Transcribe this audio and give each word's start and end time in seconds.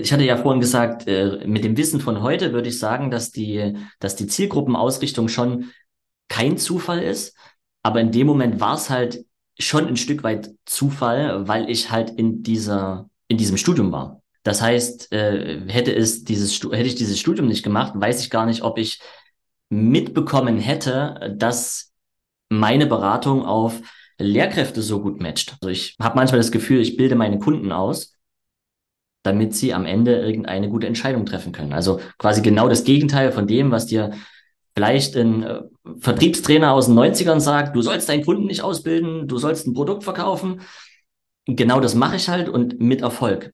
Ich 0.00 0.12
hatte 0.12 0.24
ja 0.24 0.36
vorhin 0.36 0.60
gesagt, 0.60 1.06
äh, 1.06 1.46
mit 1.46 1.64
dem 1.64 1.76
Wissen 1.76 2.00
von 2.00 2.22
heute 2.22 2.52
würde 2.52 2.68
ich 2.68 2.78
sagen, 2.78 3.10
dass 3.10 3.30
die, 3.30 3.74
dass 3.98 4.16
die 4.16 4.26
Zielgruppenausrichtung 4.26 5.28
schon 5.28 5.70
kein 6.28 6.58
Zufall 6.58 7.02
ist. 7.02 7.36
Aber 7.82 8.00
in 8.00 8.12
dem 8.12 8.26
Moment 8.26 8.60
war 8.60 8.74
es 8.74 8.90
halt 8.90 9.24
schon 9.58 9.86
ein 9.86 9.96
Stück 9.96 10.22
weit 10.22 10.50
Zufall, 10.64 11.46
weil 11.48 11.70
ich 11.70 11.90
halt 11.90 12.10
in 12.10 12.42
dieser, 12.42 13.08
in 13.28 13.38
diesem 13.38 13.56
Studium 13.56 13.92
war. 13.92 14.22
Das 14.42 14.62
heißt, 14.62 15.12
äh, 15.12 15.60
hätte 15.68 15.94
es 15.94 16.24
dieses, 16.24 16.54
hätte 16.62 16.82
ich 16.82 16.94
dieses 16.94 17.18
Studium 17.18 17.48
nicht 17.48 17.62
gemacht, 17.62 17.92
weiß 17.96 18.20
ich 18.22 18.30
gar 18.30 18.46
nicht, 18.46 18.62
ob 18.62 18.78
ich 18.78 19.00
mitbekommen 19.68 20.58
hätte, 20.58 21.34
dass 21.36 21.92
meine 22.48 22.86
Beratung 22.86 23.44
auf 23.44 23.80
Lehrkräfte 24.18 24.82
so 24.82 25.02
gut 25.02 25.20
matcht. 25.20 25.56
Also 25.60 25.68
ich 25.68 25.96
habe 26.00 26.16
manchmal 26.16 26.40
das 26.40 26.52
Gefühl, 26.52 26.80
ich 26.80 26.96
bilde 26.96 27.16
meine 27.16 27.38
Kunden 27.38 27.72
aus, 27.72 28.15
damit 29.26 29.54
sie 29.54 29.74
am 29.74 29.84
Ende 29.84 30.20
irgendeine 30.20 30.68
gute 30.68 30.86
Entscheidung 30.86 31.26
treffen 31.26 31.50
können. 31.52 31.72
Also 31.72 32.00
quasi 32.16 32.42
genau 32.42 32.68
das 32.68 32.84
Gegenteil 32.84 33.32
von 33.32 33.48
dem, 33.48 33.72
was 33.72 33.86
dir 33.86 34.12
vielleicht 34.74 35.16
ein 35.16 35.42
äh, 35.42 35.62
Vertriebstrainer 35.98 36.72
aus 36.72 36.86
den 36.86 36.94
90ern 36.96 37.40
sagt, 37.40 37.74
du 37.74 37.82
sollst 37.82 38.08
deinen 38.08 38.24
Kunden 38.24 38.46
nicht 38.46 38.62
ausbilden, 38.62 39.26
du 39.26 39.38
sollst 39.38 39.66
ein 39.66 39.74
Produkt 39.74 40.04
verkaufen. 40.04 40.60
Genau 41.46 41.80
das 41.80 41.94
mache 41.94 42.16
ich 42.16 42.28
halt 42.28 42.48
und 42.48 42.80
mit 42.80 43.02
Erfolg. 43.02 43.52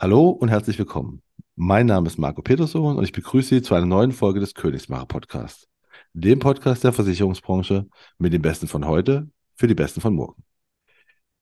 Hallo 0.00 0.30
und 0.30 0.48
herzlich 0.48 0.78
willkommen. 0.78 1.22
Mein 1.56 1.84
Name 1.84 2.06
ist 2.06 2.18
Marco 2.18 2.40
Peterson 2.40 2.96
und 2.96 3.04
ich 3.04 3.12
begrüße 3.12 3.56
Sie 3.56 3.62
zu 3.62 3.74
einer 3.74 3.84
neuen 3.84 4.12
Folge 4.12 4.40
des 4.40 4.54
Königsmacher 4.54 5.04
Podcasts, 5.04 5.68
dem 6.14 6.38
Podcast 6.38 6.82
der 6.82 6.94
Versicherungsbranche 6.94 7.88
mit 8.16 8.32
den 8.32 8.40
Besten 8.40 8.68
von 8.68 8.86
heute 8.86 9.28
für 9.54 9.66
die 9.66 9.74
Besten 9.74 10.00
von 10.00 10.14
morgen. 10.14 10.42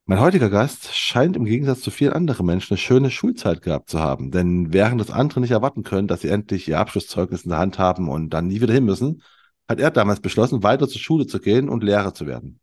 Mein 0.07 0.19
heutiger 0.19 0.51
Gast 0.51 0.93
scheint 0.97 1.37
im 1.37 1.45
Gegensatz 1.45 1.83
zu 1.83 1.93
vielen 1.93 2.13
anderen 2.13 2.45
Menschen 2.45 2.73
eine 2.73 2.79
schöne 2.79 3.13
Schulzeit 3.13 3.63
gehabt 3.63 3.89
zu 3.89 4.01
haben, 4.01 4.33
denn 4.33 4.73
während 4.73 5.01
das 5.01 5.13
andere 5.13 5.39
nicht 5.41 5.53
erwarten 5.53 5.85
können, 5.85 6.09
dass 6.09 6.23
sie 6.23 6.29
endlich 6.29 6.67
ihr 6.67 6.81
Abschlusszeugnis 6.81 7.45
in 7.45 7.51
der 7.51 7.61
Hand 7.61 7.79
haben 7.79 8.09
und 8.09 8.31
dann 8.31 8.49
nie 8.49 8.61
wieder 8.61 8.75
hin 8.75 8.85
müssen, 8.85 9.23
hat 9.69 9.79
er 9.79 9.93
damals 9.93 10.19
beschlossen, 10.19 10.65
weiter 10.65 10.89
zur 10.89 11.01
Schule 11.01 11.29
zu 11.29 11.39
gehen 11.39 11.69
und 11.69 11.85
Lehrer 11.85 12.15
zu 12.15 12.27
werden. 12.27 12.59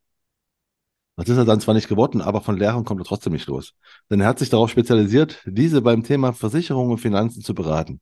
Das 1.18 1.30
ist 1.30 1.38
er 1.38 1.46
dann 1.46 1.60
zwar 1.60 1.74
nicht 1.74 1.90
geworden, 1.90 2.22
aber 2.22 2.42
von 2.42 2.58
Lehrern 2.58 2.86
kommt 2.86 3.02
er 3.02 3.06
trotzdem 3.06 3.34
nicht 3.34 3.48
los. 3.48 3.74
Denn 4.10 4.22
er 4.22 4.28
hat 4.28 4.38
sich 4.38 4.50
darauf 4.50 4.70
spezialisiert, 4.70 5.42
diese 5.46 5.82
beim 5.82 6.04
Thema 6.04 6.32
Versicherung 6.32 6.92
und 6.92 7.00
Finanzen 7.00 7.42
zu 7.42 7.56
beraten. 7.56 8.02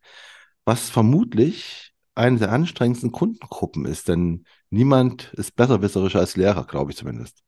Was 0.66 0.90
vermutlich 0.90 1.94
eine 2.14 2.40
der 2.40 2.52
anstrengendsten 2.52 3.12
Kundengruppen 3.14 3.86
ist, 3.86 4.10
denn 4.10 4.46
niemand 4.70 5.34
ist 5.36 5.56
besserwisserischer 5.56 6.20
als 6.20 6.36
Lehrer, 6.36 6.66
glaube 6.66 6.92
ich 6.92 6.98
zumindest. 6.98 7.40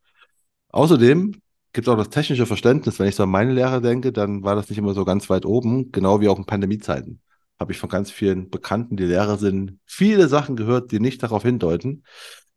Außerdem 0.70 1.42
gibt 1.74 1.88
es 1.88 1.94
auch 1.94 1.98
das 1.98 2.10
technische 2.10 2.46
Verständnis. 2.46 2.98
Wenn 2.98 3.08
ich 3.08 3.16
so 3.16 3.24
an 3.24 3.30
meine 3.30 3.54
Lehrer 3.54 3.82
denke, 3.82 4.14
dann 4.14 4.44
war 4.44 4.56
das 4.56 4.70
nicht 4.70 4.80
immer 4.80 4.94
so 4.94 5.04
ganz 5.04 5.30
weit 5.30 5.46
oben, 5.46 5.92
genau 5.92 6.22
wie 6.22 6.30
auch 6.30 6.38
in 6.38 6.46
Pandemiezeiten. 6.46 7.22
Habe 7.60 7.74
ich 7.74 7.78
von 7.78 7.90
ganz 7.90 8.10
vielen 8.10 8.50
Bekannten, 8.50 8.96
die 8.96 9.06
Lehrer 9.06 9.38
sind, 9.38 9.80
viele 9.86 10.30
Sachen 10.30 10.56
gehört, 10.56 10.92
die 10.92 11.00
nicht 11.02 11.24
darauf 11.24 11.44
hindeuten, 11.44 12.04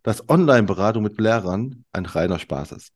dass 0.02 0.28
Online-Beratung 0.28 1.02
mit 1.02 1.18
Lehrern 1.18 1.84
ein 1.92 2.06
reiner 2.06 2.38
Spaß 2.38 2.72
ist. 2.72 2.92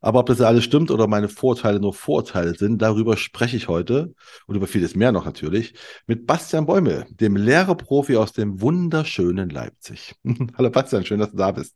Aber 0.00 0.20
ob 0.20 0.26
das 0.26 0.40
alles 0.40 0.64
stimmt 0.64 0.90
oder 0.90 1.06
meine 1.06 1.28
Vorurteile 1.28 1.80
nur 1.80 1.94
Vorurteile 1.94 2.54
sind, 2.54 2.80
darüber 2.80 3.16
spreche 3.16 3.56
ich 3.56 3.68
heute 3.68 4.14
und 4.46 4.56
über 4.56 4.66
vieles 4.66 4.94
mehr 4.94 5.12
noch 5.12 5.24
natürlich 5.24 5.74
mit 6.06 6.26
Bastian 6.26 6.66
Bäumel, 6.66 7.06
dem 7.10 7.36
Lehrerprofi 7.36 8.16
aus 8.16 8.32
dem 8.32 8.60
wunderschönen 8.60 9.50
Leipzig. 9.50 10.14
Hallo 10.56 10.70
Bastian, 10.70 11.04
schön, 11.04 11.20
dass 11.20 11.30
du 11.30 11.36
da 11.36 11.52
bist. 11.52 11.74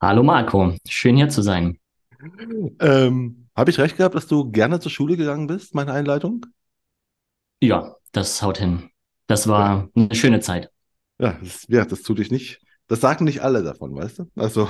Hallo 0.00 0.22
Marco, 0.22 0.74
schön 0.86 1.16
hier 1.16 1.28
zu 1.28 1.42
sein. 1.42 1.78
Ähm, 2.80 3.48
Habe 3.56 3.70
ich 3.70 3.78
recht 3.78 3.96
gehabt, 3.96 4.14
dass 4.14 4.26
du 4.26 4.50
gerne 4.50 4.80
zur 4.80 4.90
Schule 4.90 5.16
gegangen 5.16 5.46
bist, 5.46 5.74
meine 5.74 5.92
Einleitung? 5.92 6.46
Ja, 7.60 7.96
das 8.12 8.42
haut 8.42 8.58
hin. 8.58 8.90
Das 9.26 9.48
war 9.48 9.88
eine 9.94 10.14
schöne 10.14 10.40
Zeit. 10.40 10.70
Ja, 11.18 11.38
das, 11.40 11.66
ja, 11.68 11.84
das 11.84 12.02
tut 12.02 12.18
dich 12.18 12.30
nicht. 12.30 12.60
Das 12.88 13.00
sagen 13.00 13.24
nicht 13.24 13.40
alle 13.40 13.62
davon, 13.62 13.94
weißt 13.94 14.18
du? 14.18 14.30
Also. 14.36 14.68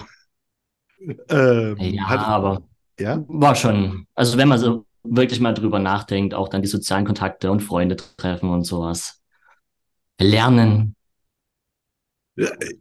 Ähm, 1.29 1.77
ja, 1.79 2.09
hat, 2.09 2.21
aber 2.21 2.63
ja? 2.99 3.25
war 3.29 3.55
schon, 3.55 4.07
also 4.15 4.39
wenn 4.39 4.49
man 4.49 4.59
so 4.59 4.87
wirklich 5.03 5.41
mal 5.41 5.53
drüber 5.53 5.79
nachdenkt, 5.79 6.35
auch 6.35 6.49
dann 6.49 6.63
die 6.63 6.69
sozialen 6.69 7.05
Kontakte 7.05 7.51
und 7.51 7.61
Freunde 7.61 7.97
treffen 7.97 8.51
und 8.51 8.65
sowas. 8.65 9.21
Lernen. 10.19 10.97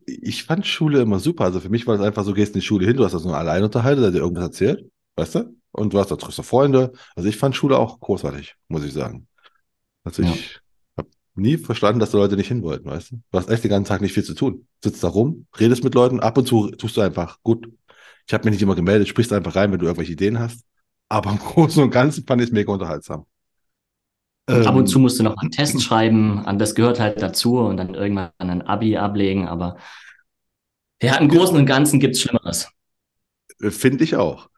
Ich 0.06 0.44
fand 0.46 0.66
Schule 0.66 1.02
immer 1.02 1.20
super. 1.20 1.44
Also 1.46 1.60
für 1.60 1.70
mich 1.70 1.86
war 1.86 1.98
das 1.98 2.06
einfach 2.06 2.24
so, 2.24 2.34
gehst 2.34 2.56
in 2.56 2.62
die 2.62 2.66
Schule 2.66 2.88
hin, 2.88 2.98
du 2.98 3.04
hast 3.04 3.14
das 3.14 3.26
nur 3.26 3.38
allein 3.38 3.64
unterhalten, 3.64 4.02
der 4.02 4.12
dir 4.12 4.20
irgendwas 4.20 4.46
erzählt, 4.46 4.90
weißt 5.16 5.36
du? 5.36 5.56
Und 5.72 5.94
du 5.94 6.00
hast 6.00 6.12
da 6.12 6.16
triffst 6.16 6.38
du 6.38 6.44
Freunde. 6.44 6.94
Also 7.16 7.30
ich 7.30 7.38
fand 7.38 7.56
Schule 7.56 7.78
auch 7.78 8.00
großartig, 8.00 8.56
muss 8.68 8.84
ich 8.84 8.94
sagen. 8.94 9.28
Also 10.04 10.24
ja. 10.24 10.32
ich 10.32 10.60
habe 10.98 11.10
nie 11.36 11.58
verstanden, 11.58 12.00
dass 12.00 12.12
die 12.12 12.18
Leute 12.18 12.36
nicht 12.36 12.48
hin 12.48 12.64
wollten, 12.64 12.90
weißt 12.90 13.12
du? 13.12 13.16
Du 13.32 13.38
hast 13.38 13.50
echt 13.50 13.64
den 13.64 13.70
ganzen 13.70 13.90
Tag 13.90 14.02
nicht 14.02 14.14
viel 14.14 14.24
zu 14.24 14.36
tun. 14.36 14.68
Sitzt 14.84 15.04
da 15.04 15.08
rum, 15.10 15.48
redest 15.60 15.84
mit 15.84 15.96
Leuten, 15.96 16.20
ab 16.20 16.38
und 16.38 16.48
zu 16.48 16.70
tust 16.72 16.98
du 16.98 17.02
einfach 17.02 17.40
gut 17.44 17.68
ich 18.28 18.34
habe 18.34 18.46
mich 18.46 18.54
nicht 18.54 18.62
immer 18.62 18.76
gemeldet, 18.76 19.08
sprichst 19.08 19.34
einfach 19.34 19.56
rein, 19.56 19.72
wenn 19.72 19.80
du 19.80 19.86
irgendwelche 19.86 20.14
Ideen 20.14 20.40
hast. 20.40 20.64
Aber 21.10 21.32
im 21.32 21.40
Großen 21.40 21.84
und 21.84 21.92
Ganzen 21.92 22.26
fand 22.26 22.42
ich 22.42 22.48
es 22.48 22.54
mega 22.54 22.72
unterhaltsam. 22.72 23.26
Und 24.50 24.68
ab 24.68 24.76
und 24.76 24.88
zu 24.88 24.98
ähm, 24.98 25.04
musst 25.04 25.20
du 25.20 25.24
noch 25.24 25.38
einen 25.38 25.52
Test 25.52 25.82
schreiben, 25.82 26.46
an 26.46 26.60
das 26.60 26.76
gehört 26.76 27.00
halt 27.00 27.22
dazu 27.22 27.60
und 27.60 27.78
dann 27.78 27.94
irgendwann 27.94 28.32
ein 28.40 28.62
Abi 28.62 28.98
ablegen, 28.98 29.48
aber 29.48 29.78
ja, 31.02 31.16
im 31.16 31.30
Großen 31.30 31.56
und 31.56 31.66
Ganzen 31.66 32.00
gibt 32.00 32.16
es 32.16 32.22
Schlimmeres. 32.22 32.70
Äh, 33.62 33.72
finde 33.72 34.04
ich 34.04 34.16
auch. 34.16 34.50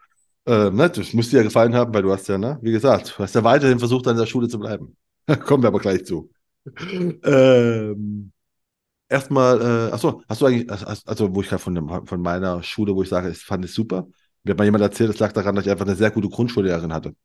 Ähm, 0.48 0.76
ne, 0.76 0.90
das 0.90 1.14
muss 1.14 1.30
dir 1.30 1.38
ja 1.38 1.44
gefallen 1.44 1.76
haben, 1.76 1.94
weil 1.94 2.04
du 2.04 2.12
hast 2.12 2.28
ja, 2.28 2.38
ne, 2.38 2.60
wie 2.62 2.72
gesagt, 2.72 3.16
du 3.18 3.24
hast 3.24 3.36
ja 3.36 3.44
weiterhin 3.44 3.80
versucht, 3.80 4.08
an 4.08 4.18
der 4.18 4.26
Schule 4.26 4.48
zu 4.48 4.60
bleiben. 4.60 4.96
Kommen 5.46 5.64
wir 5.64 5.68
aber 5.68 5.80
gleich 5.80 6.06
zu. 6.06 6.30
ähm, 7.24 8.32
erstmal, 9.10 9.62
äh, 9.62 9.94
achso, 9.94 10.24
hast 10.28 10.42
du 10.42 10.46
eigentlich, 10.46 10.70
also 10.72 11.36
wo 11.36 11.42
ich 11.42 11.50
gerade 11.50 11.62
von, 11.62 12.06
von 12.06 12.22
meiner 12.22 12.64
Schule, 12.64 12.96
wo 12.96 13.04
ich 13.04 13.10
sage, 13.10 13.30
ich 13.30 13.38
fand 13.38 13.66
es 13.66 13.74
super. 13.74 14.08
Mir 14.44 14.52
hat 14.52 14.58
mal 14.58 14.66
jemand 14.66 14.84
erzählt, 14.84 15.10
es 15.10 15.20
lag 15.20 15.32
daran, 15.32 15.56
dass 15.56 15.66
ich 15.66 15.72
einfach 15.72 15.86
eine 15.86 15.96
sehr 15.96 16.12
gute 16.12 16.30
Grundschullehrerin 16.30 16.94
hatte. 16.94 17.16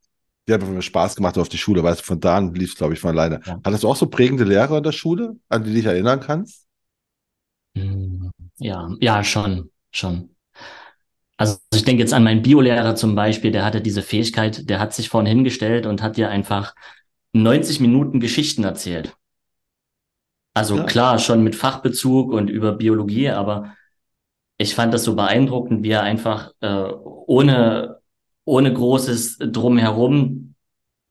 Die 0.48 0.54
hat 0.54 0.66
mir 0.66 0.82
Spaß 0.82 1.16
gemacht 1.16 1.36
auf 1.36 1.48
die 1.48 1.58
Schule, 1.58 1.82
weißt 1.82 2.00
du, 2.00 2.04
von 2.04 2.20
da 2.20 2.36
an 2.38 2.54
lief 2.54 2.72
es, 2.72 2.76
glaube 2.76 2.94
ich, 2.94 3.00
von 3.00 3.10
alleine. 3.10 3.40
Ja. 3.44 3.60
Hattest 3.62 3.84
du 3.84 3.88
auch 3.88 3.96
so 3.96 4.06
prägende 4.06 4.44
Lehrer 4.44 4.78
in 4.78 4.82
der 4.82 4.92
Schule, 4.92 5.36
an 5.48 5.64
die 5.64 5.74
dich 5.74 5.84
erinnern 5.84 6.20
kannst? 6.20 6.66
Hm, 7.76 8.30
ja, 8.58 8.88
ja, 9.00 9.22
schon, 9.22 9.70
schon. 9.90 10.34
Also 11.36 11.58
ich 11.74 11.84
denke 11.84 12.02
jetzt 12.02 12.12
an 12.12 12.24
meinen 12.24 12.42
Biolehrer 12.42 12.96
zum 12.96 13.14
Beispiel, 13.14 13.50
der 13.50 13.64
hatte 13.64 13.80
diese 13.80 14.02
Fähigkeit, 14.02 14.68
der 14.68 14.78
hat 14.78 14.92
sich 14.92 15.08
vorhin 15.08 15.28
hingestellt 15.28 15.86
und 15.86 16.02
hat 16.02 16.16
dir 16.16 16.28
einfach 16.30 16.74
90 17.32 17.80
Minuten 17.80 18.20
Geschichten 18.20 18.64
erzählt. 18.64 19.16
Also 20.54 20.76
ja. 20.76 20.84
klar, 20.84 21.18
schon 21.18 21.42
mit 21.42 21.54
Fachbezug 21.54 22.32
und 22.32 22.50
über 22.50 22.72
Biologie, 22.72 23.30
aber 23.30 23.74
ich 24.58 24.74
fand 24.74 24.92
das 24.92 25.04
so 25.04 25.14
beeindruckend, 25.14 25.82
wie 25.82 25.90
er 25.90 26.02
einfach 26.02 26.52
äh, 26.60 26.90
ohne, 26.92 28.00
ohne 28.44 28.72
großes 28.72 29.38
Drumherum 29.38 30.54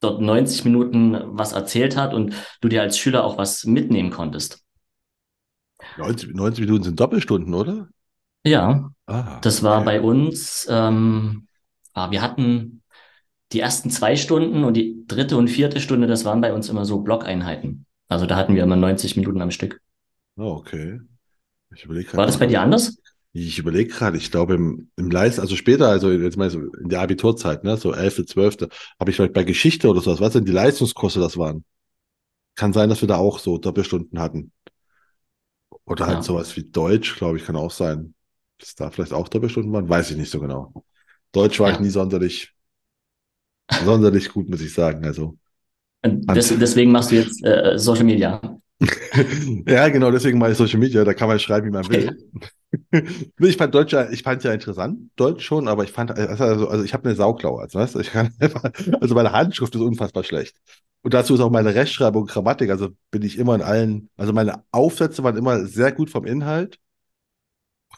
dort 0.00 0.20
90 0.20 0.64
Minuten 0.64 1.16
was 1.24 1.52
erzählt 1.52 1.96
hat 1.96 2.14
und 2.14 2.34
du 2.60 2.68
dir 2.68 2.82
als 2.82 2.98
Schüler 2.98 3.24
auch 3.24 3.38
was 3.38 3.64
mitnehmen 3.64 4.10
konntest. 4.10 4.64
90, 5.98 6.34
90 6.34 6.66
Minuten 6.66 6.84
sind 6.84 7.00
Doppelstunden, 7.00 7.54
oder? 7.54 7.88
Ja, 8.44 8.90
ah, 9.06 9.38
das 9.42 9.62
war 9.62 9.78
okay. 9.78 9.84
bei 9.84 10.00
uns, 10.00 10.66
ähm, 10.70 11.46
ah, 11.92 12.10
wir 12.10 12.22
hatten 12.22 12.82
die 13.52 13.60
ersten 13.60 13.90
zwei 13.90 14.16
Stunden 14.16 14.64
und 14.64 14.74
die 14.74 15.04
dritte 15.06 15.36
und 15.36 15.48
vierte 15.48 15.80
Stunde, 15.80 16.06
das 16.06 16.24
waren 16.24 16.40
bei 16.40 16.52
uns 16.52 16.68
immer 16.68 16.84
so 16.84 17.00
Blockeinheiten. 17.00 17.86
Also 18.10 18.26
da 18.26 18.36
hatten 18.36 18.56
wir 18.56 18.64
immer 18.64 18.76
90 18.76 19.16
Minuten 19.16 19.40
am 19.40 19.52
Stück. 19.52 19.80
Oh, 20.36 20.56
okay. 20.56 21.00
Ich 21.72 21.84
überlege 21.84 22.12
War 22.16 22.26
das 22.26 22.38
bei 22.38 22.46
dir 22.46 22.60
anders? 22.60 22.98
Ich 23.32 23.60
überlege 23.60 23.88
gerade, 23.88 24.16
ich 24.16 24.32
glaube 24.32 24.54
im, 24.54 24.90
im 24.96 25.10
Leist, 25.12 25.38
also 25.38 25.54
später, 25.54 25.88
also 25.88 26.10
jetzt 26.10 26.36
mal 26.36 26.50
so 26.50 26.58
in 26.58 26.88
der 26.88 27.02
Abiturzeit, 27.02 27.62
ne, 27.62 27.76
so 27.76 27.94
11., 27.94 28.26
12., 28.26 28.56
habe 28.98 29.10
ich 29.10 29.16
vielleicht 29.16 29.32
bei 29.32 29.44
Geschichte 29.44 29.88
oder 29.88 30.00
sowas, 30.00 30.20
was 30.20 30.32
denn 30.32 30.44
die 30.44 30.50
Leistungskurse 30.50 31.20
das 31.20 31.36
waren? 31.36 31.64
Kann 32.56 32.72
sein, 32.72 32.88
dass 32.88 33.00
wir 33.00 33.06
da 33.06 33.16
auch 33.16 33.38
so 33.38 33.58
Doppelstunden 33.58 34.18
hatten. 34.18 34.50
Oder 35.84 36.06
halt 36.06 36.18
ja. 36.18 36.22
sowas 36.22 36.56
wie 36.56 36.64
Deutsch, 36.64 37.16
glaube 37.16 37.38
ich, 37.38 37.44
kann 37.44 37.54
auch 37.54 37.70
sein. 37.70 38.14
Dass 38.58 38.74
da 38.74 38.90
vielleicht 38.90 39.12
auch 39.12 39.28
Doppelstunden 39.28 39.72
waren, 39.72 39.88
weiß 39.88 40.10
ich 40.10 40.16
nicht 40.16 40.32
so 40.32 40.40
genau. 40.40 40.84
Deutsch 41.30 41.60
war 41.60 41.68
ja. 41.68 41.74
ich 41.74 41.80
nie 41.80 41.90
sonderlich, 41.90 42.52
sonderlich 43.84 44.30
gut, 44.30 44.48
muss 44.48 44.62
ich 44.62 44.74
sagen. 44.74 45.04
Also 45.04 45.38
des, 46.04 46.58
deswegen 46.58 46.92
machst 46.92 47.10
du 47.10 47.16
jetzt 47.16 47.44
äh, 47.44 47.78
Social 47.78 48.04
Media. 48.04 48.40
ja, 49.66 49.88
genau, 49.88 50.10
deswegen 50.10 50.38
mache 50.38 50.52
ich 50.52 50.56
Social 50.56 50.78
Media, 50.78 51.04
da 51.04 51.12
kann 51.12 51.28
man 51.28 51.38
schreiben, 51.38 51.66
wie 51.66 51.70
man 51.70 51.88
will. 51.88 52.16
ich 53.38 53.56
fand 53.56 53.74
Deutsch, 53.74 53.94
ich 54.10 54.22
fand 54.22 54.42
ja 54.42 54.52
interessant, 54.52 55.10
Deutsch 55.16 55.44
schon, 55.44 55.68
aber 55.68 55.84
ich 55.84 55.92
fand, 55.92 56.12
also, 56.12 56.68
also 56.68 56.84
ich 56.84 56.94
habe 56.94 57.08
eine 57.08 57.16
Sauklaue, 57.16 57.60
also, 57.60 57.78
weißt 57.78 57.96
du, 57.96 58.00
ich 58.00 58.10
kann 58.10 58.32
einfach, 58.40 58.70
also 59.00 59.14
meine 59.14 59.32
Handschrift 59.32 59.74
ist 59.74 59.80
unfassbar 59.80 60.24
schlecht. 60.24 60.56
Und 61.02 61.14
dazu 61.14 61.34
ist 61.34 61.40
auch 61.40 61.50
meine 61.50 61.74
Rechtschreibung 61.74 62.22
und 62.22 62.30
Grammatik. 62.30 62.70
Also 62.70 62.90
bin 63.10 63.22
ich 63.22 63.38
immer 63.38 63.54
in 63.54 63.62
allen, 63.62 64.10
also 64.16 64.32
meine 64.32 64.64
Aufsätze 64.70 65.24
waren 65.24 65.36
immer 65.36 65.64
sehr 65.64 65.92
gut 65.92 66.10
vom 66.10 66.26
Inhalt. 66.26 66.78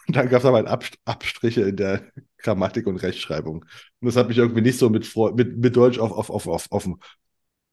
Und 0.07 0.17
dann 0.17 0.29
gab 0.29 0.41
es 0.41 0.47
aber 0.47 0.59
halt 0.59 0.69
Ab 0.69 0.85
Abstriche 1.05 1.63
in 1.63 1.77
der 1.77 2.03
Grammatik 2.39 2.87
und 2.87 2.97
Rechtschreibung. 2.97 3.65
Und 4.01 4.07
das 4.07 4.17
hat 4.17 4.29
mich 4.29 4.39
irgendwie 4.39 4.63
nicht 4.63 4.79
so 4.79 4.89
mit, 4.89 5.13
mit, 5.35 5.59
mit 5.59 5.77
Deutsch 5.77 5.99
auf, 5.99 6.13
auf, 6.13 6.31
auf, 6.31 6.47
auf, 6.47 6.71
auf, 6.71 6.89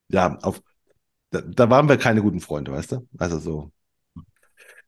ja, 0.09 0.37
auf, 0.41 0.61
da, 1.31 1.41
da 1.41 1.69
waren 1.69 1.87
wir 1.87 1.97
keine 1.97 2.21
guten 2.21 2.41
Freunde, 2.41 2.71
weißt 2.71 2.93
du? 2.93 3.07
Also 3.17 3.39
so, 3.39 3.71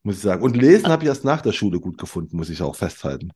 muss 0.03 0.15
ich 0.15 0.21
sagen. 0.21 0.43
Und 0.43 0.57
Lesen 0.57 0.87
habe 0.87 1.03
ich 1.03 1.09
erst 1.09 1.25
nach 1.25 1.41
der 1.41 1.51
Schule 1.51 1.79
gut 1.79 1.97
gefunden, 1.97 2.37
muss 2.37 2.49
ich 2.49 2.61
auch 2.61 2.75
festhalten. 2.75 3.31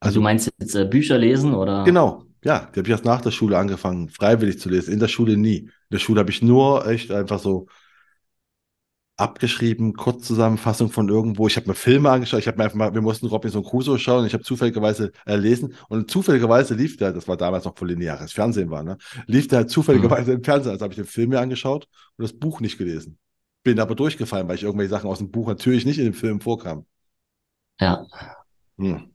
Also, 0.00 0.20
du 0.20 0.24
meinst 0.24 0.50
jetzt 0.58 0.74
äh, 0.74 0.84
Bücher 0.84 1.18
lesen 1.18 1.54
oder? 1.54 1.84
Genau, 1.84 2.24
ja, 2.44 2.70
die 2.74 2.78
habe 2.78 2.88
ich 2.88 2.92
erst 2.92 3.04
nach 3.04 3.20
der 3.20 3.30
Schule 3.30 3.58
angefangen, 3.58 4.08
freiwillig 4.08 4.60
zu 4.60 4.68
lesen. 4.68 4.92
In 4.92 5.00
der 5.00 5.08
Schule 5.08 5.36
nie. 5.36 5.58
In 5.58 5.70
der 5.90 5.98
Schule 5.98 6.20
habe 6.20 6.30
ich 6.30 6.42
nur 6.42 6.86
echt 6.86 7.10
einfach 7.10 7.38
so 7.38 7.66
abgeschrieben, 9.16 9.94
Kurzzusammenfassung 9.94 10.90
von 10.90 11.08
irgendwo. 11.08 11.46
Ich 11.46 11.56
habe 11.56 11.68
mir 11.68 11.74
Filme 11.74 12.10
angeschaut. 12.10 12.40
Ich 12.40 12.48
habe 12.48 12.58
mir 12.58 12.64
einfach 12.64 12.76
mal, 12.76 12.94
wir 12.94 13.00
mussten 13.00 13.26
Robinson 13.26 13.64
Crusoe 13.64 13.98
schauen. 13.98 14.26
Ich 14.26 14.34
habe 14.34 14.44
zufälligerweise 14.44 15.12
äh, 15.24 15.36
lesen 15.36 15.74
und 15.88 16.10
zufälligerweise 16.10 16.74
lief 16.74 16.98
der, 16.98 17.12
das 17.12 17.26
war 17.26 17.36
damals 17.36 17.64
noch 17.64 17.76
vor 17.76 17.88
lineares 17.88 18.32
Fernsehen 18.32 18.70
war, 18.70 18.82
ne, 18.82 18.98
lief 19.26 19.48
der 19.48 19.60
halt 19.60 19.70
zufälligerweise 19.70 20.32
mhm. 20.32 20.38
im 20.38 20.44
Fernsehen. 20.44 20.72
Also 20.72 20.84
habe 20.84 20.92
ich 20.92 20.98
den 20.98 21.06
Film 21.06 21.30
mir 21.30 21.40
angeschaut 21.40 21.88
und 22.16 22.22
das 22.22 22.34
Buch 22.34 22.60
nicht 22.60 22.76
gelesen. 22.76 23.18
Bin 23.64 23.80
aber 23.80 23.94
durchgefallen, 23.94 24.46
weil 24.48 24.56
ich 24.56 24.64
irgendwelche 24.64 24.90
Sachen 24.90 25.08
aus 25.08 25.18
dem 25.18 25.30
Buch 25.30 25.48
natürlich 25.48 25.86
nicht 25.86 25.98
in 25.98 26.04
dem 26.04 26.14
Film 26.14 26.40
vorkam. 26.40 26.84
Ja. 27.80 28.06
Hm. 28.78 29.10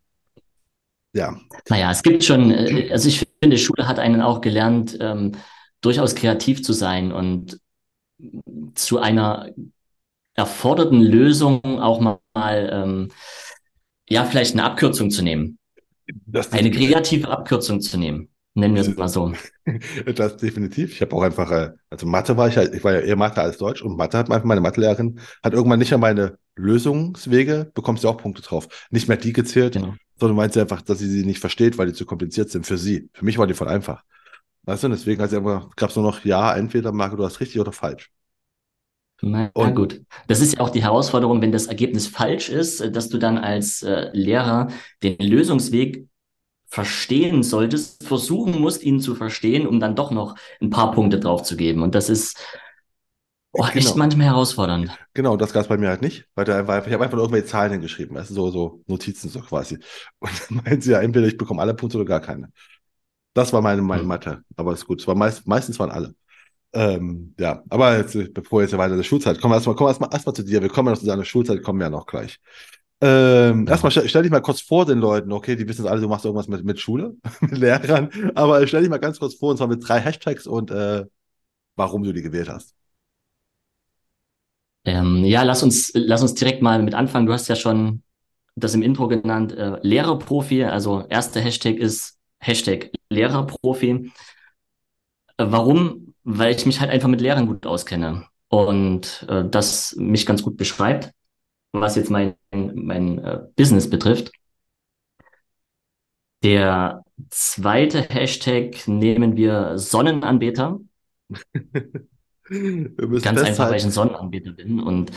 Ja. 1.14 1.38
Naja, 1.70 1.92
es 1.92 2.02
gibt 2.02 2.24
schon, 2.24 2.50
äh, 2.50 2.90
also 2.92 3.08
ich 3.08 3.26
finde, 3.42 3.58
Schule 3.58 3.88
hat 3.88 4.00
einen 4.00 4.22
auch 4.22 4.42
gelernt, 4.42 4.98
ähm, 5.00 5.34
durchaus 5.82 6.16
kreativ 6.16 6.64
zu 6.64 6.74
sein 6.74 7.12
und 7.12 7.60
zu 8.76 9.00
einer 9.00 9.50
erforderten 10.36 11.02
Lösung 11.02 11.64
auch 11.80 12.00
mal, 12.00 12.20
ähm, 12.72 13.10
ja, 14.10 14.26
vielleicht 14.26 14.54
eine 14.54 14.64
Abkürzung 14.64 15.10
zu 15.10 15.24
nehmen. 15.24 15.58
eine 16.52 16.72
kreative 16.72 17.30
Abkürzung 17.30 17.82
zu 17.82 17.98
nehmen. 17.98 18.30
Nennen 18.54 18.76
wir 18.76 18.82
es 18.82 18.98
mal 18.98 19.08
so. 19.08 19.34
Das 20.16 20.38
definitiv. 20.38 20.92
Ich 20.94 21.02
habe 21.02 21.16
auch 21.16 21.22
einfach, 21.22 21.52
äh, 21.52 21.70
also 21.90 22.06
Mathe 22.06 22.36
war 22.36 22.48
ich 22.48 22.58
halt, 22.58 22.74
ich 22.74 22.84
war 22.84 22.94
ja 22.94 23.00
eher 23.00 23.16
Mathe 23.16 23.42
als 23.42 23.58
Deutsch 23.58 23.82
und 23.82 23.96
Mathe 23.96 24.18
hat 24.18 24.30
einfach 24.30 24.44
meine 24.44 24.60
Mathelehrerin, 24.60 25.20
hat 25.44 25.54
irgendwann 25.54 25.80
nicht 25.80 25.92
mehr 25.92 26.00
meine 26.00 26.38
Lösungswege, 26.56 27.72
bekommst 27.74 28.04
du 28.04 28.10
auch 28.10 28.18
Punkte 28.18 28.42
drauf. 28.42 28.88
Nicht 28.90 29.08
mehr 29.08 29.18
die 29.18 29.32
gezählt, 29.32 29.74
genau. 29.74 29.94
sondern 30.18 30.36
meint 30.36 30.54
sie 30.54 30.62
einfach, 30.62 30.82
dass 30.82 31.00
sie 31.00 31.08
sie 31.08 31.26
nicht 31.26 31.40
versteht, 31.40 31.78
weil 31.78 31.88
die 31.88 31.94
zu 31.94 32.06
kompliziert 32.06 32.50
sind 32.50 32.66
für 32.66 32.78
sie. 32.78 33.10
Für 33.14 33.24
mich 33.24 33.38
war 33.38 33.48
die 33.48 33.54
voll 33.54 33.70
einfach. 33.70 34.04
Weißt 34.64 34.84
du, 34.84 34.90
deswegen 34.90 35.20
gab 35.20 35.90
es 35.90 35.96
nur 35.96 36.06
noch 36.06 36.26
Ja, 36.26 36.56
entweder 36.56 36.92
Marco, 36.92 37.16
du 37.16 37.24
hast 37.24 37.40
richtig 37.40 37.60
oder 37.62 37.72
falsch. 37.72 38.12
Na, 39.22 39.52
na 39.56 39.70
gut. 39.70 40.02
Das 40.28 40.42
ist 40.42 40.56
ja 40.56 40.60
auch 40.62 40.70
die 40.70 40.84
Herausforderung, 40.84 41.42
wenn 41.42 41.52
das 41.52 41.68
Ergebnis 41.68 42.08
falsch 42.08 42.50
ist, 42.50 42.96
dass 42.96 43.10
du 43.10 43.18
dann 43.18 43.38
als 43.38 43.84
äh, 43.84 44.10
Lehrer 44.14 44.70
den 45.04 45.18
Lösungsweg 45.20 46.08
verstehen 46.72 47.44
solltest, 47.44 48.04
versuchen 48.06 48.60
musst, 48.60 48.82
ihn 48.82 49.00
zu 49.00 49.14
verstehen, 49.14 49.68
um 49.68 49.80
dann 49.80 49.96
doch 49.96 50.10
noch 50.10 50.36
ein 50.62 50.70
paar 50.70 50.92
Punkte 50.92 51.20
draufzugeben. 51.20 51.84
Und 51.84 51.96
das 51.96 52.10
ist 52.10 52.38
oh, 53.52 53.64
genau. 53.64 53.76
echt 53.76 53.96
manchmal 53.98 54.28
herausfordernd. 54.28 54.98
Genau, 55.14 55.36
das 55.36 55.52
gab 55.52 55.64
es 55.64 55.68
bei 55.68 55.78
mir 55.78 55.90
halt 55.90 56.02
nicht, 56.02 56.26
weil 56.34 56.46
da 56.46 56.68
war, 56.68 56.88
ich 56.88 56.94
habe 56.94 57.04
einfach 57.04 57.18
irgendwelche 57.18 57.48
Zahlen 57.48 57.74
hingeschrieben, 57.74 58.16
weißt 58.16 58.30
du, 58.30 58.34
so, 58.34 58.52
so 58.52 58.84
Notizen 58.88 59.30
so 59.30 59.42
quasi. 59.42 59.80
Und 60.20 60.32
dann 60.50 60.62
meinen 60.64 60.82
sie 60.82 60.92
ja, 60.92 61.02
entweder 61.02 61.28
ich 61.28 61.38
bekomme 61.38 61.62
alle 61.62 61.74
Punkte 61.74 61.98
oder 61.98 62.06
gar 62.06 62.22
keine. 62.22 62.52
Das 63.34 63.54
war 63.54 63.62
meine, 63.62 63.82
meine 63.82 64.04
mhm. 64.04 64.08
Mathe. 64.08 64.44
Aber 64.56 64.74
ist 64.74 64.86
gut. 64.86 65.02
Es 65.02 65.08
war 65.08 65.16
meist, 65.16 65.48
meistens 65.48 65.78
waren 65.80 65.92
alle. 65.92 66.16
Ähm, 66.74 67.36
ja, 67.38 67.64
aber 67.70 67.98
jetzt, 67.98 68.34
bevor 68.34 68.62
jetzt 68.62 68.78
weiter 68.78 68.92
in 68.92 68.98
der 68.98 69.04
Schulzeit 69.04 69.40
kommen, 69.42 69.52
wir 69.52 69.56
erstmal, 69.56 69.76
kommen 69.76 69.88
wir 69.88 69.92
erstmal, 69.92 70.10
erstmal 70.14 70.36
zu 70.36 70.44
dir. 70.44 70.62
Wir 70.62 70.70
kommen 70.70 70.88
ja 70.88 70.94
noch 70.94 71.00
zu 71.00 71.06
deiner 71.06 71.26
Schulzeit, 71.26 71.62
kommen 71.64 71.80
wir 71.80 71.88
ja 71.88 71.90
noch 71.90 72.06
gleich. 72.06 72.40
Ähm, 73.02 73.66
ja. 73.66 73.72
Erstmal 73.72 73.92
stell, 73.92 74.08
stell, 74.08 74.24
dich 74.24 74.32
mal 74.32 74.42
kurz 74.42 74.62
vor 74.62 74.86
den 74.86 75.00
Leuten, 75.00 75.32
okay, 75.32 75.56
die 75.56 75.68
wissen 75.68 75.88
alle, 75.88 76.02
du 76.02 76.08
machst 76.08 76.24
irgendwas 76.24 76.48
mit, 76.48 76.64
mit 76.64 76.80
Schule, 76.80 77.16
mit 77.42 77.58
Lehrern, 77.58 78.10
aber 78.36 78.66
stell 78.68 78.82
dich 78.82 78.90
mal 78.90 79.00
ganz 79.00 79.20
kurz 79.20 79.34
vor, 79.34 79.52
und 79.52 79.58
zwar 79.58 79.68
mit 79.68 79.88
drei 79.88 80.00
Hashtags 80.00 80.46
und 80.48 80.72
äh, 80.72 81.06
warum 81.76 82.04
du 82.04 82.14
die 82.14 82.22
gewählt 82.22 82.50
hast. 82.50 82.76
Ähm, 84.86 85.24
ja, 85.26 85.44
lass 85.44 85.64
uns, 85.64 85.92
lass 85.94 86.22
uns 86.22 86.34
direkt 86.36 86.62
mal 86.62 86.82
mit 86.82 86.94
anfangen. 86.94 87.26
Du 87.26 87.34
hast 87.34 87.48
ja 87.48 87.56
schon 87.56 88.04
das 88.56 88.74
im 88.74 88.82
Intro 88.82 89.08
genannt, 89.08 89.52
äh, 89.54 89.78
Lehrerprofi. 89.82 90.64
Also 90.64 91.06
erster 91.08 91.40
Hashtag 91.40 91.78
ist 91.78 92.18
Hashtag 92.40 92.92
Lehrerprofi. 93.10 94.12
Äh, 95.38 95.46
warum? 95.48 96.11
Weil 96.24 96.56
ich 96.56 96.66
mich 96.66 96.80
halt 96.80 96.92
einfach 96.92 97.10
mit 97.10 97.22
Lehrern 97.22 97.48
gut 97.48 97.66
auskenne 97.66 98.26
und 98.50 99.26
äh, 99.30 99.44
das 99.50 99.96
mich 99.98 100.26
ganz 100.26 100.44
gut 100.44 100.58
beschreibt, 100.58 101.12
was 101.72 101.96
jetzt 101.96 102.12
mein, 102.12 102.36
mein 102.52 103.20
äh, 103.20 103.42
Business 103.56 103.90
betrifft. 103.90 104.32
Der 106.44 107.04
zweite 107.30 108.02
Hashtag 108.02 108.88
nehmen 108.88 109.36
wir 109.38 109.78
Sonnenanbeter. 109.78 110.80
Ganz 112.50 113.42
einfach, 113.42 113.70
weil 113.70 113.78
ich 113.78 113.86
ein 113.86 113.92
Sonnenanbeter 113.92 114.52
bin. 114.52 114.82
Und 114.82 115.12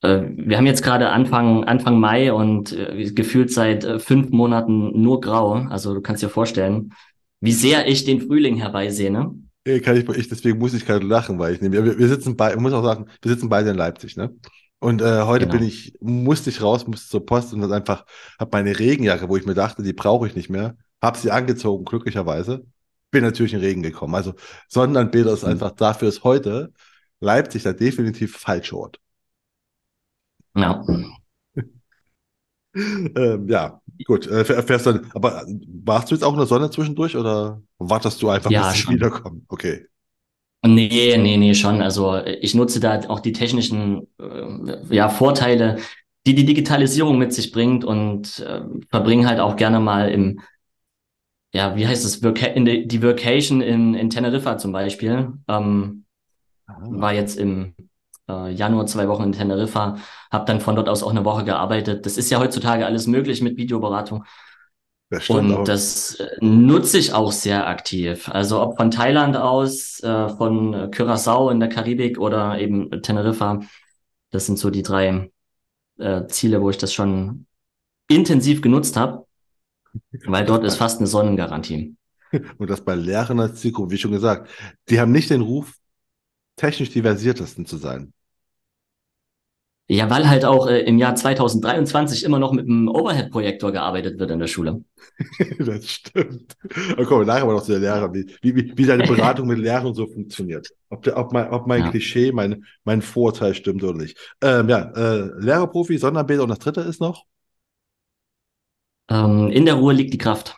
äh, 0.00 0.22
wir 0.28 0.56
haben 0.56 0.66
jetzt 0.66 0.82
gerade 0.82 1.10
Anfang, 1.10 1.64
Anfang 1.64 2.00
Mai 2.00 2.32
und 2.32 2.72
äh, 2.72 3.10
gefühlt 3.12 3.52
seit 3.52 3.84
äh, 3.84 3.98
fünf 3.98 4.30
Monaten 4.30 5.00
nur 5.00 5.20
grau. 5.20 5.52
Also 5.52 5.94
du 5.94 6.00
kannst 6.00 6.22
dir 6.22 6.28
vorstellen, 6.28 6.94
wie 7.40 7.52
sehr 7.52 7.86
ich 7.86 8.04
den 8.04 8.20
Frühling 8.20 8.56
herbeisehne. 8.56 9.34
Kann 9.64 9.96
ich, 9.96 10.08
ich, 10.08 10.28
deswegen 10.28 10.58
muss 10.58 10.74
ich 10.74 10.84
gerade 10.84 11.06
lachen, 11.06 11.38
weil 11.38 11.54
ich 11.54 11.60
nehme, 11.60 11.84
wir, 11.84 11.98
wir 11.98 12.08
sitzen 12.08 12.36
bei, 12.36 12.52
ich 12.52 12.58
muss 12.58 12.72
auch 12.72 12.82
sagen, 12.82 13.06
wir 13.20 13.30
sitzen 13.30 13.48
beide 13.48 13.70
in 13.70 13.76
Leipzig, 13.76 14.16
ne? 14.16 14.34
Und 14.80 15.00
äh, 15.00 15.22
heute 15.22 15.46
genau. 15.46 15.58
bin 15.58 15.68
ich, 15.68 15.96
musste 16.00 16.50
ich 16.50 16.60
raus, 16.60 16.88
musste 16.88 17.08
zur 17.08 17.24
Post 17.24 17.54
und 17.54 17.60
dann 17.60 17.72
einfach, 17.72 18.04
habe 18.40 18.50
meine 18.52 18.76
Regenjacke, 18.76 19.28
wo 19.28 19.36
ich 19.36 19.46
mir 19.46 19.54
dachte, 19.54 19.84
die 19.84 19.92
brauche 19.92 20.26
ich 20.26 20.34
nicht 20.34 20.50
mehr, 20.50 20.76
habe 21.00 21.16
sie 21.16 21.30
angezogen, 21.30 21.84
glücklicherweise. 21.84 22.66
Bin 23.12 23.22
natürlich 23.22 23.54
in 23.54 23.60
Regen 23.60 23.82
gekommen. 23.82 24.16
Also 24.16 24.34
Sonnenanbeter 24.68 25.34
ist 25.34 25.44
mhm. 25.44 25.50
einfach, 25.50 25.70
dafür 25.72 26.08
ist 26.08 26.24
heute 26.24 26.72
Leipzig 27.20 27.62
der 27.62 27.74
definitiv 27.74 28.36
falsche 28.36 28.76
Ort. 28.76 28.98
Ja. 30.56 30.84
ähm, 32.74 33.48
ja, 33.48 33.81
gut. 34.04 34.26
Äh, 34.26 34.44
fährst 34.44 34.86
dann, 34.86 35.06
aber 35.14 35.44
warst 35.84 36.10
du 36.10 36.14
jetzt 36.14 36.24
auch 36.24 36.32
in 36.32 36.38
der 36.38 36.46
Sonne 36.46 36.70
zwischendurch 36.70 37.16
oder 37.16 37.62
wartest 37.78 38.22
du 38.22 38.28
einfach, 38.28 38.50
ja, 38.50 38.70
bis 38.70 38.82
sie 38.82 38.88
wiederkommen? 38.88 39.44
Okay. 39.48 39.86
Nee, 40.64 41.16
nee, 41.16 41.36
nee, 41.36 41.54
schon. 41.54 41.82
Also 41.82 42.24
ich 42.24 42.54
nutze 42.54 42.78
da 42.78 43.00
auch 43.08 43.20
die 43.20 43.32
technischen 43.32 44.06
äh, 44.20 44.94
ja, 44.94 45.08
Vorteile, 45.08 45.78
die 46.24 46.34
die 46.34 46.44
Digitalisierung 46.44 47.18
mit 47.18 47.32
sich 47.32 47.50
bringt 47.50 47.84
und 47.84 48.38
äh, 48.40 48.60
verbringe 48.88 49.26
halt 49.26 49.40
auch 49.40 49.56
gerne 49.56 49.80
mal 49.80 50.08
im, 50.08 50.40
ja, 51.52 51.74
wie 51.74 51.86
heißt 51.86 52.04
es, 52.04 52.16
in 52.16 52.64
die, 52.64 52.86
die 52.86 53.02
Vacation 53.02 53.60
in, 53.60 53.94
in 53.94 54.08
Teneriffa 54.08 54.56
zum 54.56 54.70
Beispiel. 54.70 55.32
Ähm, 55.48 56.04
ah. 56.66 56.76
War 56.80 57.12
jetzt 57.12 57.36
im 57.36 57.74
äh, 58.28 58.50
Januar 58.50 58.86
zwei 58.86 59.08
Wochen 59.08 59.24
in 59.24 59.32
Teneriffa, 59.32 59.96
habe 60.30 60.44
dann 60.44 60.60
von 60.60 60.76
dort 60.76 60.88
aus 60.88 61.02
auch 61.02 61.10
eine 61.10 61.24
Woche 61.24 61.44
gearbeitet. 61.44 62.06
Das 62.06 62.16
ist 62.16 62.30
ja 62.30 62.38
heutzutage 62.38 62.86
alles 62.86 63.06
möglich 63.06 63.42
mit 63.42 63.56
Videoberatung. 63.56 64.24
Das 65.10 65.28
und 65.28 65.52
auch. 65.52 65.64
das 65.64 66.14
äh, 66.14 66.28
nutze 66.40 66.96
ich 66.98 67.12
auch 67.12 67.32
sehr 67.32 67.66
aktiv. 67.66 68.30
Also 68.30 68.62
ob 68.62 68.76
von 68.78 68.90
Thailand 68.90 69.36
aus, 69.36 70.00
äh, 70.02 70.28
von 70.30 70.90
Curacao 70.90 71.50
in 71.50 71.60
der 71.60 71.68
Karibik 71.68 72.18
oder 72.18 72.58
eben 72.58 72.90
Teneriffa. 73.02 73.60
Das 74.30 74.46
sind 74.46 74.58
so 74.58 74.70
die 74.70 74.82
drei 74.82 75.30
äh, 75.98 76.26
Ziele, 76.28 76.62
wo 76.62 76.70
ich 76.70 76.78
das 76.78 76.94
schon 76.94 77.46
intensiv 78.08 78.62
genutzt 78.62 78.96
habe, 78.96 79.26
weil 80.24 80.46
dort 80.46 80.64
ist 80.64 80.76
fast 80.76 80.98
eine 80.98 81.06
Sonnengarantie. 81.06 81.96
Und 82.58 82.70
das 82.70 82.82
bei 82.82 82.94
Lehrern 82.94 83.40
als 83.40 83.60
Zielgruppe, 83.60 83.92
wie 83.92 83.98
schon 83.98 84.12
gesagt, 84.12 84.48
die 84.88 84.98
haben 84.98 85.12
nicht 85.12 85.30
den 85.30 85.42
Ruf, 85.42 85.74
technisch 86.62 86.90
diversiertesten 86.90 87.66
zu 87.66 87.76
sein. 87.76 88.12
Ja, 89.88 90.08
weil 90.08 90.28
halt 90.28 90.44
auch 90.44 90.68
äh, 90.68 90.82
im 90.82 90.96
Jahr 90.96 91.16
2023 91.16 92.22
immer 92.22 92.38
noch 92.38 92.52
mit 92.52 92.66
einem 92.66 92.88
Overhead-Projektor 92.88 93.72
gearbeitet 93.72 94.20
wird 94.20 94.30
in 94.30 94.38
der 94.38 94.46
Schule. 94.46 94.84
das 95.58 95.90
stimmt. 95.90 96.56
Aber 96.92 97.04
kommen 97.04 97.22
wir 97.22 97.26
nachher 97.26 97.46
mal 97.46 97.54
noch 97.54 97.64
zu 97.64 97.72
der 97.72 97.80
Lehrer, 97.80 98.14
wie, 98.14 98.32
wie, 98.42 98.72
wie 98.76 98.86
deine 98.86 99.04
Beratung 99.04 99.48
mit 99.48 99.58
Lehrern 99.58 99.92
so 99.92 100.06
funktioniert. 100.06 100.68
Ob, 100.88 101.02
der, 101.02 101.16
ob 101.18 101.32
mein, 101.32 101.50
ob 101.50 101.66
mein 101.66 101.82
ja. 101.82 101.90
Klischee, 101.90 102.30
mein, 102.30 102.64
mein 102.84 103.02
Vorteil 103.02 103.54
stimmt 103.54 103.82
oder 103.82 103.98
nicht. 103.98 104.16
Ähm, 104.40 104.68
ja, 104.68 104.92
äh, 104.92 105.30
Lehrerprofi, 105.40 105.98
Sonderanbeter 105.98 106.44
und 106.44 106.50
das 106.50 106.60
dritte 106.60 106.82
ist 106.82 107.00
noch? 107.00 107.24
Ähm, 109.10 109.48
in 109.48 109.66
der 109.66 109.74
Ruhe 109.74 109.94
liegt 109.94 110.14
die 110.14 110.18
Kraft. 110.18 110.56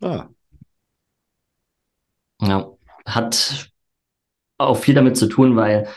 Ah. 0.00 0.28
Ja, 2.40 2.72
hat 3.04 3.70
auch 4.58 4.76
viel 4.76 4.94
damit 4.94 5.16
zu 5.16 5.26
tun, 5.28 5.56
weil 5.56 5.88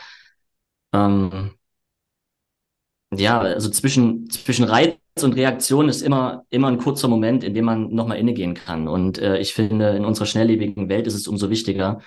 ähm, 0.92 1.52
ja, 3.12 3.40
also 3.40 3.70
zwischen, 3.70 4.30
zwischen 4.30 4.64
Reiz 4.64 4.96
und 5.22 5.34
Reaktion 5.34 5.88
ist 5.88 6.02
immer, 6.02 6.44
immer 6.50 6.68
ein 6.68 6.78
kurzer 6.78 7.08
Moment, 7.08 7.42
in 7.44 7.54
dem 7.54 7.64
man 7.64 7.92
nochmal 7.92 8.18
innegehen 8.18 8.54
kann. 8.54 8.88
Und 8.88 9.18
äh, 9.18 9.38
ich 9.38 9.52
finde, 9.52 9.90
in 9.90 10.04
unserer 10.04 10.26
schnelllebigen 10.26 10.88
Welt 10.88 11.06
ist 11.06 11.14
es 11.14 11.26
umso 11.26 11.50
wichtiger, 11.50 12.00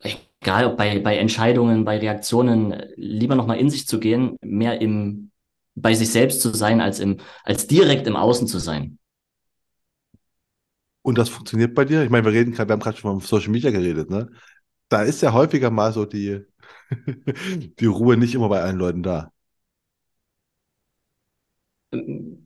egal 0.00 0.66
ob 0.66 0.76
bei, 0.76 0.98
bei 0.98 1.16
Entscheidungen, 1.16 1.84
bei 1.84 1.98
Reaktionen, 1.98 2.82
lieber 2.96 3.34
nochmal 3.34 3.58
in 3.58 3.70
sich 3.70 3.86
zu 3.86 4.00
gehen, 4.00 4.36
mehr 4.42 4.80
im, 4.80 5.30
bei 5.74 5.94
sich 5.94 6.10
selbst 6.10 6.40
zu 6.40 6.54
sein, 6.54 6.80
als 6.80 7.00
im, 7.00 7.18
als 7.44 7.66
direkt 7.66 8.06
im 8.06 8.16
Außen 8.16 8.46
zu 8.46 8.58
sein. 8.58 8.98
Und 11.02 11.18
das 11.18 11.28
funktioniert 11.28 11.74
bei 11.74 11.84
dir? 11.84 12.02
Ich 12.02 12.10
meine, 12.10 12.24
wir 12.24 12.32
reden 12.32 12.52
gerade, 12.52 12.70
wir 12.70 12.72
haben 12.72 12.80
gerade 12.80 12.96
schon 12.96 13.16
auf 13.16 13.26
Social 13.26 13.50
Media 13.50 13.70
geredet, 13.70 14.08
ne? 14.08 14.30
Da 14.88 15.02
ist 15.02 15.22
ja 15.22 15.32
häufiger 15.32 15.70
mal 15.70 15.92
so 15.92 16.04
die, 16.06 16.44
die 17.80 17.86
Ruhe 17.86 18.16
nicht 18.16 18.34
immer 18.34 18.48
bei 18.48 18.62
allen 18.62 18.78
Leuten 18.78 19.02
da. 19.02 19.32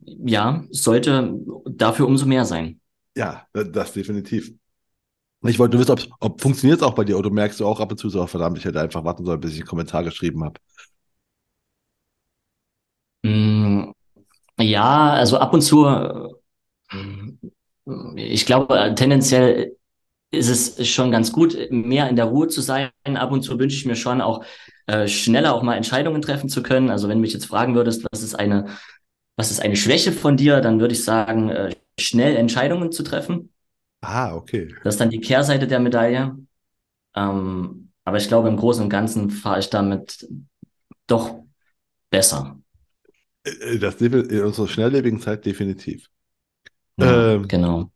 Ja, 0.05 0.63
sollte 0.71 1.33
dafür 1.65 2.07
umso 2.07 2.25
mehr 2.25 2.45
sein. 2.45 2.79
Ja, 3.15 3.47
das 3.53 3.93
definitiv. 3.93 4.51
Ich 5.45 5.59
wollte 5.59 5.77
nur 5.77 5.81
wissen, 5.87 5.91
ob, 5.93 6.01
ob 6.21 6.41
funktioniert 6.41 6.81
es 6.81 6.87
auch 6.87 6.95
bei 6.95 7.05
dir 7.05 7.17
oder 7.17 7.31
merkst 7.31 7.59
du 7.59 7.67
auch 7.67 7.79
ab 7.81 7.91
und 7.91 7.97
zu 7.99 8.09
so, 8.09 8.25
verdammt, 8.27 8.57
ich 8.59 8.65
hätte 8.65 8.81
einfach 8.81 9.03
warten 9.05 9.25
sollen, 9.25 9.39
bis 9.41 9.53
ich 9.53 9.59
einen 9.61 9.67
Kommentar 9.67 10.03
geschrieben 10.03 10.43
habe. 10.43 10.59
Mm, 13.23 13.91
ja, 14.59 15.13
also 15.13 15.37
ab 15.39 15.53
und 15.53 15.61
zu, 15.63 15.85
ich 18.15 18.45
glaube, 18.45 18.93
tendenziell 18.95 19.75
ist 20.31 20.79
es 20.79 20.87
schon 20.87 21.11
ganz 21.11 21.31
gut, 21.31 21.57
mehr 21.71 22.09
in 22.09 22.15
der 22.15 22.25
Ruhe 22.25 22.47
zu 22.47 22.61
sein. 22.61 22.89
Ab 23.03 23.31
und 23.31 23.41
zu 23.41 23.57
wünsche 23.59 23.75
ich 23.75 23.85
mir 23.85 23.95
schon 23.95 24.21
auch 24.21 24.45
äh, 24.87 25.07
schneller 25.07 25.53
auch 25.53 25.63
mal 25.63 25.75
Entscheidungen 25.75 26.21
treffen 26.21 26.49
zu 26.49 26.61
können. 26.61 26.89
Also 26.89 27.07
wenn 27.07 27.17
du 27.17 27.21
mich 27.21 27.33
jetzt 27.33 27.47
fragen 27.47 27.75
würdest, 27.75 28.05
was 28.11 28.21
ist 28.21 28.35
eine, 28.35 28.67
was 29.35 29.51
ist 29.51 29.61
eine 29.61 29.75
Schwäche 29.75 30.11
von 30.11 30.37
dir, 30.37 30.61
dann 30.61 30.79
würde 30.79 30.93
ich 30.93 31.03
sagen, 31.03 31.49
äh, 31.49 31.75
schnell 31.99 32.35
Entscheidungen 32.35 32.91
zu 32.91 33.03
treffen. 33.03 33.51
Ah, 34.01 34.35
okay. 34.35 34.73
Das 34.83 34.95
ist 34.95 35.01
dann 35.01 35.09
die 35.09 35.19
Kehrseite 35.19 35.67
der 35.67 35.79
Medaille. 35.79 36.37
Ähm, 37.15 37.91
aber 38.05 38.17
ich 38.17 38.27
glaube, 38.27 38.47
im 38.49 38.57
Großen 38.57 38.83
und 38.83 38.89
Ganzen 38.89 39.29
fahre 39.29 39.59
ich 39.59 39.69
damit 39.69 40.27
doch 41.07 41.39
besser. 42.09 42.59
Äh, 43.43 43.77
das 43.79 43.95
in 44.01 44.43
unserer 44.43 44.67
schnelllebigen 44.67 45.19
Zeit 45.19 45.45
definitiv. 45.45 46.07
Ja, 46.97 47.33
ähm, 47.33 47.47
genau. 47.47 47.91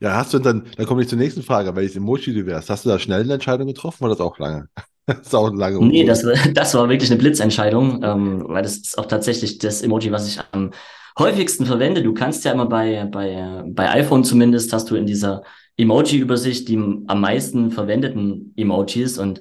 Ja, 0.00 0.16
hast 0.16 0.34
du 0.34 0.38
dann, 0.38 0.66
dann 0.76 0.86
komme 0.86 1.02
ich 1.02 1.08
zur 1.08 1.18
nächsten 1.18 1.42
Frage, 1.42 1.74
welches 1.74 1.96
Emoji 1.96 2.34
du 2.34 2.46
wärst. 2.46 2.68
Hast 2.70 2.84
du 2.84 2.90
da 2.90 2.98
schnell 2.98 3.22
eine 3.22 3.34
Entscheidung 3.34 3.66
getroffen 3.66 4.04
oder 4.04 4.14
das 4.14 4.20
auch 4.20 4.38
lange? 4.38 4.68
das 5.06 5.20
ist 5.20 5.34
auch 5.34 5.52
lange. 5.52 5.78
Nee, 5.86 6.04
das, 6.04 6.24
das 6.52 6.74
war 6.74 6.88
wirklich 6.88 7.10
eine 7.10 7.18
Blitzentscheidung, 7.18 8.02
ähm, 8.02 8.44
weil 8.48 8.62
das 8.62 8.76
ist 8.76 8.98
auch 8.98 9.06
tatsächlich 9.06 9.58
das 9.58 9.82
Emoji, 9.82 10.12
was 10.12 10.28
ich 10.28 10.40
am 10.52 10.72
häufigsten 11.18 11.64
verwende. 11.64 12.02
Du 12.02 12.12
kannst 12.12 12.44
ja 12.44 12.52
immer 12.52 12.66
bei, 12.66 13.06
bei, 13.10 13.62
bei 13.66 13.90
iPhone 13.90 14.24
zumindest, 14.24 14.72
hast 14.72 14.90
du 14.90 14.96
in 14.96 15.06
dieser 15.06 15.42
Emoji-Übersicht 15.78 16.68
die 16.68 16.76
am 16.76 17.20
meisten 17.20 17.70
verwendeten 17.70 18.52
Emojis 18.56 19.18
und 19.18 19.40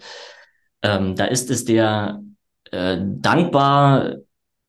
ähm, 0.81 1.15
da 1.15 1.25
ist 1.25 1.49
es 1.49 1.65
der 1.65 2.21
äh, 2.71 2.97
dankbar 3.01 4.15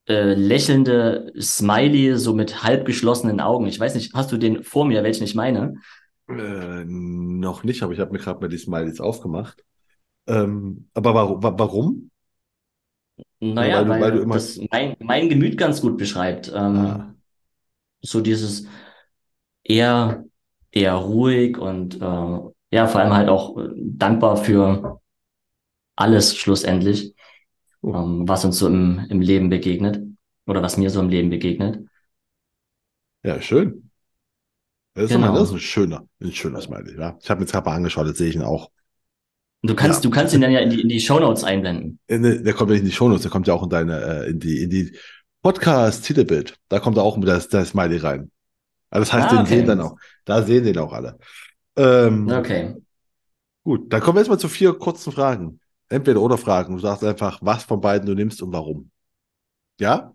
äh, 0.09 0.35
lächelnde 0.35 1.33
Smiley, 1.41 2.17
so 2.17 2.35
mit 2.35 2.63
halb 2.63 2.87
geschlossenen 2.87 3.41
Augen. 3.41 3.67
Ich 3.67 3.79
weiß 3.79 3.95
nicht, 3.95 4.15
hast 4.15 4.31
du 4.33 4.37
den 4.37 4.63
vor 4.63 4.85
mir, 4.85 5.03
welchen 5.03 5.25
ich 5.25 5.35
meine? 5.35 5.75
Äh, 6.29 6.85
noch 6.85 7.65
nicht, 7.65 7.83
aber 7.83 7.93
ich 7.93 8.01
habe 8.01 8.13
mir 8.13 8.19
gerade 8.19 8.41
mal 8.41 8.49
die 8.49 8.59
Smileys 8.59 9.01
aufgemacht. 9.01 9.65
Ähm, 10.27 10.89
aber 10.95 11.15
warum? 11.15 11.43
warum? 11.43 12.11
Naja, 13.41 13.81
weil, 13.81 13.89
weil, 13.89 14.01
weil 14.01 14.13
du 14.13 14.23
immer... 14.23 14.35
das 14.35 14.59
mein, 14.71 14.97
mein 14.99 15.29
Gemüt 15.29 15.59
ganz 15.59 15.81
gut 15.81 15.97
beschreibt. 15.97 16.49
Ähm, 16.49 16.77
ah. 16.77 17.15
So 18.01 18.21
dieses 18.21 18.67
eher, 19.63 20.25
eher 20.71 20.95
ruhig 20.95 21.59
und 21.59 22.01
äh, 22.01 22.39
ja, 22.71 22.87
vor 22.87 23.01
allem 23.01 23.15
halt 23.15 23.29
auch 23.29 23.57
äh, 23.59 23.69
dankbar 23.77 24.37
für 24.37 25.01
alles 25.97 26.37
schlussendlich, 26.37 27.15
oh. 27.87 27.95
ähm, 27.95 28.29
was 28.29 28.45
uns 28.45 28.59
so 28.59 28.67
im, 28.67 29.07
im 29.09 29.21
Leben 29.21 29.49
begegnet 29.49 30.03
oder 30.47 30.63
was 30.63 30.77
mir 30.77 30.91
so 30.91 31.01
im 31.01 31.09
Leben 31.09 31.31
begegnet. 31.31 31.81
Ja, 33.23 33.41
schön. 33.41 33.91
Das 34.95 35.05
ist, 35.05 35.11
genau. 35.11 35.33
mal, 35.33 35.39
das 35.39 35.49
ist 35.49 35.55
ein 35.55 35.61
schöner, 35.61 36.07
ein 36.23 36.33
schöner 36.33 36.61
Smiley. 36.61 36.99
Ja. 36.99 37.19
Ich 37.21 37.29
habe 37.29 37.41
mir 37.41 37.45
jetzt 37.45 37.53
gerade 37.53 37.69
mal 37.69 37.77
angeschaut, 37.77 38.07
jetzt 38.07 38.19
sehe 38.19 38.29
ich 38.29 38.35
ihn 38.35 38.43
auch. 38.43 38.71
Du 39.63 39.75
kannst, 39.75 40.05
ja. 40.05 40.09
du 40.09 40.15
kannst 40.15 40.35
ihn 40.35 40.41
dann 40.41 40.53
ja 40.53 40.61
in 40.61 40.71
die, 40.71 40.81
in 40.81 40.89
die 40.89 41.01
Shownotes 41.01 41.45
einblenden. 41.45 41.99
In, 42.07 42.23
der 42.23 42.53
kommt 42.55 42.71
ja 42.71 42.75
nicht 42.75 42.83
in 42.83 42.89
die 42.89 42.95
Shownotes, 42.95 43.23
der 43.23 43.31
kommt 43.31 43.47
ja 43.47 43.55
auch 43.55 43.63
in 43.63 43.69
deine, 43.69 44.01
äh, 44.01 44.31
in 44.31 44.39
die, 44.39 44.63
in 44.63 44.71
die 44.71 44.97
Podcast-Titelbild. 45.43 46.57
Da 46.69 46.79
kommt 46.79 46.97
er 46.97 47.03
auch 47.03 47.17
mit 47.17 47.29
der, 47.29 47.39
der 47.39 47.65
Smiley 47.65 47.99
rein. 47.99 48.31
Also 48.91 49.03
das 49.03 49.13
heißt, 49.13 49.33
ah, 49.33 49.37
den 49.37 49.47
sehen 49.47 49.67
dann 49.67 49.81
auch. 49.81 49.97
Da 50.25 50.43
sehen 50.43 50.65
den 50.65 50.79
auch 50.79 50.93
alle. 50.93 51.19
Ähm, 51.77 52.29
okay. 52.29 52.75
Gut, 53.65 53.93
dann 53.93 54.01
kommen 54.01 54.17
wir 54.17 54.21
jetzt 54.21 54.29
mal 54.29 54.39
zu 54.39 54.49
vier 54.49 54.73
kurzen 54.75 55.13
Fragen. 55.13 55.61
Entweder 55.89 56.21
oder 56.21 56.39
Fragen. 56.39 56.75
Du 56.75 56.81
sagst 56.81 57.05
einfach, 57.05 57.39
was 57.43 57.65
von 57.65 57.81
beiden 57.81 58.07
du 58.07 58.15
nimmst 58.15 58.43
und 58.43 58.53
warum. 58.53 58.91
Ja? 59.81 60.15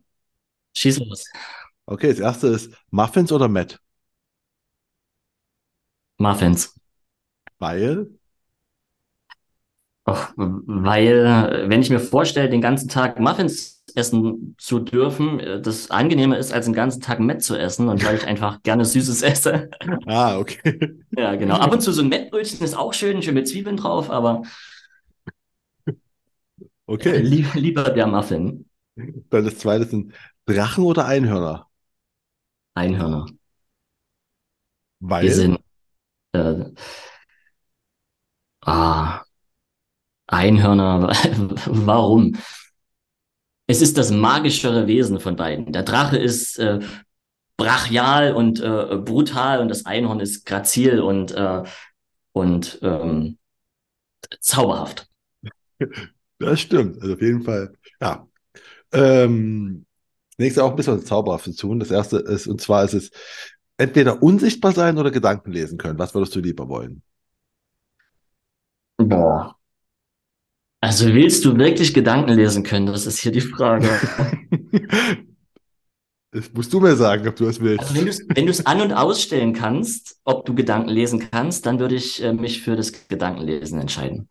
Schieß 0.76 1.00
los. 1.00 1.26
Okay, 1.86 2.10
das 2.10 2.20
erste 2.20 2.48
ist 2.48 2.74
Muffins 2.90 3.32
oder 3.32 3.48
Matt? 3.48 3.80
Muffins. 6.18 6.74
Weil? 7.60 8.08
Och, 10.08 10.34
weil, 10.36 11.66
wenn 11.68 11.82
ich 11.82 11.90
mir 11.90 12.00
vorstelle, 12.00 12.50
den 12.50 12.62
ganzen 12.62 12.90
Tag 12.90 13.20
Muffins 13.20 13.84
essen 13.94 14.56
zu 14.58 14.80
dürfen, 14.80 15.42
das 15.62 15.92
angenehmer 15.92 16.38
ist, 16.38 16.52
als 16.54 16.66
den 16.66 16.74
ganzen 16.74 17.02
Tag 17.02 17.20
Met 17.20 17.44
zu 17.44 17.56
essen 17.56 17.88
und 17.88 18.04
weil 18.04 18.16
ich 18.16 18.26
einfach 18.26 18.62
gerne 18.64 18.84
Süßes 18.84 19.22
esse. 19.22 19.70
Ah, 20.08 20.38
okay. 20.40 20.96
Ja, 21.16 21.36
genau. 21.36 21.56
Ab 21.56 21.72
und 21.72 21.82
zu 21.82 21.92
so 21.92 22.02
ein 22.02 22.10
Mettbrötchen 22.10 22.62
ist 22.62 22.76
auch 22.76 22.94
schön, 22.94 23.22
schön 23.22 23.36
mit 23.36 23.48
Zwiebeln 23.48 23.78
drauf, 23.78 24.10
aber 24.10 24.44
okay. 26.92 27.18
Lieb, 27.20 27.54
lieber 27.54 27.90
der 27.90 28.08
Muffin. 28.08 28.70
Dann 28.96 29.46
das 29.46 29.58
zweite 29.58 29.86
sind 29.86 30.14
Drachen 30.46 30.84
oder 30.84 31.06
Einhörner? 31.06 31.68
Einhörner. 32.74 33.26
Weil? 35.00 35.24
Wir 35.24 35.34
sind 35.34 35.60
äh, 36.34 36.66
ah, 38.62 39.24
Einhörner, 40.28 41.10
warum? 41.66 42.38
Es 43.68 43.82
ist 43.82 43.98
das 43.98 44.12
magischere 44.12 44.88
Wesen 44.88 45.20
von 45.20 45.36
beiden. 45.36 45.72
Der 45.72 45.84
Drache 45.84 46.18
ist 46.18 46.58
äh, 46.60 46.80
brachial 47.58 48.34
und 48.34 48.60
äh, 48.60 48.98
brutal 48.98 49.60
und 49.60 49.70
das 49.70 49.86
Einhorn 49.86 50.20
ist 50.20 50.46
grazil 50.46 51.00
und, 51.00 51.32
äh, 51.32 51.64
und 52.34 52.80
ähm, 52.82 53.38
zauberhaft. 54.40 55.08
Das 56.42 56.60
stimmt. 56.60 57.02
Also 57.02 57.14
auf 57.14 57.22
jeden 57.22 57.44
Fall, 57.44 57.74
ja. 58.02 58.28
Ähm, 58.94 59.86
nächste 60.38 60.64
auch 60.64 60.72
ein 60.72 60.76
bisschen 60.76 61.06
zauberhaft 61.06 61.46
zu 61.46 61.56
tun. 61.56 61.80
Das 61.80 61.92
erste 61.92 62.18
ist, 62.18 62.48
und 62.48 62.60
zwar 62.60 62.84
ist 62.84 62.94
es 62.94 63.12
entweder 63.78 64.22
unsichtbar 64.22 64.74
sein 64.74 64.98
oder 64.98 65.12
Gedanken 65.12 65.52
lesen 65.52 65.78
können. 65.78 66.00
Was 66.00 66.14
würdest 66.14 66.36
du 66.36 66.40
lieber 66.40 66.68
wollen? 66.68 67.04
Boah. 68.98 69.56
Also 70.82 71.14
willst 71.14 71.46
du 71.46 71.56
wirklich 71.58 71.94
Gedanken 71.94 72.34
lesen 72.34 72.64
können? 72.64 72.88
Das 72.88 73.06
ist 73.06 73.20
hier 73.20 73.32
die 73.32 73.42
Frage. 73.42 73.88
das 76.32 76.52
musst 76.54 76.74
du 76.74 76.80
mir 76.80 76.96
sagen, 76.96 77.28
ob 77.28 77.36
du 77.36 77.46
es 77.46 77.60
willst. 77.60 77.82
Also 77.82 77.96
wenn 77.96 78.46
du 78.46 78.52
es 78.52 78.66
an- 78.66 78.82
und 78.82 78.94
ausstellen 78.94 79.54
kannst, 79.54 80.20
ob 80.24 80.46
du 80.46 80.56
Gedanken 80.56 80.90
lesen 80.90 81.30
kannst, 81.30 81.68
dann 81.68 81.80
würde 81.80 81.96
ich 81.96 82.24
äh, 82.24 82.34
mich 82.34 82.64
für 82.64 82.76
das 82.76 83.08
Gedankenlesen 83.08 83.80
entscheiden. 83.80 84.28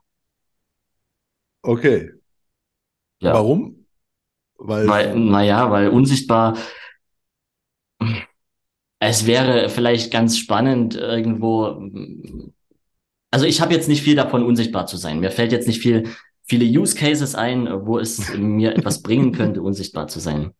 Okay. 1.63 2.11
Ja. 3.21 3.35
Warum? 3.35 3.87
Weil, 4.57 4.89
weil 4.89 5.19
naja, 5.19 5.71
weil 5.71 5.89
unsichtbar. 5.89 6.57
Es 8.99 9.27
wäre 9.27 9.69
vielleicht 9.69 10.13
ganz 10.13 10.39
spannend 10.39 10.95
irgendwo. 10.95 11.83
Also 13.31 13.47
ich 13.47 13.61
habe 13.61 13.73
jetzt 13.73 13.89
nicht 13.89 14.03
viel 14.03 14.17
davon, 14.17 14.43
unsichtbar 14.43 14.87
zu 14.87 14.97
sein. 14.97 15.21
Mir 15.21 15.31
fällt 15.31 15.53
jetzt 15.53 15.67
nicht 15.67 15.81
viel 15.81 16.11
viele 16.51 16.65
Use 16.65 16.97
Cases 16.97 17.37
ein, 17.37 17.69
wo 17.87 17.99
es 17.99 18.37
mir 18.37 18.75
etwas 18.77 19.03
bringen 19.03 19.33
könnte, 19.33 19.63
unsichtbar 19.63 20.09
zu 20.09 20.19
sein. 20.19 20.51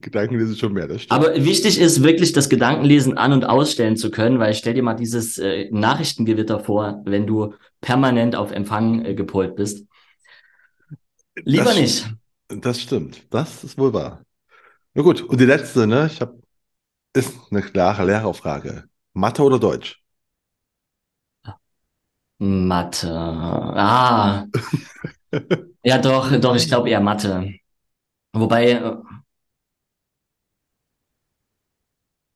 Gedankenlesen 0.00 0.56
schon 0.56 0.72
mehr, 0.72 0.88
das 0.88 1.02
stimmt. 1.02 1.20
Aber 1.20 1.36
wichtig 1.36 1.78
ist 1.78 2.02
wirklich, 2.02 2.32
das 2.32 2.48
Gedankenlesen 2.48 3.16
an- 3.16 3.32
und 3.32 3.44
ausstellen 3.44 3.96
zu 3.96 4.10
können, 4.10 4.40
weil 4.40 4.54
stell 4.54 4.74
dir 4.74 4.82
mal 4.82 4.94
dieses 4.94 5.38
äh, 5.38 5.68
Nachrichtengewitter 5.70 6.60
vor, 6.60 7.02
wenn 7.04 7.26
du 7.26 7.54
permanent 7.80 8.34
auf 8.34 8.50
Empfang 8.52 9.04
äh, 9.04 9.14
gepolt 9.14 9.54
bist. 9.54 9.86
Lieber 11.36 11.64
das, 11.64 11.76
nicht. 11.76 12.14
Das 12.48 12.80
stimmt. 12.80 13.26
Das 13.30 13.64
ist 13.64 13.78
wohl 13.78 13.92
wahr. 13.92 14.24
Na 14.94 15.02
gut, 15.02 15.22
und 15.22 15.40
die 15.40 15.46
letzte, 15.46 15.86
ne? 15.86 16.08
Ich 16.12 16.20
habe 16.20 16.40
ist 17.14 17.38
eine 17.50 17.62
klare 17.62 18.06
Lehrerfrage. 18.06 18.84
Mathe 19.14 19.42
oder 19.42 19.58
Deutsch? 19.60 20.02
Mathe. 22.38 23.08
Ah. 23.12 24.46
ja, 25.84 25.98
doch, 25.98 26.30
doch, 26.40 26.56
ich 26.56 26.68
glaube 26.68 26.90
eher 26.90 27.00
Mathe. 27.00 27.54
Wobei, 28.32 28.72
äh, 28.72 28.96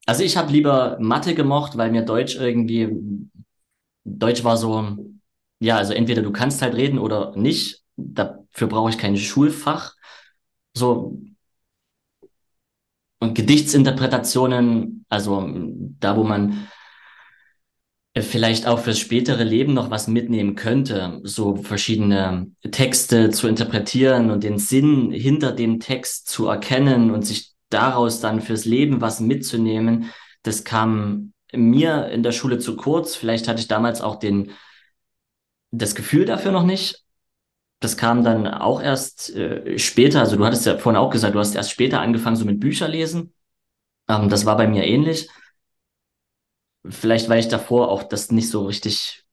also 0.07 0.23
ich 0.23 0.37
habe 0.37 0.53
lieber 0.53 0.97
Mathe 1.01 1.35
gemocht, 1.35 1.77
weil 1.77 1.91
mir 1.91 2.03
Deutsch 2.03 2.37
irgendwie, 2.37 2.89
Deutsch 4.05 4.45
war 4.45 4.57
so, 4.57 4.97
ja, 5.61 5.77
also 5.77 5.93
entweder 5.95 6.23
du 6.23 6.33
kannst 6.33 6.63
halt 6.63 6.75
reden 6.75 6.99
oder 6.99 7.35
nicht. 7.37 7.84
Dafür 7.97 8.69
brauche 8.69 8.91
ich 8.91 8.99
kein 8.99 9.17
Schulfach. 9.17 9.95
So. 10.75 11.19
Und 13.21 13.35
Gedichtsinterpretationen, 13.35 15.07
also 15.09 15.49
da, 16.01 16.17
wo 16.17 16.25
man 16.25 16.69
vielleicht 18.17 18.67
auch 18.67 18.79
fürs 18.79 18.99
spätere 18.99 19.43
Leben 19.43 19.75
noch 19.75 19.91
was 19.91 20.07
mitnehmen 20.07 20.55
könnte, 20.55 21.21
so 21.25 21.57
verschiedene 21.57 22.51
Texte 22.71 23.31
zu 23.31 23.49
interpretieren 23.49 24.31
und 24.31 24.45
den 24.45 24.59
Sinn 24.59 25.11
hinter 25.11 25.53
dem 25.53 25.81
Text 25.81 26.29
zu 26.29 26.47
erkennen 26.47 27.11
und 27.11 27.23
sich 27.23 27.55
daraus 27.71 28.21
dann 28.21 28.41
fürs 28.41 28.67
Leben 28.67 29.01
was 29.01 29.19
mitzunehmen, 29.19 30.11
das 30.43 30.63
kam 30.63 31.33
mir 31.53 32.09
in 32.09 32.23
der 32.23 32.33
Schule 32.33 32.59
zu 32.59 32.77
kurz. 32.77 33.17
Vielleicht 33.17 33.49
hatte 33.49 33.61
ich 33.61 33.69
damals 33.69 34.01
auch 34.01 34.17
den, 34.17 34.53
das 35.73 35.95
Gefühl 35.95 36.25
dafür 36.25 36.53
noch 36.53 36.65
nicht. 36.65 37.04
Das 37.85 37.97
kam 37.97 38.25
dann 38.25 38.47
auch 38.47 38.81
erst 38.81 39.35
äh, 39.35 39.79
später. 39.79 40.21
Also 40.21 40.37
du 40.37 40.45
hattest 40.45 40.67
ja 40.67 40.79
vorhin 40.79 40.99
auch 41.01 41.11
gesagt, 41.11 41.35
du 41.35 41.39
hast 41.39 41.55
erst 41.55 41.71
später 41.71 42.01
angefangen 42.01 42.37
so 42.37 42.45
mit 42.45 42.61
Bücher 42.61 42.89
lesen. 42.89 43.35
Ähm, 44.09 44.29
das 44.29 44.47
war 44.47 44.57
bei 44.57 44.69
mir 44.69 44.85
ähnlich. 44.85 45.29
Vielleicht, 46.89 47.29
weil 47.29 47.41
ich 47.41 47.49
davor 47.49 47.91
auch 47.91 48.03
das 48.05 48.31
nicht 48.31 48.49
so 48.51 48.65
richtig 48.67 49.25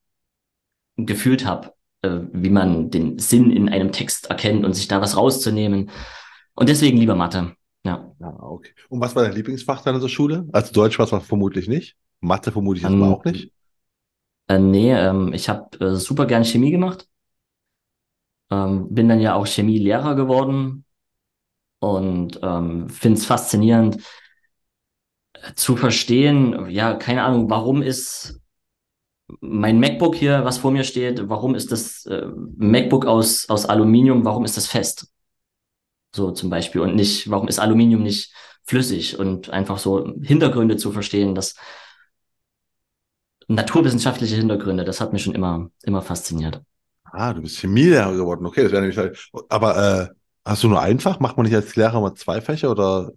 gefühlt 0.98 1.46
habe, 1.46 1.74
äh, 2.02 2.20
wie 2.34 2.50
man 2.50 2.90
den 2.90 3.20
Sinn 3.20 3.52
in 3.52 3.70
einem 3.70 3.92
Text 3.92 4.28
erkennt 4.30 4.66
und 4.66 4.74
sich 4.74 4.88
da 4.88 5.02
was 5.02 5.18
rauszunehmen. 5.18 5.90
Und 6.54 6.70
deswegen 6.70 6.98
lieber 6.98 7.16
Mathe. 7.16 7.56
Ja. 7.86 8.12
Ja, 8.20 8.38
okay. 8.40 8.72
Und 8.90 9.02
was 9.02 9.16
war 9.16 9.24
dein 9.24 9.34
Lieblingsfach 9.34 9.82
dann 9.84 9.96
in 9.96 10.02
der 10.02 10.08
Schule? 10.08 10.48
Also 10.52 10.72
Deutsch 10.74 11.00
war 11.00 11.12
es 11.12 11.26
vermutlich 11.28 11.68
nicht. 11.68 11.96
Mathe 12.20 12.52
vermutlich 12.52 12.86
Ähm, 12.86 13.02
aber 13.02 13.10
auch 13.10 13.26
nicht. 13.26 13.52
äh, 14.48 14.60
nee, 14.60 14.94
ähm, 14.94 15.34
ich 15.34 15.50
habe 15.50 15.78
äh, 15.80 15.96
super 15.96 16.26
gern 16.26 16.46
Chemie 16.46 16.72
gemacht. 16.72 17.08
Ähm, 18.52 18.94
bin 18.94 19.10
dann 19.10 19.22
ja 19.22 19.36
auch 19.36 19.48
Chemielehrer 19.48 20.16
geworden 20.16 20.86
und 21.80 22.40
ähm, 22.44 22.90
finde 22.90 23.18
es 23.18 23.26
faszinierend 23.26 23.98
zu 25.56 25.76
verstehen, 25.76 26.70
ja, 26.70 26.94
keine 26.94 27.24
Ahnung, 27.24 27.50
warum 27.50 27.82
ist 27.82 28.40
mein 29.40 29.80
MacBook 29.80 30.16
hier, 30.16 30.44
was 30.46 30.58
vor 30.58 30.72
mir 30.72 30.84
steht, 30.84 31.30
warum 31.30 31.56
ist 31.56 31.72
das 31.72 32.06
äh, 32.06 32.28
MacBook 32.58 33.06
aus, 33.06 33.50
aus 33.50 33.66
Aluminium, 33.66 34.26
warum 34.26 34.46
ist 34.46 34.58
das 34.58 34.68
fest? 34.68 35.08
So 36.14 36.32
zum 36.32 36.50
Beispiel. 36.50 36.82
Und 36.82 36.96
nicht, 36.96 37.30
warum 37.30 37.48
ist 37.48 37.60
Aluminium 37.60 38.04
nicht 38.04 38.34
flüssig? 38.66 39.18
Und 39.18 39.50
einfach 39.50 39.78
so 39.78 40.14
Hintergründe 40.22 40.78
zu 40.78 40.92
verstehen, 40.92 41.36
das 41.36 41.56
naturwissenschaftliche 43.48 44.36
Hintergründe, 44.36 44.84
das 44.84 45.02
hat 45.02 45.14
mich 45.14 45.24
schon 45.24 45.36
immer, 45.36 45.72
immer 45.84 46.02
fasziniert. 46.02 46.62
Ah, 47.14 47.34
du 47.34 47.42
bist 47.42 47.58
Chemielehrer 47.60 48.14
geworden. 48.16 48.46
Okay, 48.46 48.64
das 48.64 48.72
wäre 48.72 48.82
nämlich 48.82 48.98
halt. 48.98 49.18
Aber 49.50 50.10
äh, 50.12 50.50
hast 50.50 50.64
du 50.64 50.70
nur 50.70 50.82
ein 50.82 51.00
Fach? 51.00 51.20
Macht 51.20 51.38
man 51.38 51.46
nicht 51.46 51.56
als 51.56 51.76
Lehrer 51.76 52.00
mal 52.02 52.16
zwei 52.16 52.42
Fächer 52.42 52.72
oder 52.72 53.12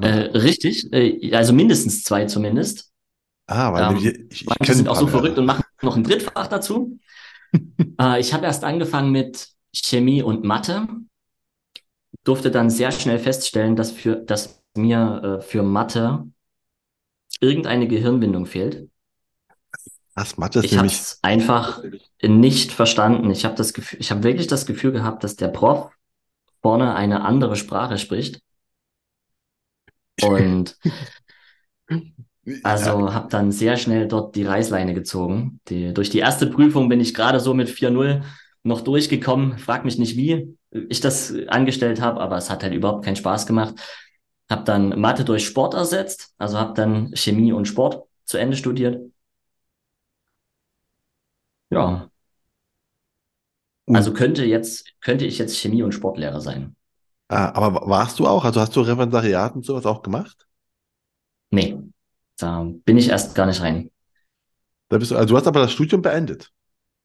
Äh, 0.00 0.08
richtig, 0.38 0.92
äh, 0.92 1.34
also 1.34 1.52
mindestens 1.52 2.02
zwei 2.04 2.24
zumindest. 2.26 2.92
Ah, 3.46 3.72
weil 3.72 3.90
Ähm, 3.90 3.96
ich, 3.96 4.04
ich 4.30 4.62
kenne 4.62 4.78
ein 4.78 4.78
sind 4.78 4.88
auch 4.88 4.96
so 4.96 5.08
verrückt 5.08 5.38
Lehrer. 5.38 5.38
und 5.38 5.46
machen 5.46 5.64
noch 5.82 5.96
ein 5.96 6.04
Drittfach 6.04 6.48
dazu. 6.48 6.98
Äh, 8.00 8.20
ich 8.20 8.32
habe 8.34 8.46
erst 8.46 8.64
angefangen 8.64 9.12
mit 9.12 9.48
Chemie 9.74 10.22
und 10.22 10.44
Mathe, 10.44 10.86
durfte 12.24 12.50
dann 12.50 12.68
sehr 12.70 12.90
schnell 12.92 13.18
feststellen, 13.20 13.76
dass 13.76 13.92
für, 13.92 14.16
dass 14.16 14.62
mir 14.76 15.38
äh, 15.40 15.42
für 15.42 15.62
Mathe 15.62 16.26
irgendeine 17.40 17.88
Gehirnbindung 17.88 18.46
fehlt. 18.46 18.88
Das 20.14 20.36
Mathe 20.36 20.58
ist 20.58 20.66
Ich 20.66 20.76
habe 20.76 20.86
es 20.86 21.18
einfach 21.22 21.82
nicht 22.22 22.72
verstanden. 22.72 23.30
Ich 23.30 23.44
habe 23.44 23.54
das 23.54 23.72
Gefühl, 23.72 24.00
ich 24.00 24.10
habe 24.10 24.22
wirklich 24.22 24.46
das 24.46 24.66
Gefühl 24.66 24.92
gehabt, 24.92 25.24
dass 25.24 25.36
der 25.36 25.48
Prof 25.48 25.90
vorne 26.60 26.94
eine 26.94 27.22
andere 27.22 27.56
Sprache 27.56 27.98
spricht. 27.98 28.40
Und 30.22 30.76
Ja, 32.44 32.56
also 32.64 33.14
habe 33.14 33.28
dann 33.28 33.52
sehr 33.52 33.76
schnell 33.76 34.08
dort 34.08 34.34
die 34.34 34.44
Reißleine 34.44 34.94
gezogen. 34.94 35.60
Die, 35.68 35.94
durch 35.94 36.10
die 36.10 36.18
erste 36.18 36.46
Prüfung 36.46 36.88
bin 36.88 37.00
ich 37.00 37.14
gerade 37.14 37.40
so 37.40 37.54
mit 37.54 37.68
4-0 37.68 38.22
noch 38.64 38.80
durchgekommen. 38.80 39.58
Frag 39.58 39.84
mich 39.84 39.98
nicht, 39.98 40.16
wie 40.16 40.56
ich 40.70 41.00
das 41.00 41.34
angestellt 41.48 42.00
habe, 42.00 42.20
aber 42.20 42.36
es 42.36 42.50
hat 42.50 42.62
halt 42.62 42.74
überhaupt 42.74 43.04
keinen 43.04 43.16
Spaß 43.16 43.46
gemacht. 43.46 43.74
Habe 44.50 44.64
dann 44.64 45.00
Mathe 45.00 45.24
durch 45.24 45.46
Sport 45.46 45.74
ersetzt, 45.74 46.34
also 46.36 46.58
habe 46.58 46.74
dann 46.74 47.14
Chemie 47.14 47.52
und 47.52 47.66
Sport 47.66 48.04
zu 48.24 48.38
Ende 48.38 48.56
studiert. 48.56 49.00
Ja, 51.72 52.10
also 53.86 54.12
könnte 54.12 54.44
jetzt, 54.44 54.92
könnte 55.00 55.24
ich 55.26 55.38
jetzt 55.38 55.56
Chemie- 55.56 55.82
und 55.82 55.92
Sportlehrer 55.92 56.40
sein? 56.40 56.76
ah, 57.28 57.52
aber 57.54 57.88
warst 57.88 58.18
du 58.18 58.26
auch? 58.26 58.44
Also 58.44 58.60
hast 58.60 58.76
du 58.76 58.80
Referendariat 58.80 59.54
und 59.54 59.64
sowas 59.64 59.86
auch 59.86 60.02
gemacht? 60.02 60.46
Nee, 61.50 61.78
da 62.38 62.66
bin 62.84 62.96
ich 62.96 63.08
erst 63.08 63.34
gar 63.34 63.46
nicht 63.46 63.60
rein. 63.60 63.90
Da 64.88 64.98
bist 64.98 65.10
du, 65.10 65.16
also 65.16 65.28
du 65.34 65.36
hast 65.36 65.46
aber 65.46 65.60
das 65.60 65.72
Studium 65.72 66.02
beendet. 66.02 66.50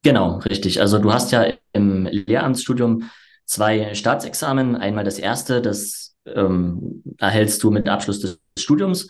Genau, 0.03 0.37
richtig. 0.39 0.79
Also 0.79 0.99
du 0.99 1.11
hast 1.11 1.31
ja 1.31 1.53
im 1.73 2.05
Lehramtsstudium 2.05 3.09
zwei 3.45 3.93
Staatsexamen. 3.93 4.75
Einmal 4.75 5.03
das 5.03 5.19
erste, 5.19 5.61
das 5.61 6.15
ähm, 6.25 7.03
erhältst 7.17 7.63
du 7.63 7.71
mit 7.71 7.89
Abschluss 7.89 8.19
des 8.19 8.39
Studiums. 8.57 9.07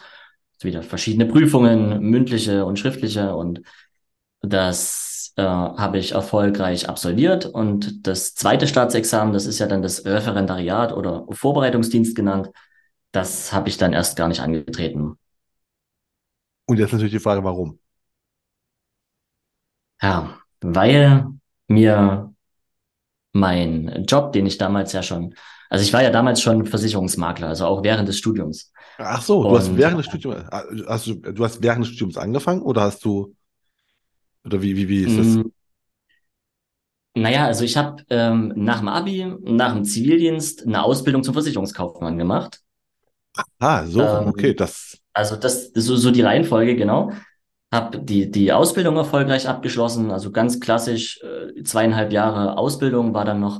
Es 0.57 0.63
wieder 0.63 0.81
verschiedene 0.81 1.25
Prüfungen, 1.25 2.01
mündliche 2.01 2.65
und 2.65 2.79
schriftliche. 2.79 3.35
Und 3.35 3.61
das 4.41 5.06
äh, 5.37 5.43
habe 5.43 5.99
ich 5.99 6.13
erfolgreich 6.13 6.89
absolviert. 6.89 7.45
Und 7.45 8.05
das 8.07 8.35
zweite 8.35 8.67
Staatsexamen, 8.67 9.33
das 9.33 9.45
ist 9.45 9.59
ja 9.59 9.67
dann 9.67 9.81
das 9.81 10.03
Referendariat 10.03 10.93
oder 10.93 11.25
Vorbereitungsdienst 11.29 12.15
genannt. 12.15 12.49
Das 13.11 13.53
habe 13.53 13.69
ich 13.69 13.77
dann 13.77 13.93
erst 13.93 14.17
gar 14.17 14.27
nicht 14.27 14.41
angetreten. 14.41 15.17
Und 16.65 16.79
jetzt 16.79 16.91
natürlich 16.91 17.13
die 17.13 17.19
Frage, 17.19 17.43
warum? 17.43 17.79
Ja, 20.01 20.37
weil 20.61 21.25
mir 21.67 22.33
mein 23.33 24.05
Job, 24.07 24.33
den 24.33 24.45
ich 24.45 24.57
damals 24.57 24.91
ja 24.93 25.03
schon, 25.03 25.35
also 25.69 25.83
ich 25.83 25.93
war 25.93 26.01
ja 26.01 26.09
damals 26.09 26.41
schon 26.41 26.65
Versicherungsmakler, 26.65 27.47
also 27.47 27.65
auch 27.65 27.83
während 27.83 28.07
des 28.07 28.17
Studiums. 28.17 28.71
Ach 28.97 29.21
so, 29.21 29.43
du 29.43 29.57
hast 29.57 29.69
Und 29.69 29.77
während 29.77 29.99
des 29.99 30.07
Studiums, 30.07 30.43
ah, 30.49 30.63
hast 30.87 31.07
du, 31.07 31.15
du 31.15 31.43
hast 31.43 31.61
während 31.61 31.85
des 31.85 31.89
Studiums 31.89 32.17
angefangen 32.17 32.61
oder 32.61 32.81
hast 32.81 33.05
du, 33.05 33.35
oder 34.47 34.63
wie, 34.63 34.77
wie, 34.77 34.89
wie 34.89 35.05
ist 35.05 35.19
das? 35.19 35.39
mh, 35.39 35.49
naja, 37.15 37.45
also 37.47 37.63
ich 37.65 37.75
habe 37.77 38.03
ähm, 38.09 38.53
nach 38.55 38.79
dem 38.79 38.87
Abi, 38.87 39.25
nach 39.41 39.73
dem 39.73 39.83
Zivildienst 39.85 40.65
eine 40.65 40.83
Ausbildung 40.83 41.23
zum 41.23 41.33
Versicherungskaufmann 41.33 42.17
gemacht. 42.17 42.61
Ah, 43.59 43.85
so 43.85 44.05
rum, 44.05 44.27
okay, 44.27 44.43
Ähm, 44.43 44.53
das, 44.53 44.97
also 45.13 45.35
das 45.35 45.65
ist 45.67 45.85
so, 45.85 45.95
so 45.95 46.11
die 46.11 46.21
Reihenfolge, 46.21 46.75
genau. 46.75 47.11
Habe 47.73 47.99
die, 47.99 48.31
die 48.31 48.53
Ausbildung 48.53 48.95
erfolgreich 48.97 49.47
abgeschlossen, 49.47 50.11
also 50.11 50.31
ganz 50.31 50.59
klassisch 50.59 51.19
äh, 51.23 51.63
zweieinhalb 51.63 52.11
Jahre 52.13 52.57
Ausbildung, 52.57 53.13
war 53.13 53.25
dann 53.25 53.39
noch 53.41 53.59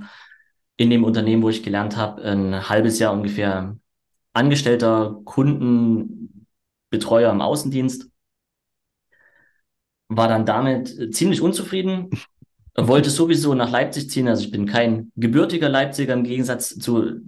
in 0.78 0.89
dem 0.89 1.04
Unternehmen, 1.04 1.43
wo 1.43 1.50
ich 1.50 1.63
gelernt 1.63 1.97
habe, 1.97 2.21
ein 2.23 2.69
halbes 2.69 3.00
Jahr 3.00 3.13
ungefähr 3.13 3.78
angestellter 4.34 5.19
Kundenbetreuer 5.26 7.32
im 7.32 7.41
Außendienst, 7.41 8.10
war 10.10 10.28
dann 10.28 10.46
damit 10.46 10.98
äh, 11.00 11.10
ziemlich 11.12 11.41
unzufrieden, 11.41 12.10
wollte 12.76 13.10
sowieso 13.10 13.54
nach 13.56 13.72
Leipzig 13.72 14.10
ziehen, 14.10 14.28
also 14.28 14.43
ich 14.46 14.52
bin 14.52 14.65
kein 14.67 15.12
gebürtiger 15.15 15.70
Leipziger 15.70 16.13
im 16.13 16.24
Gegensatz 16.24 16.78
zu 16.80 17.22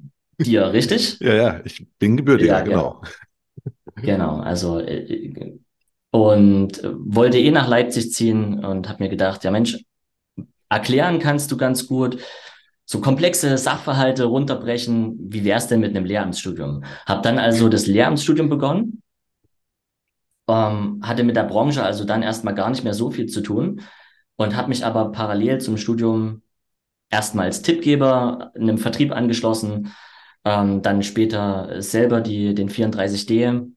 dir, 0.43 0.71
richtig? 0.73 1.19
ja, 1.19 1.33
ja, 1.33 1.61
ich 1.65 1.85
bin 1.99 2.17
Gebürtiger, 2.17 2.57
Ja, 2.57 2.61
genau. 2.61 3.01
genau, 3.01 3.01
genau, 4.01 4.37
also 4.39 4.79
äh, 4.79 5.57
und 6.11 6.83
äh, 6.83 6.91
wollte 6.97 7.37
eh 7.39 7.51
nach 7.51 7.67
Leipzig 7.67 8.13
ziehen 8.13 8.63
und 8.65 8.89
habe 8.89 9.03
mir 9.03 9.09
gedacht, 9.09 9.43
ja 9.43 9.51
Mensch, 9.51 9.77
erklären 10.69 11.19
kannst 11.19 11.51
du 11.51 11.57
ganz 11.57 11.87
gut, 11.87 12.21
so 12.85 13.01
komplexe 13.01 13.57
Sachverhalte 13.57 14.25
runterbrechen, 14.25 15.17
wie 15.31 15.45
wär's 15.45 15.67
denn 15.67 15.79
mit 15.81 15.95
einem 15.95 16.05
Lehramtsstudium? 16.05 16.83
Hab 17.05 17.23
dann 17.23 17.39
also 17.39 17.69
das 17.69 17.87
Lehramtsstudium 17.87 18.49
begonnen, 18.49 19.01
ähm, 20.49 21.01
hatte 21.03 21.23
mit 21.23 21.35
der 21.35 21.43
Branche 21.43 21.83
also 21.83 22.03
dann 22.03 22.23
erstmal 22.23 22.55
gar 22.55 22.69
nicht 22.69 22.83
mehr 22.83 22.93
so 22.93 23.11
viel 23.11 23.27
zu 23.27 23.41
tun 23.41 23.81
und 24.35 24.55
habe 24.55 24.69
mich 24.69 24.85
aber 24.85 25.11
parallel 25.11 25.59
zum 25.59 25.77
Studium 25.77 26.41
erstmal 27.09 27.45
als 27.45 27.61
Tippgeber 27.61 28.51
in 28.55 28.63
einem 28.63 28.77
Vertrieb 28.77 29.11
angeschlossen, 29.11 29.93
ähm, 30.45 30.81
dann 30.81 31.03
später 31.03 31.81
selber 31.81 32.21
die, 32.21 32.55
den 32.55 32.69
34D 32.69 33.71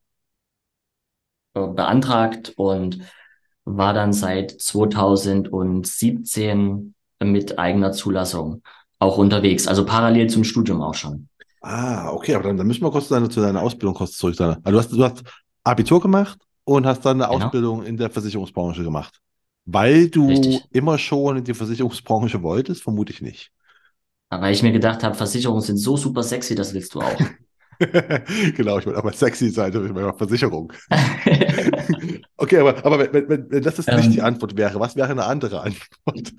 äh, 1.54 1.66
beantragt 1.66 2.52
und 2.56 3.00
war 3.64 3.92
dann 3.92 4.12
seit 4.12 4.60
2017 4.60 6.94
mit 7.22 7.58
eigener 7.58 7.92
Zulassung 7.92 8.62
auch 8.98 9.18
unterwegs, 9.18 9.68
also 9.68 9.84
parallel 9.84 10.28
zum 10.28 10.44
Studium 10.44 10.80
auch 10.80 10.94
schon. 10.94 11.28
Ah, 11.60 12.10
okay, 12.10 12.34
aber 12.34 12.44
dann, 12.44 12.56
dann 12.56 12.66
müssen 12.66 12.82
wir 12.82 12.90
kurz 12.90 13.08
zu 13.08 13.14
deiner, 13.14 13.30
zu 13.30 13.40
deiner 13.40 13.62
Ausbildung 13.62 13.94
kurz 13.94 14.16
zurück 14.16 14.34
sein. 14.34 14.56
Also 14.64 14.70
du 14.70 14.78
hast, 14.78 14.92
du 14.92 15.04
hast 15.04 15.22
Abitur 15.64 16.00
gemacht 16.00 16.38
und 16.64 16.86
hast 16.86 17.04
dann 17.04 17.20
eine 17.22 17.32
Genau. 17.32 17.46
Ausbildung 17.46 17.82
in 17.84 17.96
der 17.96 18.10
Versicherungsbranche 18.10 18.82
gemacht. 18.82 19.20
Weil 19.64 20.08
du 20.08 20.28
Richtig. 20.28 20.64
immer 20.72 20.98
schon 20.98 21.38
in 21.38 21.44
die 21.44 21.54
Versicherungsbranche 21.54 22.42
wolltest? 22.42 22.82
Vermute 22.82 23.12
ich 23.12 23.22
nicht. 23.22 23.52
Aber 24.30 24.42
weil 24.44 24.54
ich 24.54 24.62
mir 24.62 24.72
gedacht 24.72 25.02
habe, 25.02 25.14
Versicherungen 25.14 25.62
sind 25.62 25.76
so 25.76 25.96
super 25.96 26.22
sexy, 26.22 26.54
das 26.54 26.72
willst 26.74 26.94
du 26.94 27.00
auch. 27.00 27.20
Genau, 28.56 28.78
ich 28.78 28.86
wollte 28.86 28.98
aber 28.98 29.12
sexy 29.12 29.50
sein, 29.50 29.72
ich 29.72 29.92
meine 29.92 30.14
Versicherung. 30.14 30.72
Okay, 32.36 32.58
aber, 32.58 32.84
aber 32.84 33.12
wenn, 33.12 33.28
wenn, 33.28 33.50
wenn 33.50 33.62
das 33.62 33.76
jetzt 33.76 33.92
nicht 33.92 34.12
die 34.12 34.18
ähm, 34.18 34.24
Antwort 34.24 34.56
wäre, 34.56 34.80
was 34.80 34.96
wäre 34.96 35.08
eine 35.08 35.24
andere 35.24 35.60
Antwort? 35.62 36.32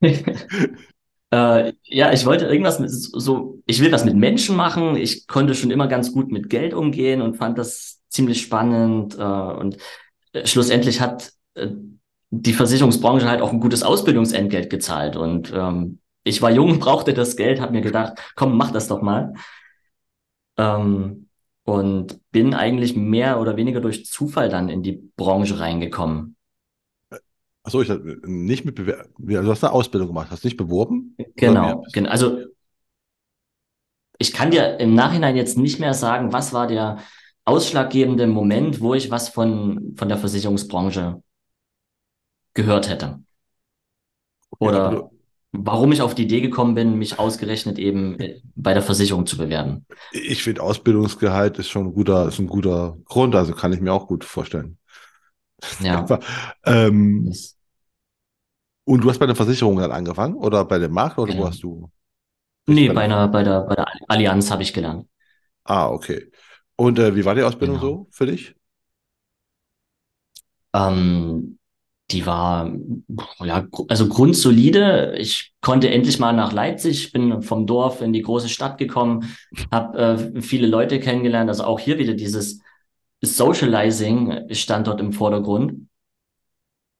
äh, 0.00 1.72
ja, 1.84 2.12
ich 2.12 2.26
wollte 2.26 2.46
irgendwas 2.46 2.78
mit 2.78 2.90
so, 2.90 3.60
ich 3.66 3.80
will 3.80 3.92
was 3.92 4.04
mit 4.04 4.16
Menschen 4.16 4.56
machen. 4.56 4.96
Ich 4.96 5.26
konnte 5.26 5.54
schon 5.54 5.70
immer 5.70 5.88
ganz 5.88 6.12
gut 6.12 6.30
mit 6.30 6.48
Geld 6.50 6.74
umgehen 6.74 7.20
und 7.20 7.36
fand 7.36 7.58
das 7.58 8.00
ziemlich 8.14 8.40
spannend. 8.40 9.18
Äh, 9.18 9.22
und 9.22 9.76
äh, 10.32 10.46
schlussendlich 10.46 11.00
hat 11.00 11.32
äh, 11.54 11.68
die 12.30 12.52
Versicherungsbranche 12.52 13.28
halt 13.28 13.42
auch 13.42 13.52
ein 13.52 13.60
gutes 13.60 13.82
Ausbildungsentgelt 13.82 14.70
gezahlt. 14.70 15.16
Und 15.16 15.52
ähm, 15.54 15.98
ich 16.22 16.40
war 16.42 16.50
jung, 16.50 16.78
brauchte 16.80 17.14
das 17.14 17.36
Geld, 17.36 17.60
habe 17.60 17.72
mir 17.72 17.82
gedacht, 17.82 18.14
komm, 18.34 18.56
mach 18.56 18.70
das 18.70 18.88
doch 18.88 19.02
mal. 19.02 19.34
Ähm, 20.56 21.28
und 21.64 22.20
bin 22.30 22.54
eigentlich 22.54 22.94
mehr 22.94 23.40
oder 23.40 23.56
weniger 23.56 23.80
durch 23.80 24.04
Zufall 24.04 24.48
dann 24.50 24.68
in 24.68 24.82
die 24.82 25.10
Branche 25.16 25.58
reingekommen. 25.58 26.36
Achso, 27.62 27.80
ich 27.80 27.88
hatte 27.88 28.20
nicht 28.26 28.66
mit 28.66 28.74
Bewer 28.74 29.06
Du 29.16 29.50
hast 29.50 29.64
eine 29.64 29.72
Ausbildung 29.72 30.08
gemacht, 30.08 30.30
hast 30.30 30.44
nicht 30.44 30.58
beworben? 30.58 31.16
Genau, 31.36 31.82
genau. 31.92 32.10
Also 32.10 32.44
ich 34.18 34.32
kann 34.34 34.50
dir 34.50 34.78
im 34.78 34.94
Nachhinein 34.94 35.36
jetzt 35.36 35.56
nicht 35.56 35.80
mehr 35.80 35.94
sagen, 35.94 36.32
was 36.34 36.52
war 36.52 36.66
der 36.66 36.98
ausschlaggebende 37.44 38.26
Moment, 38.26 38.80
wo 38.80 38.94
ich 38.94 39.10
was 39.10 39.28
von, 39.28 39.94
von 39.96 40.08
der 40.08 40.18
Versicherungsbranche 40.18 41.22
gehört 42.54 42.88
hätte. 42.88 43.20
Oder 44.58 44.90
du, 44.90 45.10
warum 45.52 45.92
ich 45.92 46.00
auf 46.00 46.14
die 46.14 46.24
Idee 46.24 46.40
gekommen 46.40 46.74
bin, 46.74 46.98
mich 46.98 47.18
ausgerechnet 47.18 47.78
eben 47.78 48.16
bei 48.54 48.72
der 48.72 48.82
Versicherung 48.82 49.26
zu 49.26 49.36
bewerben. 49.36 49.86
ich 50.12 50.42
finde 50.42 50.62
Ausbildungsgehalt 50.62 51.58
ist 51.58 51.68
schon 51.68 51.88
ein 51.88 51.94
guter, 51.94 52.28
ist 52.28 52.38
ein 52.38 52.46
guter 52.46 52.96
Grund, 53.04 53.34
also 53.34 53.54
kann 53.54 53.72
ich 53.72 53.80
mir 53.80 53.92
auch 53.92 54.06
gut 54.06 54.24
vorstellen. 54.24 54.78
Ja. 55.80 55.98
Aber, 55.98 56.20
ähm, 56.64 57.32
und 58.84 59.02
du 59.02 59.10
hast 59.10 59.18
bei 59.18 59.26
der 59.26 59.36
Versicherung 59.36 59.78
dann 59.78 59.92
angefangen 59.92 60.36
oder 60.36 60.64
bei 60.64 60.78
dem 60.78 60.92
Makler 60.92 61.24
oder 61.24 61.32
wo 61.32 61.36
genau. 61.38 61.48
hast 61.48 61.62
du 61.62 61.90
Nee, 62.66 62.88
bei 62.88 63.02
einer, 63.02 63.28
bei 63.28 63.42
der, 63.42 63.62
bei 63.62 63.74
der 63.74 63.86
Allianz 64.08 64.50
habe 64.50 64.62
ich 64.62 64.72
gelernt. 64.72 65.06
Ah, 65.64 65.88
okay. 65.88 66.30
Und 66.76 66.98
äh, 66.98 67.14
wie 67.14 67.24
war 67.24 67.34
die 67.34 67.42
Ausbildung 67.42 67.78
Genau. 67.78 67.86
so 67.88 68.06
für 68.10 68.26
dich? 68.26 68.54
Ähm, 70.74 71.58
die 72.10 72.26
war, 72.26 72.70
ja, 73.42 73.66
also 73.88 74.08
grundsolide. 74.08 75.14
Ich 75.18 75.54
konnte 75.60 75.88
endlich 75.90 76.18
mal 76.18 76.32
nach 76.32 76.52
Leipzig, 76.52 77.12
bin 77.12 77.42
vom 77.42 77.66
Dorf 77.66 78.02
in 78.02 78.12
die 78.12 78.22
große 78.22 78.48
Stadt 78.48 78.76
gekommen, 78.78 79.34
habe 79.72 79.98
äh, 80.36 80.42
viele 80.42 80.66
Leute 80.66 81.00
kennengelernt. 81.00 81.48
Also 81.48 81.64
auch 81.64 81.80
hier 81.80 81.98
wieder 81.98 82.14
dieses 82.14 82.60
Socializing 83.22 84.52
stand 84.52 84.86
dort 84.86 85.00
im 85.00 85.12
Vordergrund. 85.12 85.88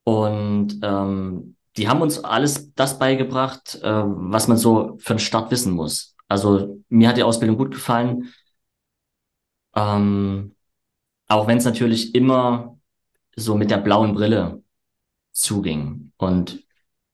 Und 0.03 0.79
ähm, 0.83 1.55
die 1.77 1.87
haben 1.87 2.01
uns 2.01 2.23
alles 2.23 2.73
das 2.73 2.97
beigebracht, 2.99 3.79
äh, 3.83 4.03
was 4.05 4.47
man 4.47 4.57
so 4.57 4.97
für 4.99 5.13
den 5.15 5.19
Start 5.19 5.51
wissen 5.51 5.73
muss. 5.73 6.15
Also 6.27 6.81
mir 6.89 7.09
hat 7.09 7.17
die 7.17 7.23
Ausbildung 7.23 7.57
gut 7.57 7.71
gefallen, 7.71 8.33
ähm, 9.75 10.55
auch 11.27 11.47
wenn 11.47 11.57
es 11.57 11.65
natürlich 11.65 12.15
immer 12.15 12.77
so 13.35 13.55
mit 13.55 13.71
der 13.71 13.77
blauen 13.77 14.13
Brille 14.13 14.63
zuging. 15.31 16.11
Und 16.17 16.63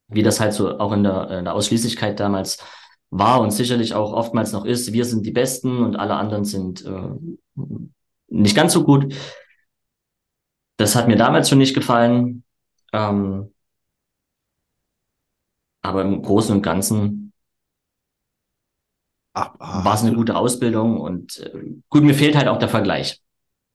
wie 0.08 0.24
das 0.24 0.39
halt 0.39 0.54
so 0.54 0.78
auch 0.80 0.91
in 0.91 1.04
der, 1.04 1.30
in 1.32 1.45
der 1.45 1.54
Ausschließlichkeit 1.56 2.19
damals 2.19 2.63
war 3.10 3.41
und 3.41 3.52
sicherlich 3.52 3.93
auch 3.93 4.13
oftmals 4.13 4.52
noch 4.52 4.65
ist, 4.65 4.93
wir 4.93 5.06
sind 5.06 5.26
die 5.26 5.32
Besten 5.32 5.84
und 5.84 5.95
alle 5.95 6.15
anderen 6.15 6.45
sind 6.45 6.86
äh, 6.86 7.10
nicht 8.28 8.56
ganz 8.56 8.74
so 8.74 8.84
gut. 8.84 9.13
Das 10.78 10.95
hat 10.95 11.08
mir 11.08 11.17
damals 11.17 11.50
schon 11.50 11.58
nicht 11.58 11.74
gefallen. 11.74 12.43
Ähm, 12.93 13.54
aber 15.82 16.04
im 16.04 16.21
Großen 16.21 16.56
und 16.56 16.62
Ganzen 16.62 17.20
war 19.34 19.94
es 19.96 20.04
eine 20.04 20.15
gute 20.15 20.36
Ausbildung 20.36 21.00
und 21.00 21.39
äh, 21.39 21.52
gut, 21.89 22.04
mir 22.04 22.13
fehlt 22.13 22.36
halt 22.36 22.48
auch 22.48 22.60
der 22.60 22.70
Vergleich. 22.70 23.22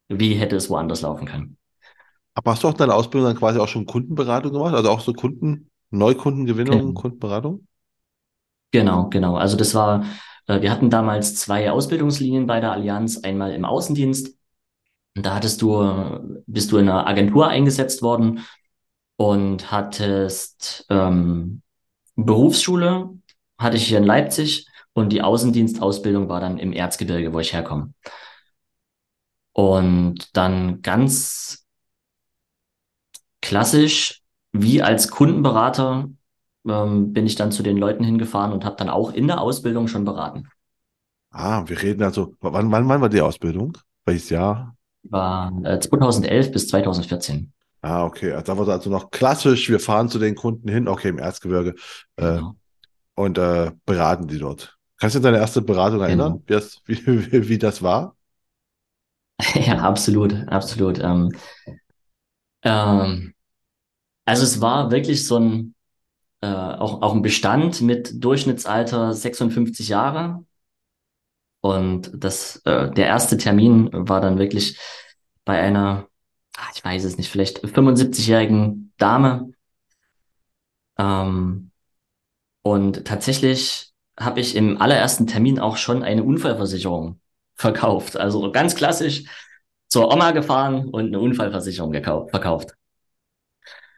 Wie 0.08 0.34
hätte 0.34 0.56
es 0.56 0.70
woanders 0.70 1.02
laufen 1.02 1.26
können? 1.26 1.58
aber 2.34 2.52
hast 2.52 2.62
du 2.62 2.68
auch 2.68 2.74
deine 2.74 2.94
Ausbildung 2.94 3.28
dann 3.30 3.36
quasi 3.38 3.58
auch 3.58 3.66
schon 3.68 3.84
Kundenberatung 3.86 4.52
gemacht? 4.52 4.74
Also 4.74 4.90
auch 4.90 5.00
so 5.00 5.12
Kunden, 5.12 5.70
Neukundengewinnung, 5.90 6.94
Genau, 6.94 6.94
Kundenberatung? 6.94 7.66
genau. 8.70 9.08
genau. 9.08 9.36
Also 9.36 9.56
das 9.56 9.74
war, 9.74 10.04
äh, 10.46 10.60
wir 10.60 10.70
hatten 10.70 10.90
damals 10.90 11.36
zwei 11.36 11.70
Ausbildungslinien 11.70 12.46
bei 12.46 12.60
der 12.60 12.72
Allianz, 12.72 13.18
einmal 13.18 13.52
im 13.52 13.64
Außendienst. 13.64 14.36
Und 15.16 15.26
da 15.26 15.34
hattest 15.36 15.62
du, 15.62 16.42
bist 16.46 16.72
du 16.72 16.78
in 16.78 16.88
einer 16.88 17.06
Agentur 17.06 17.48
eingesetzt 17.48 18.02
worden 18.02 18.46
und 19.16 19.70
hattest 19.72 20.86
ähm, 20.90 21.62
Berufsschule, 22.16 23.10
hatte 23.58 23.76
ich 23.78 23.88
hier 23.88 23.98
in 23.98 24.04
Leipzig 24.04 24.66
und 24.96 25.10
die 25.10 25.20
Außendienstausbildung 25.20 26.30
war 26.30 26.40
dann 26.40 26.56
im 26.56 26.72
Erzgebirge, 26.72 27.34
wo 27.34 27.38
ich 27.38 27.52
herkomme. 27.52 27.92
Und 29.52 30.34
dann 30.34 30.80
ganz 30.80 31.66
klassisch, 33.42 34.22
wie 34.52 34.82
als 34.82 35.08
Kundenberater, 35.10 36.08
ähm, 36.66 37.12
bin 37.12 37.26
ich 37.26 37.34
dann 37.34 37.52
zu 37.52 37.62
den 37.62 37.76
Leuten 37.76 38.04
hingefahren 38.04 38.52
und 38.52 38.64
habe 38.64 38.76
dann 38.76 38.88
auch 38.88 39.12
in 39.12 39.26
der 39.26 39.42
Ausbildung 39.42 39.86
schon 39.86 40.06
beraten. 40.06 40.48
Ah, 41.30 41.64
wir 41.66 41.82
reden 41.82 42.02
also, 42.02 42.34
wann, 42.40 42.72
wann, 42.72 42.88
wann 42.88 43.00
war 43.02 43.10
die 43.10 43.20
Ausbildung? 43.20 43.76
Welches 44.06 44.30
Jahr? 44.30 44.76
War 45.02 45.52
äh, 45.62 45.78
2011 45.78 46.52
bis 46.52 46.68
2014. 46.68 47.52
Ah, 47.82 48.04
okay. 48.04 48.32
Also 48.32 48.44
da 48.46 48.58
war 48.58 48.68
also 48.68 48.88
noch 48.88 49.10
klassisch, 49.10 49.68
wir 49.68 49.78
fahren 49.78 50.08
zu 50.08 50.18
den 50.18 50.34
Kunden 50.34 50.70
hin, 50.70 50.88
okay, 50.88 51.10
im 51.10 51.18
Erzgebirge, 51.18 51.74
äh, 52.16 52.36
Genau, 52.36 52.56
und 53.14 53.36
äh, 53.36 53.72
beraten 53.84 54.26
die 54.26 54.38
dort. 54.38 54.75
Kannst 54.98 55.14
du 55.14 55.18
dich 55.18 55.26
an 55.26 55.32
deine 55.32 55.42
erste 55.42 55.62
Beratung 55.62 56.00
erinnern, 56.00 56.32
genau. 56.32 56.42
wie 56.46 56.52
das, 56.52 56.80
wie, 56.86 57.32
wie, 57.32 57.48
wie 57.48 57.58
das 57.58 57.82
war? 57.82 58.16
Ja, 59.54 59.80
absolut, 59.80 60.34
absolut. 60.48 60.98
Ähm, 60.98 61.30
ähm, 62.62 63.34
also 64.24 64.42
es 64.44 64.60
war 64.60 64.90
wirklich 64.90 65.26
so 65.26 65.38
ein, 65.38 65.74
äh, 66.40 66.46
auch, 66.46 67.02
auch 67.02 67.14
ein 67.14 67.22
Bestand 67.22 67.80
mit 67.80 68.24
Durchschnittsalter 68.24 69.12
56 69.12 69.88
Jahre. 69.88 70.44
Und 71.60 72.10
das, 72.14 72.56
äh, 72.64 72.90
der 72.90 73.06
erste 73.06 73.36
Termin 73.36 73.90
war 73.92 74.20
dann 74.20 74.38
wirklich 74.38 74.78
bei 75.44 75.60
einer, 75.60 76.08
ah, 76.56 76.68
ich 76.74 76.84
weiß 76.84 77.04
es 77.04 77.18
nicht, 77.18 77.30
vielleicht 77.30 77.64
75-jährigen 77.64 78.92
Dame. 78.98 79.52
Ähm, 80.98 81.70
und 82.62 83.04
tatsächlich 83.04 83.85
habe 84.18 84.40
ich 84.40 84.56
im 84.56 84.80
allerersten 84.80 85.26
Termin 85.26 85.58
auch 85.58 85.76
schon 85.76 86.02
eine 86.02 86.22
Unfallversicherung 86.24 87.20
verkauft. 87.54 88.16
Also 88.16 88.50
ganz 88.52 88.74
klassisch 88.74 89.24
zur 89.88 90.12
Oma 90.12 90.32
gefahren 90.32 90.88
und 90.88 91.06
eine 91.06 91.20
Unfallversicherung 91.20 91.92
gekauft, 91.92 92.30
verkauft. 92.30 92.74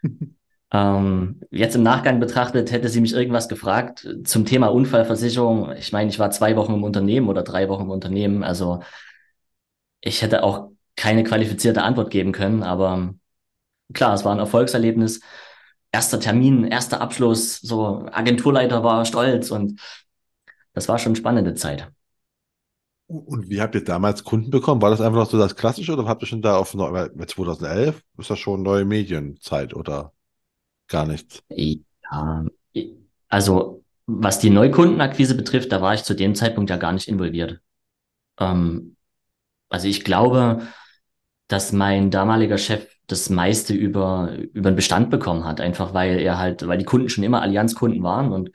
Ähm, 0.71 1.41
jetzt 1.51 1.77
im 1.77 1.83
Nachgang 1.83 2.21
betrachtet, 2.21 2.71
hätte 2.71 2.91
sie 2.91 3.01
mich 3.01 3.15
irgendwas 3.15 3.49
gefragt 3.49 4.07
zum 4.25 4.45
Thema 4.45 4.67
Unfallversicherung. 4.67 5.73
Ich 5.73 5.93
meine, 5.93 6.11
ich 6.11 6.19
war 6.19 6.31
zwei 6.31 6.57
Wochen 6.57 6.75
im 6.75 6.85
Unternehmen 6.85 7.29
oder 7.29 7.43
drei 7.43 7.69
Wochen 7.71 7.85
im 7.85 7.91
Unternehmen. 7.91 8.43
Also 8.45 8.83
ich 10.01 10.23
hätte 10.23 10.43
auch 10.45 10.71
keine 10.97 11.25
qualifizierte 11.25 11.83
Antwort 11.83 12.11
geben 12.11 12.33
können. 12.33 12.63
Aber 12.63 13.15
klar, 13.95 14.15
es 14.15 14.25
war 14.25 14.33
ein 14.33 14.39
Erfolgserlebnis. 14.39 15.21
Erster 15.91 16.21
Termin, 16.21 16.65
erster 16.67 17.01
Abschluss, 17.01 17.61
so 17.61 18.07
Agenturleiter 18.13 18.85
war 18.85 19.07
stolz 19.07 19.51
und 19.51 19.81
das 20.79 20.89
war 20.89 20.99
schon 20.99 21.11
eine 21.11 21.17
spannende 21.19 21.55
Zeit. 21.55 21.93
Und 23.07 23.49
wie 23.49 23.61
habt 23.63 23.75
ihr 23.75 23.85
damals 23.85 24.23
Kunden 24.25 24.51
bekommen? 24.51 24.83
War 24.83 24.91
das 24.91 25.01
einfach 25.01 25.19
noch 25.19 25.31
so 25.31 25.39
das 25.39 25.57
Klassische 25.57 25.93
oder 25.95 26.07
habt 26.07 26.23
ihr 26.23 26.27
schon 26.27 26.43
da 26.43 26.57
auf 26.59 26.75
neu- 26.75 26.93
weil 26.93 27.11
mit 27.15 27.31
2011 27.31 28.03
ist 28.19 28.29
das 28.31 28.39
schon 28.39 28.63
neue 28.63 28.85
Medienzeit 28.85 29.75
oder 29.75 30.13
gar 30.89 31.07
nichts? 31.07 31.43
Ja, 31.51 32.45
also 33.29 33.85
was 34.07 34.39
die 34.41 34.51
Neukundenakquise 34.51 35.35
betrifft, 35.37 35.73
da 35.73 35.83
war 35.83 35.95
ich 35.95 36.05
zu 36.05 36.15
dem 36.15 36.35
Zeitpunkt 36.35 36.71
ja 36.71 36.77
gar 36.77 36.93
nicht 36.93 37.09
involviert. 37.09 37.61
Ähm, 38.41 38.97
also 39.71 39.89
ich 39.89 40.05
glaube, 40.05 40.63
dass 41.49 41.73
mein 41.73 42.11
damaliger 42.11 42.59
Chef 42.59 42.89
das 43.07 43.31
meiste 43.31 43.75
über, 43.75 44.33
über 44.55 44.71
den 44.73 44.77
Bestand 44.77 45.11
bekommen 45.11 45.45
hat, 45.45 45.61
einfach 45.61 45.95
weil 45.95 46.19
er 46.21 46.39
halt, 46.39 46.67
weil 46.67 46.79
die 46.79 46.85
Kunden 46.87 47.09
schon 47.11 47.25
immer 47.25 47.43
Allianz-Kunden 47.43 48.03
waren 48.03 48.33
und 48.33 48.51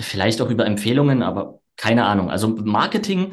vielleicht 0.00 0.40
auch 0.40 0.50
über 0.50 0.66
Empfehlungen, 0.66 1.22
aber 1.22 1.60
keine 1.76 2.04
Ahnung. 2.04 2.30
Also 2.30 2.48
Marketing, 2.48 3.32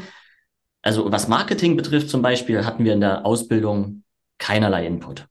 also 0.83 1.11
was 1.11 1.27
Marketing 1.29 1.77
betrifft 1.77 2.09
zum 2.09 2.21
Beispiel, 2.21 2.65
hatten 2.65 2.85
wir 2.85 2.93
in 2.93 3.01
der 3.01 3.25
Ausbildung 3.25 4.03
keinerlei 4.39 4.87
Input. 4.87 5.27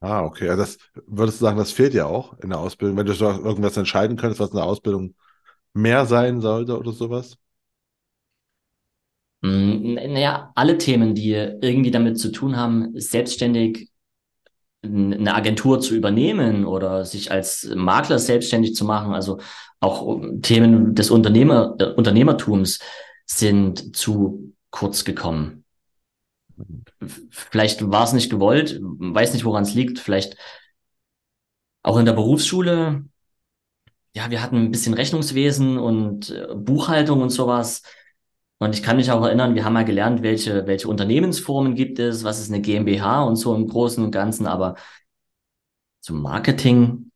Ah, 0.00 0.24
okay. 0.24 0.48
Also 0.48 0.62
das 0.62 0.78
würdest 1.06 1.40
du 1.40 1.44
sagen, 1.44 1.58
das 1.58 1.72
fehlt 1.72 1.92
ja 1.94 2.06
auch 2.06 2.38
in 2.40 2.50
der 2.50 2.58
Ausbildung, 2.58 2.96
wenn 2.96 3.06
du 3.06 3.12
so 3.14 3.26
irgendwas 3.26 3.76
entscheiden 3.76 4.16
könntest, 4.16 4.40
was 4.40 4.50
in 4.50 4.56
der 4.56 4.64
Ausbildung 4.64 5.14
mehr 5.74 6.06
sein 6.06 6.40
sollte 6.40 6.78
oder 6.78 6.92
sowas? 6.92 7.38
Mm, 9.42 9.94
Naja, 9.94 10.52
alle 10.54 10.78
Themen, 10.78 11.14
die 11.14 11.30
irgendwie 11.32 11.90
damit 11.90 12.18
zu 12.18 12.30
tun 12.32 12.56
haben, 12.56 12.92
selbstständig 13.00 13.89
eine 14.82 15.34
Agentur 15.34 15.80
zu 15.80 15.94
übernehmen 15.94 16.64
oder 16.64 17.04
sich 17.04 17.30
als 17.30 17.70
Makler 17.74 18.18
selbstständig 18.18 18.74
zu 18.74 18.84
machen, 18.84 19.12
also 19.12 19.38
auch 19.80 20.20
Themen 20.42 20.94
des 20.94 21.10
Unternehmer, 21.10 21.76
äh, 21.78 21.84
Unternehmertums 21.84 22.80
sind 23.26 23.96
zu 23.96 24.54
kurz 24.70 25.04
gekommen. 25.04 25.64
Vielleicht 27.30 27.90
war 27.90 28.04
es 28.04 28.12
nicht 28.12 28.30
gewollt, 28.30 28.78
weiß 28.82 29.32
nicht, 29.32 29.44
woran 29.44 29.62
es 29.62 29.74
liegt. 29.74 29.98
Vielleicht 29.98 30.36
auch 31.82 31.96
in 31.96 32.04
der 32.04 32.12
Berufsschule, 32.12 33.04
ja, 34.14 34.30
wir 34.30 34.42
hatten 34.42 34.56
ein 34.56 34.70
bisschen 34.70 34.94
Rechnungswesen 34.94 35.78
und 35.78 36.30
äh, 36.30 36.54
Buchhaltung 36.54 37.22
und 37.22 37.30
sowas. 37.30 37.82
Und 38.60 38.74
ich 38.74 38.82
kann 38.82 38.96
mich 38.96 39.10
auch 39.10 39.24
erinnern, 39.24 39.54
wir 39.56 39.64
haben 39.64 39.72
mal 39.72 39.84
gelernt, 39.86 40.22
welche, 40.22 40.66
welche 40.66 40.88
Unternehmensformen 40.88 41.74
gibt 41.74 41.98
es, 41.98 42.24
was 42.24 42.40
ist 42.40 42.50
eine 42.52 42.60
GmbH 42.60 43.22
und 43.24 43.36
so 43.36 43.54
im 43.54 43.66
Großen 43.68 44.04
und 44.04 44.12
Ganzen, 44.12 44.46
aber 44.46 44.76
zum 46.00 46.20
Marketing, 46.22 47.10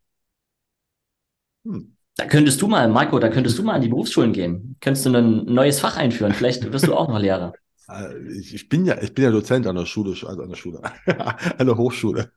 Hm. 1.66 1.96
da 2.16 2.26
könntest 2.26 2.60
du 2.62 2.68
mal, 2.68 2.88
Marco, 2.88 3.18
da 3.18 3.28
könntest 3.28 3.58
du 3.58 3.62
mal 3.62 3.74
an 3.74 3.80
die 3.82 3.88
Berufsschulen 3.88 4.32
gehen. 4.32 4.76
Könntest 4.80 5.06
du 5.06 5.10
ein 5.14 5.44
neues 5.46 5.80
Fach 5.80 5.96
einführen? 5.96 6.32
Vielleicht 6.34 6.70
wirst 6.72 6.86
du 6.86 6.94
auch 6.94 7.08
noch 7.08 7.18
Lehrer. 7.18 7.52
Äh, 7.88 8.18
Ich, 8.40 8.68
bin 8.68 8.86
ja, 8.86 9.00
ich 9.02 9.12
bin 9.14 9.24
ja 9.24 9.30
Dozent 9.30 9.66
an 9.66 9.76
der 9.76 9.86
Schule, 9.86 10.10
also 10.10 10.42
an 10.42 10.48
der 10.48 10.56
Schule, 10.56 10.80
an 11.58 11.66
der 11.66 11.76
Hochschule. 11.76 12.32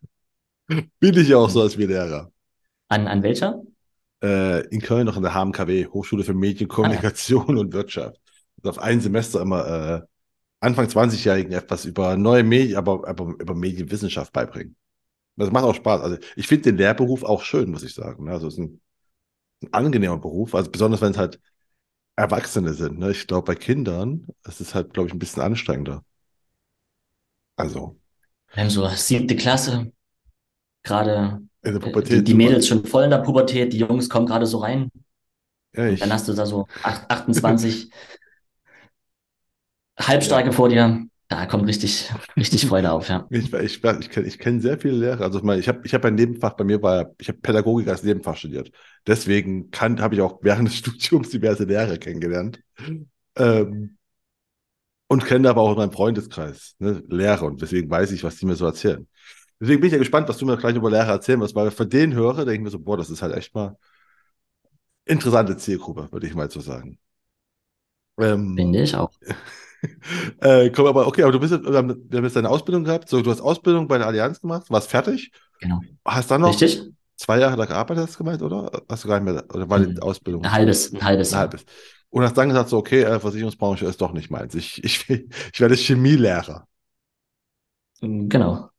Bin 1.00 1.17
ich 1.17 1.28
ja 1.30 1.38
auch 1.38 1.50
so 1.50 1.62
als 1.62 1.78
wie 1.78 1.86
Lehrer. 1.86 2.32
An, 2.89 3.08
an 3.08 3.24
welcher? 3.24 3.62
Äh, 4.24 4.65
in 4.70 4.82
Köln 4.82 5.06
noch 5.06 5.17
in 5.17 5.24
der 5.24 5.34
HMKW, 5.34 5.88
Hochschule 5.88 6.24
für 6.24 6.34
Medien, 6.34 6.70
Ah, 6.82 6.91
ja. 6.91 7.04
Kommunikation 7.04 7.58
und 7.58 7.74
Wirtschaft. 7.74 8.20
Auf 8.63 8.80
ein 8.80 9.02
Semester 9.02 9.41
immer 9.41 9.67
äh, 9.67 10.02
Anfang 10.60 10.89
20-Jährigen 10.89 11.54
etwas 11.54 11.86
über 11.86 12.17
neue 12.17 12.43
Medien, 12.43 12.78
aber, 12.78 13.08
aber 13.08 13.36
über 13.39 13.56
Medienwissenschaft 13.56 14.34
beibringen. 14.34 14.76
Das 15.38 15.52
macht 15.52 15.65
auch 15.65 15.76
Spaß. 15.76 16.02
Also 16.02 16.17
ich 16.36 16.48
finde 16.48 16.65
den 16.65 16.78
Lehrberuf 16.78 17.24
auch 17.24 17.43
schön, 17.43 17.72
muss 17.72 17.84
ich 17.84 17.93
sagen. 17.96 18.26
ne? 18.26 18.32
Also 18.34 18.48
es 18.48 18.56
ist 18.56 18.60
ein, 18.60 18.82
ein 19.63 19.74
angenehmer 19.74 20.17
Beruf, 20.20 20.56
also 20.56 20.72
besonders 20.72 21.02
wenn 21.02 21.12
es 21.12 21.17
halt 21.17 21.39
Erwachsene 22.17 22.74
sind. 22.74 23.00
Ne? 23.00 23.12
Ich 23.12 23.28
glaube, 23.28 23.46
bei 23.46 23.56
Kindern 23.56 24.28
ist 24.46 24.62
es 24.62 24.76
halt, 24.76 24.93
glaube 24.93 25.10
ich, 25.10 25.15
ein 25.15 25.20
bisschen 25.20 25.43
anstrengender. 25.43 26.04
Also 27.58 27.98
haben 28.56 28.70
so 28.70 28.88
siebte 28.89 29.36
Klasse, 29.36 29.91
gerade 30.84 31.41
in 31.63 31.74
der 31.80 31.82
äh, 31.82 32.02
die, 32.04 32.24
die. 32.24 32.34
Mädels 32.36 32.67
schon 32.67 32.86
voll 32.86 33.06
in 33.06 33.12
der 33.12 33.20
Pubertät, 33.20 33.74
die 33.74 33.80
Jungs 33.80 34.10
kommen 34.10 34.28
gerade 34.28 34.46
so 34.48 34.60
rein. 34.60 34.91
Ja, 35.74 35.88
Und 36.00 36.00
dann 36.00 36.13
ich, 36.13 36.13
hast 36.13 36.28
du 36.28 36.34
da 36.34 36.46
so 36.46 36.67
acht- 36.82 37.10
28 37.10 37.89
Halbstarke 40.00 40.52
vor 40.52 40.70
dir. 40.70 41.06
Da 41.30 41.46
kommt 41.46 41.68
richtig, 41.68 42.10
richtig 42.38 42.66
Freude 42.68 42.92
auf, 42.92 43.10
ja. 43.10 43.28
ich, 43.30 43.52
ich, 43.54 43.84
ich 43.84 44.10
kenne 44.10 44.28
ich 44.28 44.40
kenn 44.40 44.62
sehr 44.62 44.80
viele 44.80 44.96
Lehrer. 44.96 45.22
Also 45.22 45.40
ich 45.40 45.44
meine, 45.44 45.60
ich 45.60 45.68
habe 45.68 45.82
ich 45.84 45.94
hab 45.94 46.06
ein 46.06 46.16
Nebenfach, 46.16 46.54
bei 46.54 46.64
mir 46.64 46.82
war, 46.82 47.12
ich 47.20 47.28
habe 47.28 47.40
Pädagogik 47.40 47.88
als 47.90 48.04
Nebenfach 48.04 48.38
studiert. 48.38 48.72
Deswegen 49.06 49.70
kann, 49.72 50.00
habe 50.02 50.16
ich 50.16 50.22
auch 50.22 50.40
während 50.42 50.70
des 50.70 50.78
Studiums 50.78 51.30
diverse 51.30 51.66
Lehrer 51.66 51.98
kennengelernt. 51.98 52.62
Ähm, 53.38 53.98
und 55.08 55.26
kenne 55.26 55.50
aber 55.50 55.62
auch 55.62 55.72
in 55.72 55.78
meinem 55.78 55.92
Freundeskreis 55.92 56.76
ne, 56.80 57.04
Lehrer 57.10 57.44
und 57.44 57.62
deswegen 57.62 57.90
weiß 57.90 58.12
ich, 58.12 58.24
was 58.24 58.38
die 58.38 58.46
mir 58.46 58.56
so 58.56 58.66
erzählen. 58.66 59.08
Deswegen 59.60 59.82
bin 59.82 59.88
ich 59.88 59.94
ja 59.94 60.00
gespannt, 60.00 60.30
was 60.30 60.38
du 60.38 60.46
mir 60.46 60.58
gleich 60.58 60.76
über 60.76 60.92
Lehrer 60.92 61.12
erzählen 61.14 61.40
wirst, 61.42 61.56
weil 61.56 61.70
ich 61.70 61.74
von 61.74 61.90
denen 61.90 62.14
höre, 62.14 62.36
denke 62.46 62.54
ich 62.56 62.62
mir 62.62 62.70
so, 62.70 62.80
boah, 62.80 62.98
das 62.98 63.10
ist 63.10 63.22
halt 63.22 63.36
echt 63.36 63.56
mal 63.56 63.78
interessante 65.06 65.58
Zielgruppe, 65.58 66.12
würde 66.12 66.28
ich 66.28 66.36
mal 66.36 66.50
so 66.52 66.60
sagen. 66.62 67.00
Ähm, 68.20 68.56
Finde 68.56 68.82
ich 68.82 68.96
auch. 68.96 69.12
äh, 70.42 70.70
komm, 70.70 70.88
aber 70.88 71.08
okay, 71.08 71.24
aber 71.24 71.32
du 71.32 71.40
bist, 71.40 71.54
haben 71.54 72.08
jetzt 72.12 72.36
deine 72.36 72.50
Ausbildung 72.50 72.84
gehabt. 72.84 73.10
So, 73.10 73.22
du 73.22 73.32
hast 73.32 73.42
Ausbildung 73.42 73.88
bei 73.88 73.98
der 73.98 74.08
Allianz 74.08 74.42
gemacht, 74.42 74.70
warst 74.70 74.90
fertig, 74.90 75.32
Genau. 75.60 75.82
hast 76.06 76.32
dann 76.32 76.42
noch 76.42 76.50
Richtig? 76.62 76.84
zwei 77.18 77.40
Jahre 77.40 77.58
da 77.58 77.66
gearbeitet, 77.66 78.04
hast 78.06 78.16
du 78.16 78.20
gemeint, 78.20 78.42
oder? 78.42 78.72
Hast 78.90 79.04
du 79.04 79.08
gar 79.08 79.20
nicht 79.20 79.34
mehr, 79.34 79.44
oder 79.54 79.70
war 79.70 79.80
die 79.80 80.02
Ausbildung 80.02 80.44
ein 80.44 80.52
halbes, 80.52 80.94
ein 80.94 81.04
halbes 81.04 81.34
ein 81.34 81.40
halbes? 81.40 81.66
Und 82.10 82.24
hast 82.24 82.38
dann 82.38 82.50
gesagt, 82.50 82.70
so, 82.70 82.78
okay, 82.78 83.02
äh, 83.04 83.20
Versicherungsbranche 83.20 83.86
ist 83.86 84.02
doch 84.02 84.13
nicht 84.13 84.30
meins. 84.32 84.56
Ich, 84.56 84.84
ich, 84.84 85.10
ich 85.54 85.60
werde 85.60 85.76
Chemielehrer. 85.76 86.68
Genau. 88.02 88.72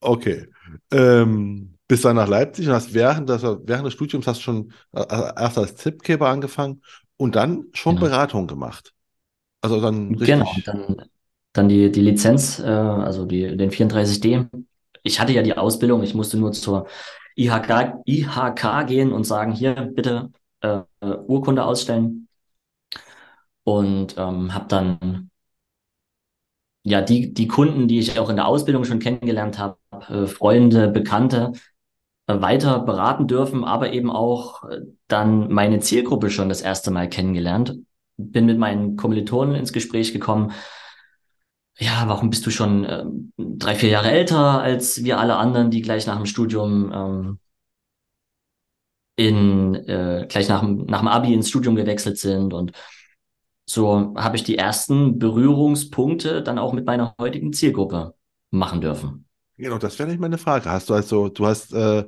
Okay. 0.00 0.46
Ähm, 0.92 1.78
bist 1.88 2.04
dann 2.04 2.16
nach 2.16 2.28
Leipzig 2.28 2.66
und 2.68 2.74
hast 2.74 2.94
während, 2.94 3.28
des- 3.28 3.42
während 3.42 3.86
des 3.86 3.94
Studiums 3.94 4.26
hast 4.26 4.38
du 4.38 4.42
schon 4.42 4.72
äh, 4.92 5.00
erst 5.08 5.58
als 5.58 5.74
Tippgeber 5.76 6.28
angefangen 6.28 6.82
und 7.16 7.36
dann 7.36 7.64
schon 7.72 7.96
Genau. 7.96 8.06
Beratung 8.06 8.46
gemacht. 8.46 8.93
Also 9.64 9.80
dann 9.80 10.12
Genau. 10.18 10.44
Richtig. 10.44 10.64
dann, 10.64 10.96
dann 11.54 11.68
die, 11.70 11.90
die 11.90 12.02
Lizenz, 12.02 12.58
äh, 12.58 12.64
also 12.64 13.24
die, 13.24 13.56
den 13.56 13.70
34D. 13.70 14.46
Ich 15.02 15.20
hatte 15.20 15.32
ja 15.32 15.40
die 15.42 15.56
Ausbildung, 15.56 16.02
ich 16.02 16.14
musste 16.14 16.36
nur 16.36 16.52
zur 16.52 16.86
IHK, 17.34 17.94
IHK 18.04 18.86
gehen 18.86 19.10
und 19.10 19.24
sagen, 19.24 19.52
hier 19.52 19.74
bitte 19.74 20.30
äh, 20.60 20.82
Urkunde 21.00 21.64
ausstellen. 21.64 22.28
Und 23.62 24.16
ähm, 24.18 24.52
habe 24.52 24.66
dann 24.68 25.30
ja 26.82 27.00
die, 27.00 27.32
die 27.32 27.48
Kunden, 27.48 27.88
die 27.88 28.00
ich 28.00 28.18
auch 28.18 28.28
in 28.28 28.36
der 28.36 28.46
Ausbildung 28.46 28.84
schon 28.84 28.98
kennengelernt 28.98 29.58
habe, 29.58 29.78
äh, 30.10 30.26
Freunde, 30.26 30.88
Bekannte, 30.88 31.52
äh, 32.26 32.38
weiter 32.42 32.80
beraten 32.80 33.28
dürfen, 33.28 33.64
aber 33.64 33.94
eben 33.94 34.10
auch 34.10 34.64
äh, 34.68 34.82
dann 35.08 35.50
meine 35.50 35.80
Zielgruppe 35.80 36.28
schon 36.28 36.50
das 36.50 36.60
erste 36.60 36.90
Mal 36.90 37.08
kennengelernt. 37.08 37.78
Bin 38.16 38.46
mit 38.46 38.58
meinen 38.58 38.96
Kommilitonen 38.96 39.54
ins 39.54 39.72
Gespräch 39.72 40.12
gekommen. 40.12 40.52
Ja, 41.78 42.04
warum 42.06 42.30
bist 42.30 42.46
du 42.46 42.50
schon 42.50 42.86
ähm, 42.88 43.32
drei, 43.36 43.74
vier 43.74 43.88
Jahre 43.88 44.10
älter 44.10 44.62
als 44.62 45.02
wir 45.02 45.18
alle 45.18 45.36
anderen, 45.36 45.70
die 45.70 45.82
gleich 45.82 46.06
nach 46.06 46.16
dem 46.16 46.26
Studium 46.26 46.92
ähm, 46.92 47.38
in 49.16 49.74
äh, 49.74 50.26
gleich 50.28 50.48
nach 50.48 50.62
nach 50.62 51.00
dem 51.00 51.08
Abi 51.08 51.34
ins 51.34 51.48
Studium 51.48 51.74
gewechselt 51.74 52.18
sind 52.18 52.52
und 52.54 52.72
so 53.66 54.14
habe 54.16 54.36
ich 54.36 54.44
die 54.44 54.58
ersten 54.58 55.18
Berührungspunkte 55.18 56.42
dann 56.42 56.58
auch 56.58 56.72
mit 56.72 56.84
meiner 56.84 57.14
heutigen 57.18 57.52
Zielgruppe 57.52 58.14
machen 58.50 58.80
dürfen. 58.80 59.26
Genau, 59.56 59.78
das 59.78 59.98
wäre 59.98 60.08
nicht 60.08 60.20
meine 60.20 60.38
Frage. 60.38 60.70
Hast 60.70 60.90
du 60.90 60.94
also, 60.94 61.28
du 61.28 61.46
hast, 61.46 61.72
äh, 61.72 62.04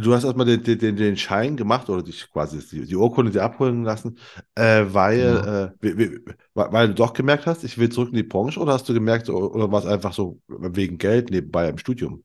du 0.00 0.14
hast 0.14 0.24
erstmal 0.24 0.46
den, 0.46 0.62
den, 0.78 0.96
den 0.96 1.16
Schein 1.16 1.56
gemacht 1.56 1.88
oder 1.90 2.02
dich 2.02 2.30
quasi 2.30 2.58
die, 2.70 2.86
die 2.86 2.96
Urkunde 2.96 3.32
dir 3.32 3.42
abholen 3.42 3.84
lassen, 3.84 4.18
äh, 4.54 4.84
Genau. 5.14 5.58
weil, 5.74 5.74
äh, 5.80 5.84
wie, 5.96 5.98
wie, 5.98 6.20
weil 6.54 6.88
du 6.88 6.94
doch 6.94 7.12
gemerkt 7.12 7.46
hast, 7.46 7.64
ich 7.64 7.78
will 7.78 7.88
zurück 7.90 8.10
in 8.10 8.16
die 8.16 8.22
Branche 8.22 8.60
oder 8.60 8.72
hast 8.74 8.88
du 8.88 8.94
gemerkt, 8.94 9.28
oder, 9.30 9.70
war 9.72 9.80
es 9.80 9.86
einfach 9.86 10.12
so 10.12 10.40
wegen 10.48 10.98
Geld 10.98 11.30
nebenbei 11.30 11.68
im 11.68 11.78
Studium? 11.78 12.24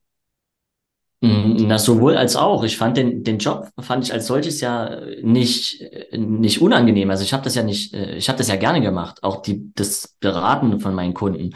Mm, 1.21 1.67
Na, 1.67 1.77
sowohl 1.79 2.17
als 2.17 2.35
auch. 2.35 2.63
Ich 2.63 2.77
fand 2.77 2.97
den, 2.97 3.23
den 3.23 3.37
Job, 3.37 3.69
fand 3.79 4.03
ich 4.05 4.13
als 4.13 4.27
solches 4.27 4.59
ja 4.61 4.99
nicht, 5.21 5.81
nicht 6.11 6.61
unangenehm. 6.61 7.09
Also 7.09 7.23
ich 7.23 7.33
habe 7.33 7.43
das 7.43 7.55
ja 7.55 7.63
nicht, 7.63 7.93
äh, 7.93 8.15
ich 8.17 8.27
habe 8.29 8.37
das 8.37 8.47
ja 8.49 8.55
gerne 8.57 8.81
gemacht, 8.81 9.23
auch 9.23 9.41
die, 9.41 9.71
das 9.75 10.17
Beraten 10.19 10.79
von 10.79 10.93
meinen 10.93 11.13
Kunden. 11.13 11.55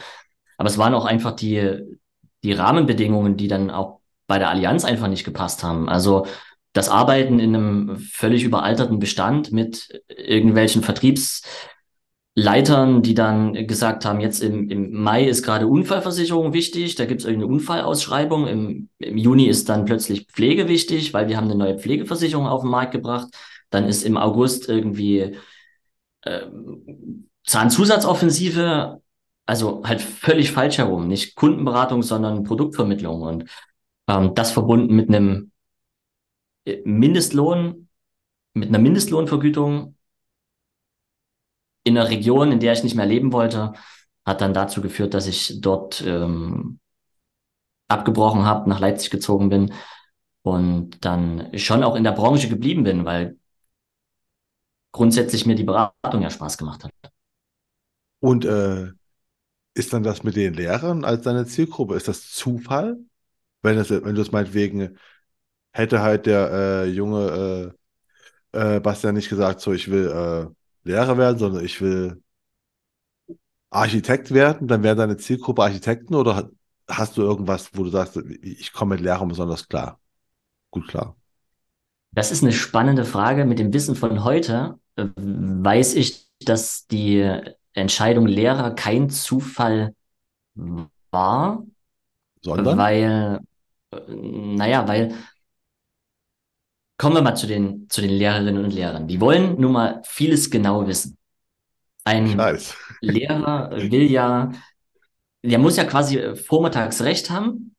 Aber 0.57 0.69
es 0.69 0.77
waren 0.77 0.93
auch 0.93 1.05
einfach 1.05 1.33
die, 1.33 1.81
die 2.43 2.53
Rahmenbedingungen, 2.53 3.37
die 3.37 3.47
dann 3.47 3.71
auch 3.71 3.96
bei 4.27 4.39
der 4.39 4.49
Allianz 4.49 4.85
einfach 4.85 5.07
nicht 5.07 5.23
gepasst 5.23 5.63
haben. 5.63 5.89
Also 5.89 6.27
das 6.73 6.89
Arbeiten 6.89 7.39
in 7.39 7.55
einem 7.55 7.97
völlig 7.97 8.43
überalterten 8.43 8.99
Bestand 8.99 9.51
mit 9.51 10.03
irgendwelchen 10.07 10.83
Vertriebsleitern, 10.83 13.01
die 13.01 13.15
dann 13.15 13.53
gesagt 13.65 14.05
haben, 14.05 14.19
jetzt 14.19 14.43
im, 14.43 14.69
im 14.69 15.01
Mai 15.01 15.23
ist 15.23 15.43
gerade 15.43 15.65
Unfallversicherung 15.65 16.53
wichtig, 16.53 16.95
da 16.95 17.05
gibt 17.05 17.21
es 17.21 17.25
irgendeine 17.25 17.53
Unfallausschreibung, 17.53 18.47
im, 18.47 18.89
im 18.99 19.17
Juni 19.17 19.47
ist 19.47 19.69
dann 19.69 19.85
plötzlich 19.85 20.27
Pflege 20.27 20.67
wichtig, 20.67 21.13
weil 21.13 21.27
wir 21.27 21.37
haben 21.37 21.45
eine 21.45 21.55
neue 21.55 21.79
Pflegeversicherung 21.79 22.45
auf 22.45 22.61
den 22.61 22.69
Markt 22.69 22.91
gebracht. 22.91 23.29
Dann 23.69 23.85
ist 23.85 24.03
im 24.03 24.17
August 24.17 24.69
irgendwie 24.69 25.37
ähm, 26.25 27.29
Zahnzusatzoffensive, 27.45 29.01
also 29.45 29.81
halt 29.83 30.01
völlig 30.01 30.51
falsch 30.51 30.77
herum. 30.77 31.07
Nicht 31.07 31.35
Kundenberatung, 31.35 32.03
sondern 32.03 32.43
Produktvermittlung. 32.43 33.21
Und 33.21 33.45
ähm, 34.07 34.33
das 34.35 34.51
verbunden 34.51 34.95
mit 34.95 35.09
einem 35.09 35.51
äh, 36.65 36.81
Mindestlohn, 36.85 37.89
mit 38.53 38.69
einer 38.69 38.79
Mindestlohnvergütung 38.79 39.95
in 41.83 41.97
einer 41.97 42.09
Region, 42.09 42.51
in 42.51 42.59
der 42.59 42.73
ich 42.73 42.83
nicht 42.83 42.95
mehr 42.95 43.05
leben 43.05 43.31
wollte, 43.31 43.73
hat 44.25 44.41
dann 44.41 44.53
dazu 44.53 44.81
geführt, 44.81 45.13
dass 45.13 45.25
ich 45.27 45.61
dort 45.61 46.03
ähm, 46.05 46.79
abgebrochen 47.87 48.43
habe, 48.43 48.69
nach 48.69 48.79
Leipzig 48.79 49.09
gezogen 49.09 49.49
bin 49.49 49.73
und 50.41 51.03
dann 51.05 51.57
schon 51.57 51.83
auch 51.83 51.95
in 51.95 52.03
der 52.03 52.11
Branche 52.11 52.49
geblieben 52.49 52.83
bin, 52.83 53.05
weil 53.05 53.37
grundsätzlich 54.91 55.45
mir 55.45 55.55
die 55.55 55.63
Beratung 55.63 56.21
ja 56.21 56.29
Spaß 56.29 56.57
gemacht 56.57 56.83
hat. 56.83 56.91
Und 58.19 58.45
äh, 58.45 58.91
ist 59.73 59.93
dann 59.93 60.03
das 60.03 60.23
mit 60.23 60.35
den 60.35 60.53
Lehrern 60.55 61.05
als 61.05 61.23
deine 61.23 61.45
Zielgruppe, 61.45 61.95
ist 61.95 62.07
das 62.07 62.31
Zufall? 62.31 62.97
Wenn 63.61 63.77
es, 63.77 63.89
wenn 63.89 64.15
du 64.15 64.21
es 64.21 64.31
meinetwegen, 64.31 64.97
hätte 65.71 66.01
halt 66.01 66.25
der 66.25 66.51
äh, 66.51 66.85
junge 66.87 67.73
äh, 68.53 68.77
äh, 68.77 68.79
Bastian 68.79 69.15
nicht 69.15 69.29
gesagt, 69.29 69.61
so 69.61 69.73
ich 69.73 69.89
will 69.89 70.07
äh, 70.07 70.89
Lehrer 70.89 71.17
werden, 71.17 71.37
sondern 71.37 71.65
ich 71.65 71.81
will 71.81 72.21
Architekt 73.69 74.33
werden, 74.33 74.67
dann 74.67 74.83
wäre 74.83 74.95
deine 74.95 75.17
Zielgruppe 75.17 75.63
Architekten 75.63 76.15
oder 76.15 76.49
hast 76.87 77.17
du 77.17 77.21
irgendwas, 77.21 77.69
wo 77.73 77.83
du 77.83 77.89
sagst, 77.89 78.17
ich 78.41 78.71
komme 78.71 78.95
mit 78.95 79.03
Lehrern 79.03 79.27
besonders 79.27 79.67
klar? 79.67 79.99
Gut 80.71 80.87
klar. 80.87 81.15
Das 82.13 82.31
ist 82.31 82.43
eine 82.43 82.53
spannende 82.53 83.05
Frage. 83.05 83.45
Mit 83.45 83.59
dem 83.59 83.73
Wissen 83.73 83.95
von 83.95 84.23
heute 84.23 84.79
äh, 84.95 85.05
weiß 85.15 85.95
ich, 85.95 86.27
dass 86.39 86.87
die 86.87 87.29
Entscheidung 87.73 88.25
Lehrer 88.25 88.71
kein 88.71 89.09
Zufall 89.09 89.93
war, 91.11 91.63
Sondern? 92.41 92.77
weil, 92.77 93.39
naja, 93.91 94.87
weil, 94.87 95.15
kommen 96.97 97.15
wir 97.15 97.21
mal 97.21 97.35
zu 97.35 97.47
den, 97.47 97.89
zu 97.89 98.01
den 98.01 98.11
Lehrerinnen 98.11 98.63
und 98.63 98.73
Lehrern. 98.73 99.07
Die 99.07 99.21
wollen 99.21 99.59
nun 99.59 99.71
mal 99.71 100.01
vieles 100.05 100.49
genau 100.49 100.87
wissen. 100.87 101.17
Ein 102.03 102.37
weiß. 102.37 102.75
Lehrer 103.01 103.69
will 103.71 104.09
ja, 104.09 104.51
der 105.43 105.59
muss 105.59 105.77
ja 105.77 105.83
quasi 105.83 106.35
vormittags 106.35 107.03
Recht 107.03 107.29
haben. 107.29 107.75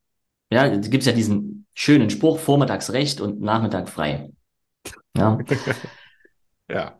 Ja, 0.51 0.69
da 0.69 0.77
gibt 0.77 1.01
es 1.01 1.05
ja 1.05 1.13
diesen 1.13 1.67
schönen 1.73 2.09
Spruch, 2.09 2.39
vormittags 2.39 2.91
Recht 2.91 3.21
und 3.21 3.41
Nachmittag 3.41 3.89
frei. 3.89 4.31
Ja. 5.15 5.37
ja. 6.69 6.98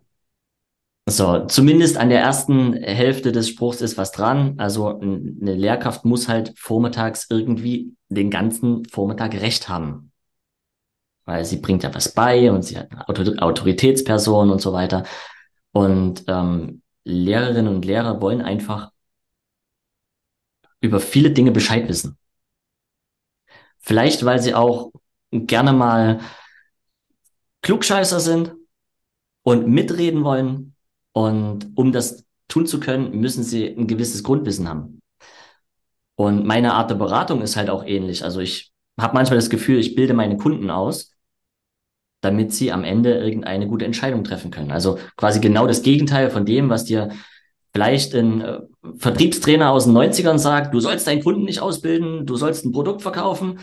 So, 1.10 1.46
zumindest 1.48 1.98
an 1.98 2.10
der 2.10 2.20
ersten 2.22 2.74
Hälfte 2.74 3.32
des 3.32 3.50
Spruchs 3.50 3.82
ist 3.82 3.98
was 3.98 4.12
dran. 4.12 4.56
Also 4.60 5.00
eine 5.00 5.56
Lehrkraft 5.56 6.06
muss 6.06 6.28
halt 6.28 6.54
vormittags 6.58 7.28
irgendwie 7.30 7.96
den 8.10 8.30
ganzen 8.30 8.86
Vormittag 8.86 9.34
Recht 9.34 9.70
haben. 9.70 10.12
Weil 11.26 11.46
sie 11.46 11.58
bringt 11.58 11.84
ja 11.84 11.94
was 11.96 12.14
bei 12.14 12.52
und 12.52 12.64
sie 12.64 12.78
hat 12.78 12.92
eine 12.92 13.42
Autoritätsperson 13.42 14.52
und 14.52 14.62
so 14.62 14.72
weiter. 14.74 15.04
Und 15.72 16.26
ähm, 16.28 16.82
Lehrerinnen 17.06 17.74
und 17.76 17.86
Lehrer 17.86 18.22
wollen 18.22 18.42
einfach 18.42 18.92
über 20.82 21.00
viele 21.00 21.32
Dinge 21.32 21.52
Bescheid 21.52 21.88
wissen. 21.88 22.18
Vielleicht, 23.80 24.26
weil 24.26 24.40
sie 24.42 24.54
auch 24.54 24.92
gerne 25.32 25.74
mal 25.74 26.20
Klugscheißer 27.62 28.20
sind 28.20 28.56
und 29.44 29.68
mitreden 29.68 30.24
wollen. 30.24 30.69
Und 31.14 31.72
um 31.76 31.92
das 31.92 32.26
tun 32.48 32.66
zu 32.66 32.80
können, 32.80 33.20
müssen 33.20 33.44
sie 33.44 33.68
ein 33.68 33.88
gewisses 33.88 34.24
Grundwissen 34.24 34.68
haben. 34.68 35.02
Und 36.16 36.46
meine 36.46 36.74
Art 36.74 36.90
der 36.90 36.96
Beratung 36.96 37.42
ist 37.42 37.56
halt 37.56 37.70
auch 37.70 37.86
ähnlich. 37.86 38.24
Also 38.24 38.42
ich 38.42 38.72
habe 39.00 39.14
manchmal 39.14 39.38
das 39.38 39.50
Gefühl, 39.50 39.80
ich 39.80 39.96
bilde 39.96 40.14
meine 40.14 40.38
Kunden 40.38 40.70
aus, 40.70 41.16
damit 42.22 42.54
sie 42.54 42.72
am 42.72 42.84
Ende 42.84 43.14
irgendeine 43.18 43.68
gute 43.68 43.86
Entscheidung 43.86 44.24
treffen 44.24 44.52
können. 44.52 44.72
Also 44.72 45.00
quasi 45.16 45.40
genau 45.40 45.68
das 45.68 45.82
Gegenteil 45.82 46.30
von 46.30 46.46
dem, 46.46 46.70
was 46.70 46.86
dir 46.86 47.10
vielleicht 47.74 48.14
ein 48.16 48.42
äh, 48.42 48.60
Vertriebstrainer 48.98 49.72
aus 49.72 49.86
den 49.86 49.94
90ern 49.94 50.38
sagt, 50.38 50.74
du 50.74 50.80
sollst 50.80 51.08
deinen 51.08 51.24
Kunden 51.24 51.44
nicht 51.44 51.62
ausbilden, 51.62 52.26
du 52.26 52.36
sollst 52.36 52.66
ein 52.66 52.72
Produkt 52.72 53.02
verkaufen. 53.02 53.60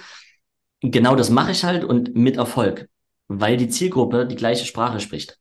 Genau 0.80 1.16
das 1.16 1.30
mache 1.30 1.52
ich 1.52 1.64
halt 1.64 1.84
und 1.84 2.14
mit 2.14 2.36
Erfolg, 2.36 2.88
weil 3.28 3.56
die 3.56 3.68
Zielgruppe 3.68 4.26
die 4.26 4.36
gleiche 4.36 4.64
Sprache 4.64 5.00
spricht. 5.00 5.38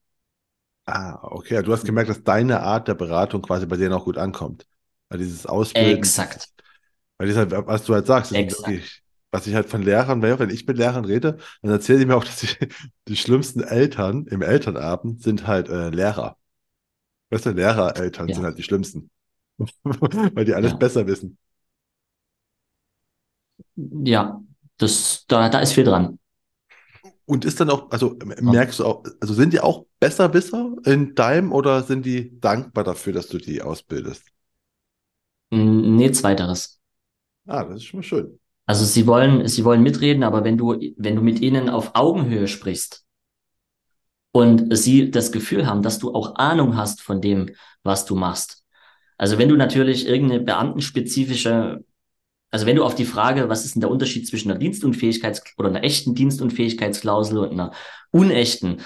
Ah, 0.86 1.20
okay. 1.24 1.62
Du 1.64 1.72
hast 1.74 1.86
gemerkt, 1.86 2.10
dass 2.10 2.24
deine 2.24 2.62
Art 2.62 2.88
der 2.88 2.94
Beratung 2.94 3.42
quasi 3.42 3.66
bei 3.66 3.78
denen 3.78 3.94
auch 3.94 4.06
gut 4.06 4.18
ankommt. 4.18 4.68
Weil 5.10 5.20
dieses 5.20 5.46
Ausbilden. 5.46 5.98
Exakt. 5.98 6.50
Weil 7.18 7.28
das 7.28 7.38
halt, 7.38 7.52
was 7.52 7.84
du 7.86 7.94
halt 7.94 8.06
sagst, 8.06 8.32
wirklich, 8.32 9.02
was 9.32 9.48
ich 9.48 9.56
halt 9.56 9.70
von 9.70 9.82
Lehrern, 9.82 10.22
wenn 10.22 10.50
ich 10.50 10.66
mit 10.68 10.78
Lehrern 10.78 11.06
rede, 11.06 11.38
dann 11.62 11.72
erzähle 11.72 12.00
ich 12.00 12.08
mir 12.08 12.16
auch, 12.16 12.24
dass 12.24 12.44
ich, 12.44 12.58
die 13.08 13.16
schlimmsten 13.16 13.62
Eltern 13.62 14.26
im 14.28 14.42
Elternabend 14.42 15.22
sind 15.22 15.48
halt 15.48 15.70
äh, 15.70 15.90
Lehrer. 15.90 16.38
Weißt 17.32 17.46
du, 17.46 17.52
Lehrereltern 17.52 18.28
ja. 18.28 18.36
sind 18.36 18.44
halt 18.44 18.58
die 18.58 18.64
schlimmsten. 18.64 19.10
Weil 19.84 20.46
die 20.46 20.54
alles 20.54 20.72
ja. 20.72 20.78
besser 20.78 21.08
wissen. 21.08 21.38
Ja, 23.76 24.42
das, 24.78 25.26
da, 25.28 25.50
da 25.50 25.60
ist 25.60 25.74
viel 25.74 25.86
dran. 25.86 26.20
Und 27.26 27.44
ist 27.44 27.60
dann 27.60 27.72
auch, 27.72 27.90
also 27.92 28.18
merkst 28.24 28.80
du 28.80 28.86
auch, 28.86 29.04
also 29.20 29.34
sind 29.34 29.52
die 29.52 29.60
auch 29.60 29.86
Besserwisser 30.00 30.76
in 30.86 31.16
deinem 31.16 31.52
oder 31.52 31.82
sind 31.82 32.06
die 32.06 32.40
dankbar 32.40 32.84
dafür, 32.84 33.14
dass 33.14 33.28
du 33.28 33.40
die 33.40 33.62
ausbildest? 33.62 34.24
Nee, 35.52 36.12
zweiteres. 36.12 36.80
Ah, 37.48 37.64
das 37.64 37.78
ist 37.78 37.86
schon 37.86 38.00
mal 38.00 38.04
schön. 38.04 38.40
Also 38.68 38.86
sie 38.86 39.06
wollen, 39.08 39.48
sie 39.48 39.64
wollen 39.64 39.84
mitreden, 39.84 40.24
aber 40.24 40.44
wenn 40.44 40.58
du, 40.58 40.80
wenn 40.98 41.16
du 41.16 41.22
mit 41.22 41.40
ihnen 41.40 41.70
auf 41.70 41.92
Augenhöhe 41.96 42.48
sprichst 42.48 43.06
und 44.32 44.76
sie 44.76 45.12
das 45.12 45.32
Gefühl 45.32 45.66
haben, 45.68 45.82
dass 45.82 46.00
du 46.00 46.14
auch 46.14 46.36
Ahnung 46.36 46.76
hast 46.76 47.02
von 47.02 47.22
dem, 47.22 47.52
was 47.84 48.06
du 48.06 48.16
machst. 48.16 48.64
Also 49.18 49.38
wenn 49.38 49.50
du 49.50 49.56
natürlich 49.56 50.08
irgendeine 50.08 50.42
beamtenspezifische 50.42 51.84
also 52.52 52.66
wenn 52.66 52.76
du 52.76 52.84
auf 52.84 52.96
die 52.96 53.06
Frage, 53.06 53.50
was 53.50 53.66
ist 53.66 53.76
denn 53.76 53.82
der 53.82 53.90
Unterschied 53.92 54.28
zwischen 54.28 54.52
einer 54.52 54.60
Dienstunfähigkeits- 54.60 55.42
oder 55.58 55.70
einer 55.70 55.84
echten 55.84 56.16
Dienstunfähigkeitsklausel 56.16 57.38
und 57.40 57.52
einer 57.52 57.72
unechten, 58.12 58.82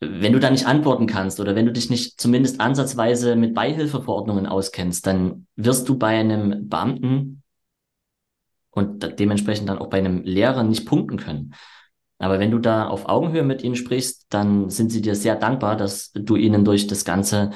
wenn 0.00 0.32
du 0.32 0.40
da 0.40 0.50
nicht 0.50 0.66
antworten 0.66 1.06
kannst 1.06 1.38
oder 1.38 1.54
wenn 1.54 1.66
du 1.66 1.72
dich 1.72 1.88
nicht 1.88 2.20
zumindest 2.20 2.60
ansatzweise 2.60 3.36
mit 3.36 3.54
Beihilfeverordnungen 3.54 4.46
auskennst, 4.46 5.06
dann 5.06 5.46
wirst 5.56 5.88
du 5.88 5.96
bei 5.96 6.18
einem 6.18 6.68
Beamten 6.68 7.42
und 8.70 9.18
dementsprechend 9.20 9.68
dann 9.68 9.78
auch 9.78 9.88
bei 9.88 9.98
einem 9.98 10.22
Lehrer 10.22 10.64
nicht 10.64 10.86
punkten 10.86 11.18
können. 11.18 11.54
Aber 12.18 12.38
wenn 12.38 12.50
du 12.50 12.58
da 12.58 12.88
auf 12.88 13.08
Augenhöhe 13.08 13.42
mit 13.42 13.62
ihnen 13.62 13.76
sprichst, 13.76 14.26
dann 14.30 14.70
sind 14.70 14.90
sie 14.90 15.02
dir 15.02 15.14
sehr 15.14 15.36
dankbar, 15.36 15.76
dass 15.76 16.12
du 16.12 16.36
ihnen 16.36 16.64
durch 16.64 16.86
das 16.86 17.04
ganze, 17.04 17.50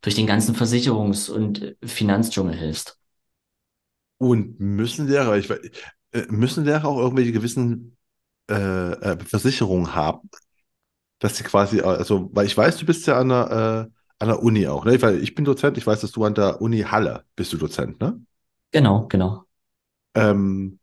durch 0.00 0.14
den 0.14 0.26
ganzen 0.26 0.54
Versicherungs- 0.54 1.30
und 1.30 1.76
Finanzdschungel 1.84 2.54
hilfst. 2.54 2.98
Und 4.18 4.58
müssen 4.60 5.06
Lehrer, 5.06 5.36
ich, 5.36 5.50
äh, 5.50 6.26
müssen 6.28 6.64
Lehrer 6.64 6.86
auch 6.86 6.98
irgendwelche 6.98 7.32
gewissen 7.32 7.96
äh, 8.50 8.54
äh, 8.92 9.18
Versicherungen 9.24 9.94
haben? 9.94 10.30
Dass 11.18 11.36
sie 11.36 11.44
quasi, 11.44 11.80
also, 11.80 12.30
weil 12.32 12.46
ich 12.46 12.56
weiß, 12.56 12.76
du 12.78 12.86
bist 12.86 13.06
ja 13.06 13.18
an 13.18 13.28
der, 13.28 13.90
äh, 13.90 13.92
an 14.18 14.28
der 14.28 14.42
Uni 14.42 14.66
auch, 14.66 14.84
ne? 14.84 15.00
Weil 15.00 15.22
ich 15.22 15.34
bin 15.34 15.44
Dozent, 15.44 15.78
ich 15.78 15.86
weiß, 15.86 16.00
dass 16.00 16.12
du 16.12 16.24
an 16.24 16.34
der 16.34 16.60
Uni 16.60 16.80
Halle 16.80 17.24
bist 17.36 17.52
du 17.52 17.56
Dozent, 17.56 18.00
ne? 18.00 18.20
Genau, 18.72 19.06
genau. 19.08 19.44
Ähm, 20.14 20.78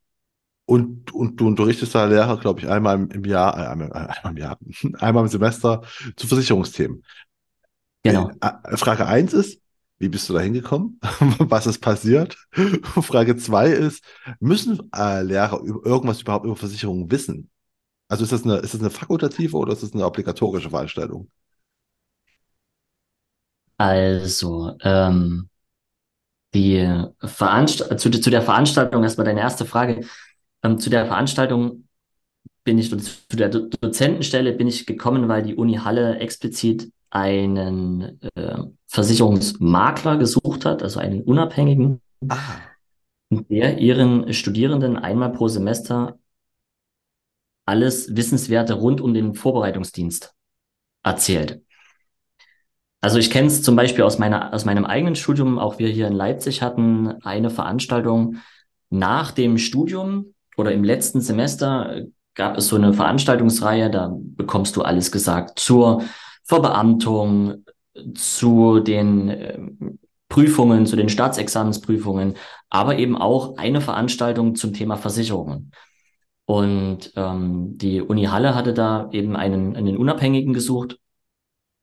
und, 0.65 1.13
und 1.13 1.35
du 1.37 1.47
unterrichtest 1.47 1.93
da 1.93 2.05
Lehrer, 2.05 2.37
glaube 2.37 2.61
ich, 2.61 2.69
einmal 2.69 3.07
im 3.11 3.25
Jahr, 3.25 3.57
äh, 3.57 3.67
einmal, 3.67 3.91
einmal 3.91 4.31
im 4.31 4.37
Jahr, 4.37 4.57
einmal 4.99 5.23
im 5.23 5.29
Semester 5.29 5.81
zu 6.15 6.27
Versicherungsthemen. 6.27 7.03
Genau. 8.03 8.31
Frage 8.75 9.05
eins 9.05 9.33
ist, 9.33 9.61
wie 10.03 10.09
bist 10.09 10.27
du 10.27 10.33
da 10.33 10.41
hingekommen? 10.41 10.99
Was 11.39 11.65
ist 11.65 11.79
passiert? 11.79 12.35
Frage 13.01 13.37
zwei 13.37 13.69
ist, 13.69 14.03
müssen 14.41 14.91
äh, 14.93 15.23
Lehrer 15.23 15.63
irgendwas 15.63 16.21
überhaupt 16.21 16.45
über 16.45 16.57
Versicherungen 16.57 17.09
wissen? 17.09 17.49
Also 18.09 18.25
ist 18.25 18.33
das 18.33 18.43
eine, 18.43 18.57
ist 18.57 18.73
das 18.73 18.81
eine 18.81 18.89
fakultative 18.89 19.55
oder 19.55 19.71
ist 19.71 19.81
das 19.81 19.93
eine 19.93 20.05
obligatorische 20.05 20.69
Veranstaltung? 20.69 21.31
Also, 23.77 24.77
ähm, 24.81 25.49
die 26.53 27.05
Veranst 27.19 27.77
zu, 27.97 28.11
zu 28.11 28.29
der 28.29 28.41
Veranstaltung, 28.41 29.03
erstmal 29.03 29.25
deine 29.25 29.39
erste 29.39 29.65
Frage. 29.65 30.05
Ähm, 30.63 30.79
zu 30.79 30.89
der 30.89 31.05
Veranstaltung 31.05 31.87
bin 32.65 32.77
ich, 32.77 32.89
zu 32.89 33.37
der 33.37 33.49
Do 33.49 33.69
Dozentenstelle 33.81 34.51
bin 34.51 34.67
ich 34.67 34.85
gekommen, 34.85 35.29
weil 35.29 35.43
die 35.43 35.55
Uni 35.55 35.75
Halle 35.75 36.19
explizit 36.19 36.91
einen 37.13 38.19
äh, 38.33 38.57
Versicherungsmakler 38.87 40.17
gesucht 40.17 40.65
hat, 40.65 40.81
also 40.81 40.99
einen 40.99 41.21
unabhängigen, 41.21 42.01
ah. 42.27 42.37
der 43.29 43.77
ihren 43.77 44.33
Studierenden 44.33 44.97
einmal 44.97 45.31
pro 45.31 45.47
Semester 45.47 46.17
alles 47.65 48.15
Wissenswerte 48.15 48.73
rund 48.73 48.99
um 48.99 49.13
den 49.13 49.35
Vorbereitungsdienst 49.35 50.33
erzählt. 51.03 51.61
Also 52.99 53.19
ich 53.19 53.29
kenne 53.29 53.47
es 53.47 53.61
zum 53.61 53.75
Beispiel 53.75 54.03
aus, 54.03 54.17
meiner, 54.17 54.51
aus 54.51 54.65
meinem 54.65 54.85
eigenen 54.85 55.15
Studium, 55.15 55.59
auch 55.59 55.77
wir 55.77 55.89
hier 55.89 56.07
in 56.07 56.13
Leipzig 56.13 56.63
hatten 56.63 57.21
eine 57.23 57.51
Veranstaltung 57.51 58.37
nach 58.89 59.31
dem 59.31 59.59
Studium 59.59 60.33
oder 60.57 60.71
im 60.71 60.83
letzten 60.83 61.21
Semester 61.21 62.05
gab 62.33 62.57
es 62.57 62.69
so 62.69 62.75
eine 62.75 62.93
Veranstaltungsreihe, 62.93 63.91
da 63.91 64.15
bekommst 64.17 64.75
du 64.75 64.81
alles 64.81 65.11
gesagt 65.11 65.59
zur 65.59 66.03
Verbeamtung, 66.43 67.63
zu 68.15 68.79
den 68.79 69.29
äh, 69.29 69.59
Prüfungen, 70.29 70.85
zu 70.85 70.95
den 70.95 71.09
Staatsexamensprüfungen, 71.09 72.35
aber 72.69 72.97
eben 72.97 73.17
auch 73.17 73.57
eine 73.57 73.81
Veranstaltung 73.81 74.55
zum 74.55 74.73
Thema 74.73 74.97
Versicherungen. 74.97 75.71
Und 76.45 77.13
ähm, 77.15 77.77
die 77.77 78.01
Uni 78.01 78.25
Halle 78.25 78.55
hatte 78.55 78.73
da 78.73 79.09
eben 79.11 79.35
einen, 79.35 79.75
einen 79.75 79.97
Unabhängigen 79.97 80.53
gesucht. 80.53 80.99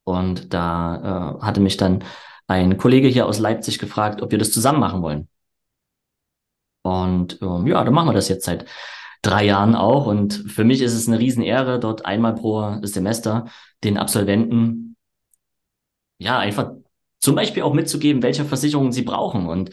Und 0.05 0.53
da 0.53 1.39
äh, 1.41 1.45
hatte 1.45 1.61
mich 1.61 1.77
dann 1.77 2.05
ein 2.49 2.77
Kollege 2.77 3.09
hier 3.09 3.27
aus 3.27 3.39
Leipzig 3.39 3.79
gefragt, 3.79 4.23
ob 4.23 4.33
wir 4.33 4.39
das 4.39 4.51
zusammen 4.51 4.81
machen 4.81 5.03
wollen. 5.03 5.29
Und 6.83 7.41
ähm, 7.41 7.67
ja, 7.67 7.85
dann 7.85 7.95
machen 7.95 8.09
wir 8.09 8.15
das 8.15 8.29
jetzt 8.29 8.45
seit 8.45 8.65
drei 9.23 9.45
Jahren 9.45 9.75
auch. 9.75 10.07
Und 10.07 10.35
für 10.49 10.65
mich 10.65 10.81
ist 10.83 10.95
es 10.95 11.09
eine 11.09 11.19
Riesenehre, 11.19 11.79
dort 11.81 12.07
einmal 12.07 12.35
pro 12.35 12.79
Semester 12.83 13.47
den 13.85 13.99
Absolventen 13.99 14.97
ja 16.19 16.39
einfach 16.39 16.73
zum 17.19 17.35
Beispiel 17.35 17.63
auch 17.63 17.75
mitzugeben, 17.75 18.23
welche 18.23 18.45
Versicherungen 18.45 18.93
sie 18.93 19.03
brauchen 19.03 19.47
und 19.47 19.71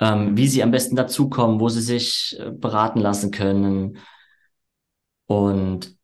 ähm, 0.00 0.36
wie 0.36 0.48
sie 0.48 0.62
am 0.62 0.70
besten 0.70 0.96
dazukommen, 0.96 1.60
wo 1.60 1.68
sie 1.68 1.80
sich 1.80 2.36
äh, 2.40 2.50
beraten 2.50 3.00
lassen 3.00 3.30
können. 3.30 3.98
Und 5.26 5.96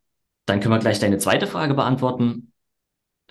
dann 0.47 0.61
können 0.61 0.75
wir 0.75 0.79
gleich 0.79 1.01
deine 1.01 1.19
zweite 1.19 1.47
Frage 1.47 1.75
beantworten. 1.75 2.53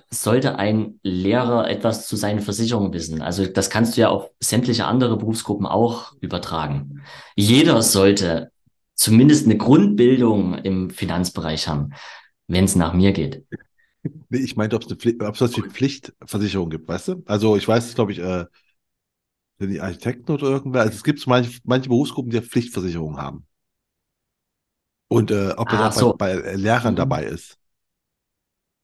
Sollte 0.09 0.57
ein 0.57 0.99
Lehrer 1.03 1.69
etwas 1.69 2.07
zu 2.07 2.15
seinen 2.15 2.39
Versicherungen 2.39 2.93
wissen? 2.93 3.21
Also 3.21 3.45
das 3.45 3.69
kannst 3.69 3.97
du 3.97 4.01
ja 4.01 4.09
auf 4.09 4.29
sämtliche 4.39 4.85
andere 4.85 5.17
Berufsgruppen 5.17 5.65
auch 5.65 6.13
übertragen. 6.21 7.01
Jeder 7.35 7.81
sollte 7.81 8.51
zumindest 8.97 9.45
eine 9.47 9.57
Grundbildung 9.57 10.55
im 10.55 10.91
Finanzbereich 10.91 11.69
haben, 11.69 11.93
wenn 12.47 12.65
es 12.65 12.75
nach 12.75 12.93
mir 12.93 13.13
geht. 13.13 13.45
Nee, 14.29 14.39
ich 14.39 14.55
meinte, 14.55 14.75
ob 14.75 14.83
es 14.83 14.87
eine 14.89 14.97
Pflicht, 14.97 15.21
ob 15.21 15.35
es 15.35 15.41
eine 15.41 15.69
Pflichtversicherung 15.69 16.69
gibt, 16.69 16.87
weißt 16.87 17.07
du? 17.09 17.23
Also 17.25 17.55
ich 17.57 17.67
weiß, 17.67 17.93
glaube 17.95 18.11
ich, 18.11 18.19
äh, 18.19 18.45
sind 19.59 19.69
die 19.71 19.81
Architekten 19.81 20.31
oder 20.31 20.47
irgendwer. 20.47 20.81
Also 20.81 20.95
es 20.95 21.03
gibt 21.03 21.25
manche, 21.27 21.59
manche 21.63 21.89
Berufsgruppen, 21.89 22.31
die 22.31 22.41
Pflichtversicherungen 22.41 23.17
haben. 23.21 23.45
Und 25.09 25.31
äh, 25.31 25.51
ob 25.57 25.69
das 25.69 25.79
Ah, 25.79 25.91
auch 25.91 25.91
so. 25.91 26.13
bei, 26.13 26.13
bei 26.13 26.55
Lehrern 26.55 26.95
Mhm. 26.95 26.95
dabei 26.95 27.23
ist. 27.25 27.57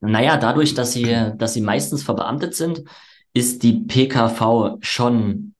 Naja, 0.01 0.37
dadurch, 0.37 0.73
dass 0.73 0.93
sie, 0.93 1.31
dass 1.37 1.53
sie 1.53 1.61
meistens 1.61 2.03
verbeamtet 2.03 2.55
sind, 2.55 2.83
ist 3.33 3.63
die 3.63 3.73
PKV 3.85 4.77
schon 4.81 5.55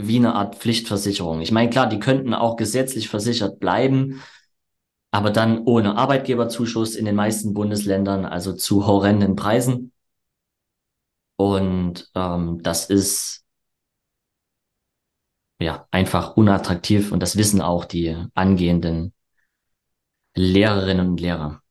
wie 0.00 0.16
eine 0.16 0.34
Art 0.34 0.56
Pflichtversicherung. 0.56 1.40
Ich 1.40 1.52
meine, 1.52 1.70
klar, 1.70 1.88
die 1.88 1.98
könnten 1.98 2.34
auch 2.34 2.56
gesetzlich 2.56 3.08
versichert 3.08 3.60
bleiben, 3.60 4.22
aber 5.10 5.30
dann 5.30 5.64
ohne 5.64 5.96
Arbeitgeberzuschuss 5.96 6.94
in 6.96 7.04
den 7.04 7.14
meisten 7.14 7.54
Bundesländern, 7.54 8.24
also 8.24 8.52
zu 8.52 8.86
horrenden 8.86 9.36
Preisen. 9.36 9.92
Und 11.36 12.10
ähm, 12.14 12.60
das 12.62 12.90
ist 12.90 13.44
ja 15.58 15.86
einfach 15.90 16.36
unattraktiv 16.36 17.12
und 17.12 17.20
das 17.20 17.36
wissen 17.36 17.60
auch 17.60 17.84
die 17.84 18.16
angehenden 18.34 19.12
Lehrerinnen 20.34 21.08
und 21.08 21.20
Lehrer. 21.20 21.62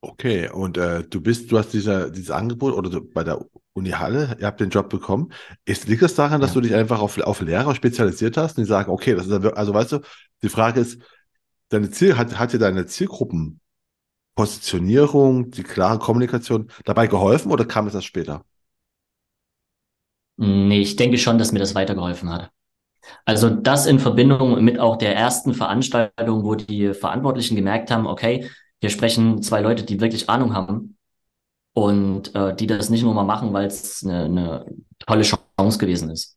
Okay, 0.00 0.48
und 0.48 0.76
äh, 0.76 1.02
du 1.04 1.20
bist, 1.20 1.50
du 1.50 1.58
hast 1.58 1.72
dieser, 1.72 2.10
dieses 2.10 2.30
Angebot 2.30 2.74
oder 2.74 2.88
du, 2.88 3.00
bei 3.00 3.24
der 3.24 3.44
Uni 3.78 3.90
Halle, 3.90 4.36
ihr 4.40 4.46
habt 4.46 4.60
den 4.60 4.70
Job 4.70 4.88
bekommen. 4.90 5.32
Ist, 5.64 5.88
liegt 5.88 6.02
es 6.02 6.14
daran, 6.14 6.40
dass 6.40 6.50
Ja. 6.50 6.54
du 6.54 6.60
dich 6.62 6.74
einfach 6.74 7.00
auf, 7.00 7.18
auf 7.20 7.40
Lehrer 7.40 7.74
spezialisiert 7.74 8.36
hast 8.36 8.58
und 8.58 8.64
die 8.64 8.68
sagen, 8.68 8.90
okay, 8.90 9.14
das 9.14 9.26
ist, 9.26 9.32
also 9.32 9.74
weißt 9.74 9.92
du, 9.92 10.00
die 10.42 10.48
Frage 10.48 10.80
ist, 10.80 11.00
deine 11.70 11.90
Ziel, 11.90 12.16
hat, 12.18 12.38
hat 12.38 12.52
dir 12.52 12.58
deine 12.58 12.86
Zielgruppenpositionierung, 12.86 15.50
die 15.50 15.62
klare 15.62 15.98
Kommunikation 15.98 16.68
dabei 16.84 17.06
geholfen 17.06 17.50
oder 17.52 17.64
kam 17.64 17.86
es 17.86 17.94
erst 17.94 18.06
später? 18.06 18.44
Nee, 20.36 20.80
ich 20.80 20.96
denke 20.96 21.18
schon, 21.18 21.38
dass 21.38 21.52
mir 21.52 21.58
das 21.58 21.74
weitergeholfen 21.74 22.30
hat. 22.30 22.50
Also 23.26 23.50
das 23.50 23.86
in 23.86 24.00
Verbindung 24.00 24.64
mit 24.64 24.80
auch 24.80 24.96
der 24.96 25.16
ersten 25.16 25.54
Veranstaltung, 25.54 26.44
wo 26.44 26.56
die 26.56 26.94
Verantwortlichen 26.94 27.56
gemerkt 27.56 27.92
haben, 27.92 28.06
okay, 28.06 28.50
hier 28.80 28.90
sprechen 28.90 29.42
zwei 29.42 29.62
Leute, 29.62 29.84
die 29.84 30.00
wirklich 30.00 30.30
Ahnung 30.30 30.54
haben 30.54 30.97
und 31.84 32.34
äh, 32.34 32.54
die 32.56 32.66
das 32.66 32.90
nicht 32.90 33.02
nur 33.02 33.14
mal 33.14 33.24
machen, 33.24 33.52
weil 33.52 33.66
es 33.66 34.04
eine, 34.04 34.24
eine 34.24 34.66
tolle 35.00 35.22
Chance 35.22 35.78
gewesen 35.78 36.10
ist. 36.10 36.36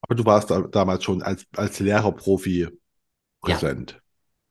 Aber 0.00 0.14
du 0.14 0.24
warst 0.24 0.50
da, 0.50 0.60
damals 0.62 1.04
schon 1.04 1.22
als, 1.22 1.46
als 1.56 1.80
Lehrerprofi 1.80 2.68
Ja, 3.42 3.66
präsent. 3.66 4.02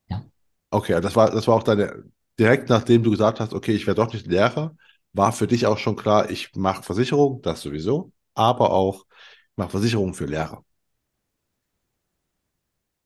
ja. 0.10 0.26
Okay, 0.72 1.00
das 1.02 1.16
war, 1.16 1.32
das 1.32 1.48
war 1.48 1.56
auch 1.56 1.64
deine, 1.64 2.04
direkt 2.40 2.70
nachdem 2.70 3.04
du 3.04 3.12
gesagt 3.12 3.40
hast, 3.40 3.54
okay, 3.54 3.74
ich 3.74 3.88
werde 3.88 4.02
doch 4.04 4.12
nicht 4.14 4.28
Lehrer, 4.28 4.76
war 5.14 5.32
für 5.32 5.48
dich 5.48 5.66
auch 5.68 5.78
schon 5.78 5.96
klar, 5.96 6.30
ich 6.30 6.54
mache 6.56 6.84
Versicherung, 6.84 7.42
das 7.42 7.62
sowieso, 7.62 8.12
aber 8.34 8.72
auch, 8.72 9.06
ich 9.52 9.58
mache 9.58 9.70
Versicherung 9.72 10.14
für 10.14 10.26
Lehrer. 10.26 10.66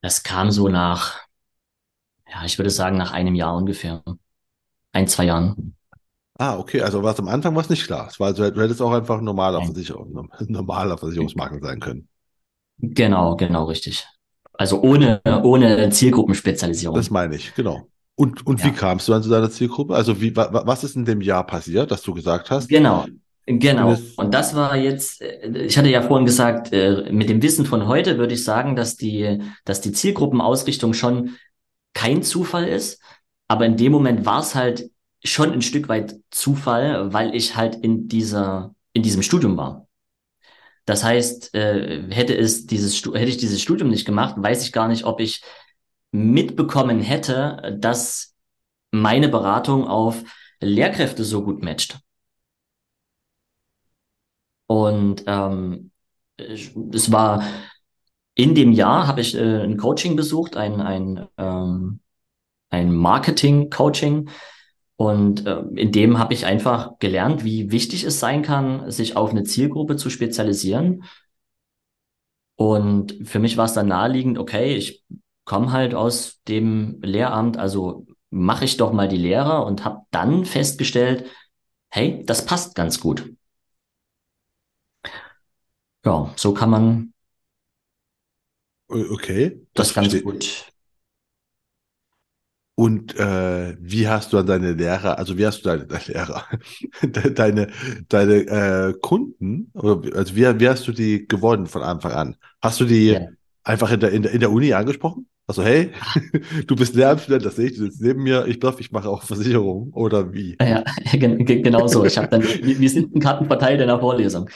Das 0.01 0.23
kam 0.23 0.51
so 0.51 0.67
nach, 0.67 1.19
ja, 2.27 2.45
ich 2.45 2.57
würde 2.57 2.69
sagen, 2.69 2.97
nach 2.97 3.11
einem 3.11 3.35
Jahr 3.35 3.55
ungefähr. 3.55 4.03
Ein, 4.91 5.07
zwei 5.07 5.25
Jahren. 5.25 5.75
Ah, 6.37 6.57
okay, 6.57 6.81
also 6.81 7.03
war 7.03 7.13
es 7.13 7.19
am 7.19 7.27
Anfang 7.27 7.55
was 7.55 7.69
nicht 7.69 7.85
klar. 7.85 8.07
Es 8.07 8.19
war, 8.19 8.31
du 8.33 8.43
hättest 8.45 8.81
auch 8.81 8.93
einfach 8.93 9.17
ein 9.17 9.25
normaler. 9.25 9.61
Versicherung, 9.61 10.29
normaler 10.47 10.97
Versicherungsmakler 10.97 11.59
sein 11.61 11.79
können. 11.79 12.07
Genau, 12.77 13.35
genau, 13.35 13.65
richtig. 13.65 14.05
Also 14.53 14.81
ohne, 14.81 15.21
ohne 15.43 15.89
Zielgruppenspezialisierung. 15.89 16.95
Das 16.95 17.09
meine 17.09 17.35
ich, 17.35 17.53
genau. 17.55 17.87
Und, 18.15 18.45
und 18.45 18.63
wie 18.63 18.67
Ja. 18.69 18.73
kamst 18.73 19.07
du 19.07 19.13
dann 19.13 19.23
zu 19.23 19.29
deiner 19.29 19.49
Zielgruppe? 19.49 19.95
Also 19.95 20.19
wie, 20.21 20.35
wa, 20.35 20.51
wa- 20.51 20.63
was 20.65 20.83
ist 20.83 20.95
in 20.95 21.05
dem 21.05 21.21
Jahr 21.21 21.45
passiert, 21.45 21.91
dass 21.91 22.01
du 22.01 22.13
gesagt 22.13 22.51
hast, 22.51 22.67
Genau, 22.67 23.05
genau. 23.45 23.95
Und 24.17 24.33
das 24.33 24.55
war 24.55 24.75
jetzt, 24.75 25.21
äh, 25.21 25.47
ich 25.65 25.77
hatte 25.77 25.89
ja 25.89 26.01
vorhin 26.01 26.25
gesagt, 26.25 26.73
äh, 26.73 27.09
mit 27.11 27.29
dem 27.29 27.41
Wissen 27.41 27.65
von 27.65 27.87
heute 27.87 28.17
würde 28.17 28.33
ich 28.33 28.43
sagen, 28.43 28.75
dass 28.75 28.95
die, 28.97 29.39
dass 29.65 29.79
die 29.81 29.91
Zielgruppenausrichtung 29.93 30.93
schon 30.93 31.35
kein 31.93 32.23
Zufall 32.23 32.67
ist. 32.67 33.01
Aber 33.49 33.65
in 33.65 33.75
dem 33.75 33.91
Moment 33.91 34.25
war 34.25 34.39
es 34.39 34.55
halt 34.55 34.89
schon 35.23 35.51
ein 35.51 35.61
Stück 35.61 35.89
weit 35.89 36.15
Zufall, 36.31 37.11
weil 37.11 37.35
ich 37.35 37.57
halt 37.57 37.75
in 37.75 38.07
dieser, 38.07 38.73
in 38.93 39.03
diesem 39.03 39.21
Studium 39.21 39.57
war. 39.57 39.87
Das 40.85 41.03
heißt, 41.03 41.53
äh, 41.53 42.09
hätte 42.09 42.35
es 42.37 42.65
dieses, 42.65 43.03
hätte 43.03 43.25
ich 43.25 43.37
dieses 43.37 43.61
Studium 43.61 43.89
nicht 43.89 44.05
gemacht, 44.05 44.35
weiß 44.37 44.63
ich 44.63 44.71
gar 44.71 44.87
nicht, 44.87 45.03
ob 45.03 45.19
ich 45.19 45.43
mitbekommen 46.11 47.01
hätte, 47.01 47.77
dass 47.79 48.35
meine 48.91 49.29
Beratung 49.29 49.85
auf 49.87 50.23
Lehrkräfte 50.61 51.23
so 51.23 51.43
gut 51.43 51.61
matcht. 51.61 51.99
Und 54.67 55.23
ähm, 55.27 55.91
es 56.37 57.11
war 57.11 57.43
in 58.35 58.55
dem 58.55 58.71
Jahr 58.71 59.05
habe 59.05 59.21
ich 59.21 59.35
äh, 59.35 59.63
ein 59.63 59.75
Coaching 59.75 60.15
besucht, 60.15 60.55
ein, 60.55 60.79
ein, 60.79 61.27
ähm, 61.37 61.99
ein 62.69 62.93
Marketing-Coaching. 62.93 64.29
Und 64.95 65.45
äh, 65.45 65.61
in 65.75 65.91
dem 65.91 66.19
habe 66.19 66.33
ich 66.33 66.45
einfach 66.45 66.99
gelernt, 66.99 67.43
wie 67.43 67.71
wichtig 67.71 68.03
es 68.03 68.19
sein 68.19 68.41
kann, 68.41 68.91
sich 68.91 69.15
auf 69.15 69.31
eine 69.31 69.43
Zielgruppe 69.43 69.95
zu 69.95 70.09
spezialisieren. 70.09 71.03
Und 72.55 73.15
für 73.23 73.39
mich 73.39 73.55
war 73.55 73.65
es 73.65 73.73
dann 73.73 73.87
naheliegend, 73.87 74.37
okay, 74.37 74.75
ich 74.75 75.05
komme 75.45 75.71
halt 75.71 75.95
aus 75.95 76.41
dem 76.47 76.99
Lehramt, 77.01 77.57
also 77.57 78.05
mache 78.29 78.65
ich 78.65 78.77
doch 78.77 78.91
mal 78.91 79.07
die 79.07 79.17
Lehre 79.17 79.63
und 79.63 79.85
habe 79.85 80.01
dann 80.11 80.45
festgestellt, 80.45 81.25
hey, 81.89 82.23
das 82.25 82.45
passt 82.45 82.75
ganz 82.75 82.99
gut. 82.99 83.31
Ja, 86.05 86.33
so 86.37 86.53
kann 86.53 86.69
man 86.69 87.13
okay, 88.89 89.65
das 89.73 89.87
das 89.87 89.95
ganz 89.95 90.21
gut. 90.21 90.68
Und 92.79 93.13
äh, 93.19 93.75
wie 93.81 94.07
hast 94.07 94.31
du 94.31 94.37
dann 94.37 94.45
deine 94.47 94.71
Lehrer, 94.71 95.17
also 95.17 95.37
wie 95.37 95.45
hast 95.45 95.59
du 95.65 95.69
deine, 95.69 95.85
deine 95.87 96.03
Lehrer, 96.07 96.43
de- 97.03 97.33
deine, 97.33 97.67
deine 98.07 98.33
äh, 98.47 98.93
Kunden, 99.01 99.69
also 99.75 100.33
wie, 100.35 100.59
wie 100.61 100.69
hast 100.69 100.87
du 100.87 100.93
die 100.93 101.27
gewonnen 101.27 101.67
von 101.67 101.81
Anfang 101.83 102.13
an? 102.13 102.35
Hast 102.61 102.79
du 102.79 102.85
die 102.85 103.07
Ja. 103.13 103.19
einfach 103.63 103.91
in 103.91 103.99
der, 103.99 104.11
in 104.11 104.21
der, 104.23 104.31
in 104.31 104.39
der 104.39 104.51
Uni 104.51 104.71
angesprochen? 104.73 105.27
Also, 105.45 105.61
hey, 105.63 105.91
du 106.67 106.75
bist 106.77 106.95
Lehramtsstudent, 106.95 107.43
das 107.43 107.57
sehe 107.57 107.67
ich, 107.67 107.77
du 107.77 107.83
sitzt 107.83 108.01
neben 108.01 108.23
mir, 108.23 108.45
ich 108.47 108.61
glaube, 108.61 108.79
ich 108.79 108.91
mache 108.93 109.09
auch 109.09 109.23
Versicherung, 109.23 109.91
oder 109.93 110.31
wie? 110.31 110.57
Ja, 110.61 110.83
gen- 111.13 111.45
gen- 111.45 111.63
genau 111.63 111.87
so. 111.87 112.05
Ich 112.05 112.17
habe 112.17 112.27
dann 112.29 112.43
Vi- 112.43 112.79
Visitenkarten 112.79 113.47
verteilt 113.47 113.81
in 113.81 113.87
der 113.87 113.99
Vorlesung. 113.99 114.49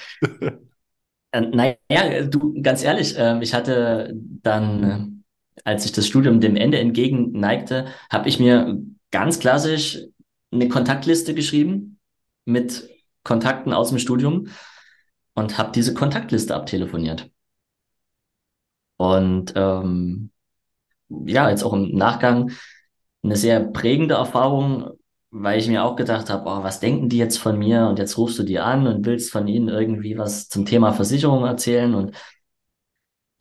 Äh, 1.31 1.41
naja, 1.41 2.23
du, 2.25 2.61
ganz 2.61 2.83
ehrlich, 2.83 3.15
ähm, 3.17 3.41
ich 3.41 3.53
hatte 3.53 4.13
dann, 4.43 4.83
äh, 4.83 5.22
als 5.63 5.85
ich 5.85 5.91
das 5.91 6.07
Studium 6.07 6.39
dem 6.39 6.55
Ende 6.55 6.79
entgegen 6.79 7.31
neigte, 7.31 7.87
habe 8.09 8.29
ich 8.29 8.39
mir 8.39 8.81
ganz 9.11 9.39
klassisch 9.39 9.99
eine 10.51 10.69
Kontaktliste 10.69 11.33
geschrieben 11.33 11.99
mit 12.45 12.89
Kontakten 13.23 13.73
aus 13.73 13.89
dem 13.89 13.99
Studium 13.99 14.47
und 15.33 15.57
habe 15.57 15.71
diese 15.71 15.93
Kontaktliste 15.93 16.55
abtelefoniert. 16.55 17.29
Und 18.97 19.53
ähm, 19.55 20.31
ja, 21.09 21.49
jetzt 21.49 21.63
auch 21.63 21.73
im 21.73 21.95
Nachgang 21.95 22.51
eine 23.23 23.35
sehr 23.35 23.59
prägende 23.59 24.15
Erfahrung, 24.15 24.91
weil 25.31 25.59
ich 25.59 25.67
mir 25.67 25.83
auch 25.83 25.95
gedacht 25.95 26.29
habe, 26.29 26.49
oh, 26.49 26.63
was 26.63 26.79
denken 26.79 27.09
die 27.09 27.17
jetzt 27.17 27.37
von 27.37 27.57
mir? 27.57 27.87
Und 27.87 27.99
jetzt 27.99 28.17
rufst 28.17 28.37
du 28.37 28.43
die 28.43 28.59
an 28.59 28.85
und 28.87 29.05
willst 29.05 29.31
von 29.31 29.47
ihnen 29.47 29.69
irgendwie 29.69 30.17
was 30.17 30.47
zum 30.49 30.65
Thema 30.65 30.93
Versicherung 30.93 31.45
erzählen 31.45 31.95
und 31.95 32.15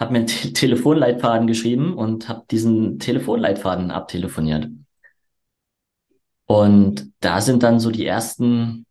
habe 0.03 0.13
mir 0.13 0.19
einen 0.21 0.27
Te 0.27 0.53
Telefonleitfaden 0.53 1.47
geschrieben 1.47 1.95
und 1.95 2.29
habe 2.29 2.45
diesen 2.51 2.99
Telefonleitfaden 2.99 3.91
abtelefoniert. 3.91 4.69
Und 6.47 7.11
da 7.21 7.41
sind 7.41 7.63
dann 7.63 7.81
so 7.81 7.91
die 7.91 8.05
ersten, 8.05 8.85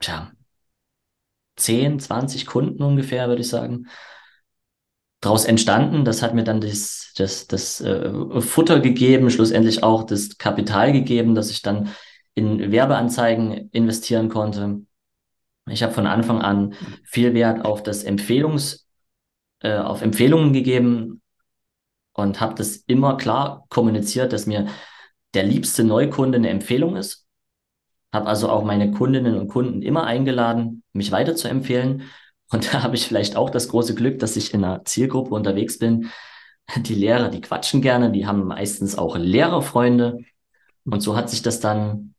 tja, 0.00 0.32
10, 1.56 2.00
20 2.00 2.46
Kunden 2.46 2.82
ungefähr, 2.82 3.28
würde 3.28 3.42
ich 3.42 3.48
sagen, 3.48 3.86
daraus 5.20 5.44
entstanden. 5.44 6.04
Das 6.04 6.22
hat 6.22 6.34
mir 6.34 6.44
dann 6.44 6.60
das, 6.60 7.12
das, 7.16 7.46
das 7.46 7.80
äh, 7.80 8.40
Futter 8.40 8.80
gegeben, 8.80 9.30
schlussendlich 9.30 9.82
auch 9.82 10.04
das 10.04 10.38
Kapital 10.38 10.92
gegeben, 10.92 11.34
dass 11.34 11.50
ich 11.50 11.62
dann 11.62 11.90
in 12.34 12.72
Werbeanzeigen 12.72 13.70
investieren 13.70 14.28
konnte. 14.28 14.82
Ich 15.68 15.82
habe 15.82 15.92
von 15.92 16.06
Anfang 16.06 16.40
an 16.42 16.74
viel 17.04 17.34
Wert 17.34 17.64
auf 17.64 17.82
das 17.82 18.02
Empfehlungs, 18.02 18.81
äh, 19.62 19.76
auf 19.76 20.02
Empfehlungen 20.02 20.52
gegeben 20.52 21.22
und 22.12 22.40
habe 22.40 22.54
das 22.54 22.76
immer 22.76 23.16
klar 23.16 23.64
kommuniziert, 23.68 24.32
dass 24.32 24.46
mir 24.46 24.68
der 25.34 25.44
liebste 25.44 25.84
Neukunde 25.84 26.36
eine 26.36 26.50
Empfehlung 26.50 26.96
ist. 26.96 27.26
Habe 28.12 28.26
also 28.26 28.50
auch 28.50 28.64
meine 28.64 28.90
Kundinnen 28.90 29.36
und 29.36 29.48
Kunden 29.48 29.80
immer 29.80 30.04
eingeladen, 30.04 30.82
mich 30.92 31.12
weiter 31.12 31.34
zu 31.34 31.48
empfehlen. 31.48 32.02
Und 32.50 32.66
da 32.72 32.82
habe 32.82 32.96
ich 32.96 33.06
vielleicht 33.06 33.36
auch 33.36 33.50
das 33.50 33.68
große 33.68 33.94
Glück, 33.94 34.18
dass 34.18 34.36
ich 34.36 34.52
in 34.52 34.64
einer 34.64 34.84
Zielgruppe 34.84 35.34
unterwegs 35.34 35.78
bin. 35.78 36.10
Die 36.76 36.94
Lehrer, 36.94 37.28
die 37.28 37.40
quatschen 37.40 37.82
gerne, 37.82 38.12
die 38.12 38.26
haben 38.26 38.44
meistens 38.46 38.96
auch 38.96 39.16
Lehrerfreunde. 39.16 40.18
Und 40.84 41.00
so 41.00 41.16
hat 41.16 41.30
sich 41.30 41.42
das 41.42 41.60
dann 41.60 42.14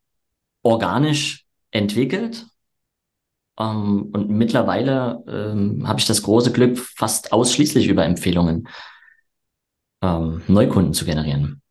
organisch 0.63 1.45
entwickelt. 1.71 2.47
Ähm, 3.59 4.09
und 4.13 4.29
mittlerweile 4.29 5.23
ähm, 5.27 5.87
habe 5.87 5.99
ich 5.99 6.05
das 6.05 6.23
große 6.23 6.51
Glück, 6.51 6.77
fast 6.77 7.31
ausschließlich 7.31 7.87
über 7.87 8.03
Empfehlungen 8.05 8.67
ähm, 10.01 10.41
Neukunden 10.47 10.93
zu 10.93 11.05
generieren. 11.05 11.61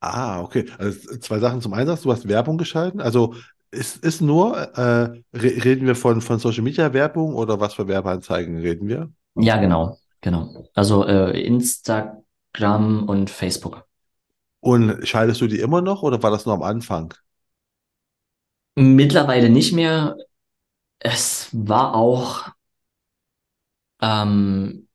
Ah, 0.00 0.40
okay. 0.40 0.66
Also 0.78 1.18
zwei 1.18 1.38
Sachen 1.38 1.60
zum 1.60 1.74
Einsatz. 1.74 2.02
Du 2.02 2.12
hast 2.12 2.26
Werbung 2.26 2.56
geschalten. 2.56 3.00
Also 3.00 3.34
ist, 3.70 4.02
ist 4.02 4.20
nur, 4.20 4.56
äh, 4.56 5.22
reden 5.36 5.86
wir 5.86 5.94
von, 5.94 6.20
von 6.20 6.38
Social 6.38 6.62
Media 6.62 6.92
Werbung 6.92 7.34
oder 7.34 7.60
was 7.60 7.74
für 7.74 7.86
Werbeanzeigen 7.86 8.58
reden 8.58 8.88
wir? 8.88 9.10
Ja, 9.36 9.58
genau, 9.58 9.98
genau. 10.20 10.66
Also 10.74 11.06
äh, 11.06 11.40
Instagram 11.40 13.08
und 13.08 13.30
Facebook. 13.30 13.84
Und 14.60 15.06
schaltest 15.06 15.40
du 15.40 15.46
die 15.46 15.60
immer 15.60 15.82
noch 15.82 16.02
oder 16.02 16.22
war 16.22 16.30
das 16.30 16.46
nur 16.46 16.54
am 16.54 16.62
Anfang? 16.62 17.14
Mittlerweile 18.74 19.50
nicht 19.50 19.72
mehr. 19.72 20.16
Es 21.00 21.48
war 21.52 21.94
auch, 21.94 22.48
ähm, 24.00 24.88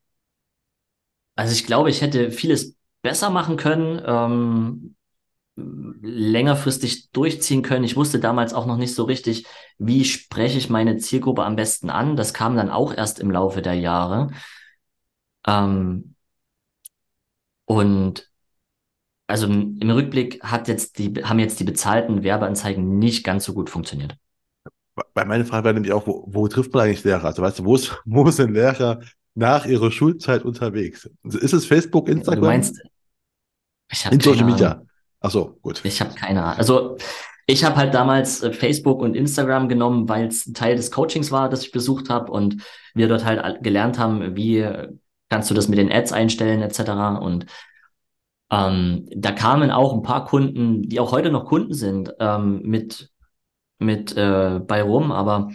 also 1.36 1.54
ich 1.54 1.66
glaube, 1.66 1.90
ich 1.90 2.02
hätte 2.02 2.32
vieles 2.32 2.76
besser 3.02 3.30
machen 3.30 3.58
können, 3.58 4.02
ähm, 4.06 4.96
längerfristig 5.58 7.12
durchziehen 7.12 7.62
können. 7.62 7.86
Ich 7.86 7.96
wusste 7.96 8.20
damals 8.20 8.54
auch 8.54 8.66
noch 8.66 8.78
nicht 8.78 8.94
so 8.96 9.04
richtig, 9.04 9.46
wie 9.78 10.04
spreche 10.06 10.58
ich 10.58 10.70
meine 10.70 10.98
Zielgruppe 10.98 11.44
am 11.46 11.56
besten 11.56 11.90
an. 11.90 12.16
Das 12.18 12.34
kam 12.34 12.56
dann 12.58 12.70
auch 12.70 12.94
erst 12.94 13.20
im 13.20 13.32
Laufe 13.32 13.62
der 13.62 13.76
Jahre. 13.76 14.32
Ähm, 15.48 16.16
und 17.66 18.30
also 19.28 19.48
im 19.48 19.90
Rückblick 19.92 20.44
hat 20.44 20.68
jetzt 20.68 21.00
die, 21.00 21.14
haben 21.24 21.40
jetzt 21.40 21.60
die 21.60 21.64
bezahlten 21.64 22.24
Werbeanzeigen 22.24 23.00
nicht 23.00 23.24
ganz 23.24 23.46
so 23.46 23.54
gut 23.54 23.70
funktioniert. 23.70 24.18
Bei 25.14 25.26
meiner 25.26 25.46
Frage 25.46 25.66
wäre 25.66 25.74
nämlich 25.74 25.94
auch, 25.94 26.08
wo, 26.08 26.24
wo 26.28 26.48
trifft 26.48 26.74
man 26.74 26.84
eigentlich 26.84 27.04
Lehrer? 27.04 27.26
Also 27.26 27.42
weißt 27.42 27.60
du, 27.60 27.66
wo 27.66 27.76
ist, 27.76 27.98
wo 28.06 28.24
ein 28.24 28.54
Lehrer 28.54 29.02
nach 29.34 29.66
ihrer 29.66 29.92
Schulzeit 29.92 30.44
unterwegs? 30.44 31.10
Ist 31.24 31.54
es 31.54 31.66
Facebook, 31.66 32.08
Instagram? 32.08 32.42
Du 32.42 32.48
meinst, 32.48 32.82
ich 33.92 34.06
habe 34.06 34.16
In 34.16 34.22
Social 34.22 34.46
Media. 34.46 34.82
Ach 35.20 35.32
so, 35.32 35.58
gut. 35.62 35.82
Ich 35.84 36.00
habe 36.02 36.14
keine 36.16 36.44
Ahnung. 36.44 36.58
Also 36.58 36.98
ich 37.48 37.64
habe 37.64 37.76
halt 37.76 37.94
damals 37.94 38.42
äh, 38.42 38.52
Facebook 38.52 39.02
und 39.02 39.16
Instagram 39.16 39.70
genommen, 39.70 40.10
weil 40.10 40.28
es 40.28 40.46
Teil 40.54 40.76
des 40.76 40.92
Coachings 40.92 41.32
war, 41.32 41.50
das 41.50 41.64
ich 41.64 41.72
besucht 41.72 42.10
habe 42.10 42.32
und 42.32 42.64
wir 42.94 43.08
dort 43.08 43.26
halt 43.26 43.62
gelernt 43.64 44.00
haben, 44.00 44.36
wie 44.36 44.68
kannst 45.30 45.50
du 45.50 45.54
das 45.54 45.68
mit 45.68 45.80
den 45.80 45.92
Ads 45.92 46.12
einstellen 46.12 46.62
etc. 46.62 47.22
Und 47.22 47.46
ähm, 48.52 49.08
da 49.16 49.32
kamen 49.32 49.72
auch 49.72 49.94
ein 49.94 50.02
paar 50.02 50.26
Kunden, 50.26 50.84
die 50.84 51.00
auch 51.00 51.12
heute 51.12 51.32
noch 51.32 51.46
Kunden 51.46 51.74
sind, 51.74 52.14
ähm, 52.20 52.62
mit, 52.64 53.12
mit 53.86 54.16
äh, 54.18 54.60
bei 54.60 54.82
rum, 54.82 55.12
aber 55.12 55.52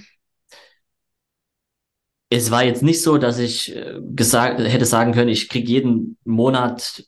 es 2.31 2.51
war 2.51 2.64
jetzt 2.64 2.83
nicht 2.83 3.03
so, 3.03 3.18
dass 3.18 3.39
ich 3.39 3.74
äh, 3.74 4.01
gesagt 4.01 4.61
hätte 4.61 4.87
sagen 4.87 5.12
können, 5.12 5.28
ich 5.28 5.49
kriege 5.49 5.68
jeden 5.68 6.16
Monat 6.24 7.05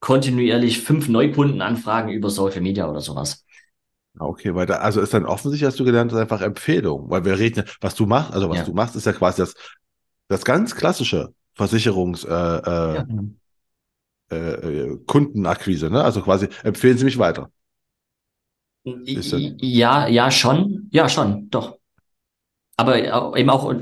kontinuierlich 0.00 0.80
fünf 0.80 1.08
Neukundenanfragen 1.08 2.12
über 2.12 2.30
Social 2.30 2.60
Media 2.60 2.88
oder 2.88 3.00
sowas. 3.00 3.44
Okay, 4.18 4.54
weil 4.54 4.66
da, 4.66 4.76
also 4.76 5.00
ist 5.00 5.14
dann 5.14 5.26
offensichtlich, 5.26 5.66
hast 5.66 5.78
du 5.78 5.84
gelernt, 5.84 6.12
ist 6.12 6.18
einfach 6.18 6.42
Empfehlung, 6.42 7.08
weil 7.08 7.24
wir 7.24 7.38
reden, 7.38 7.64
was 7.80 7.94
du 7.94 8.06
machst, 8.06 8.32
also 8.32 8.48
was 8.48 8.58
ja. 8.58 8.64
du 8.64 8.72
machst, 8.72 8.96
ist 8.96 9.06
ja 9.06 9.12
quasi 9.12 9.42
das, 9.42 9.54
das 10.28 10.44
ganz 10.44 10.74
klassische 10.74 11.32
Versicherungs, 11.54 12.24
äh, 12.24 12.28
äh, 12.28 12.94
ja. 12.94 13.02
Genau. 13.02 13.22
äh, 14.30 14.36
äh, 14.36 14.98
Kundenakquise, 15.06 15.90
ne? 15.90 16.02
Also 16.02 16.22
quasi 16.22 16.48
empfehlen 16.62 16.98
Sie 16.98 17.04
mich 17.04 17.18
weiter. 17.18 17.50
Ja, 19.60 20.08
ja, 20.08 20.30
schon, 20.30 20.88
ja, 20.90 21.08
schon, 21.08 21.50
doch. 21.50 21.78
Aber 22.76 23.36
eben 23.36 23.50
auch 23.50 23.74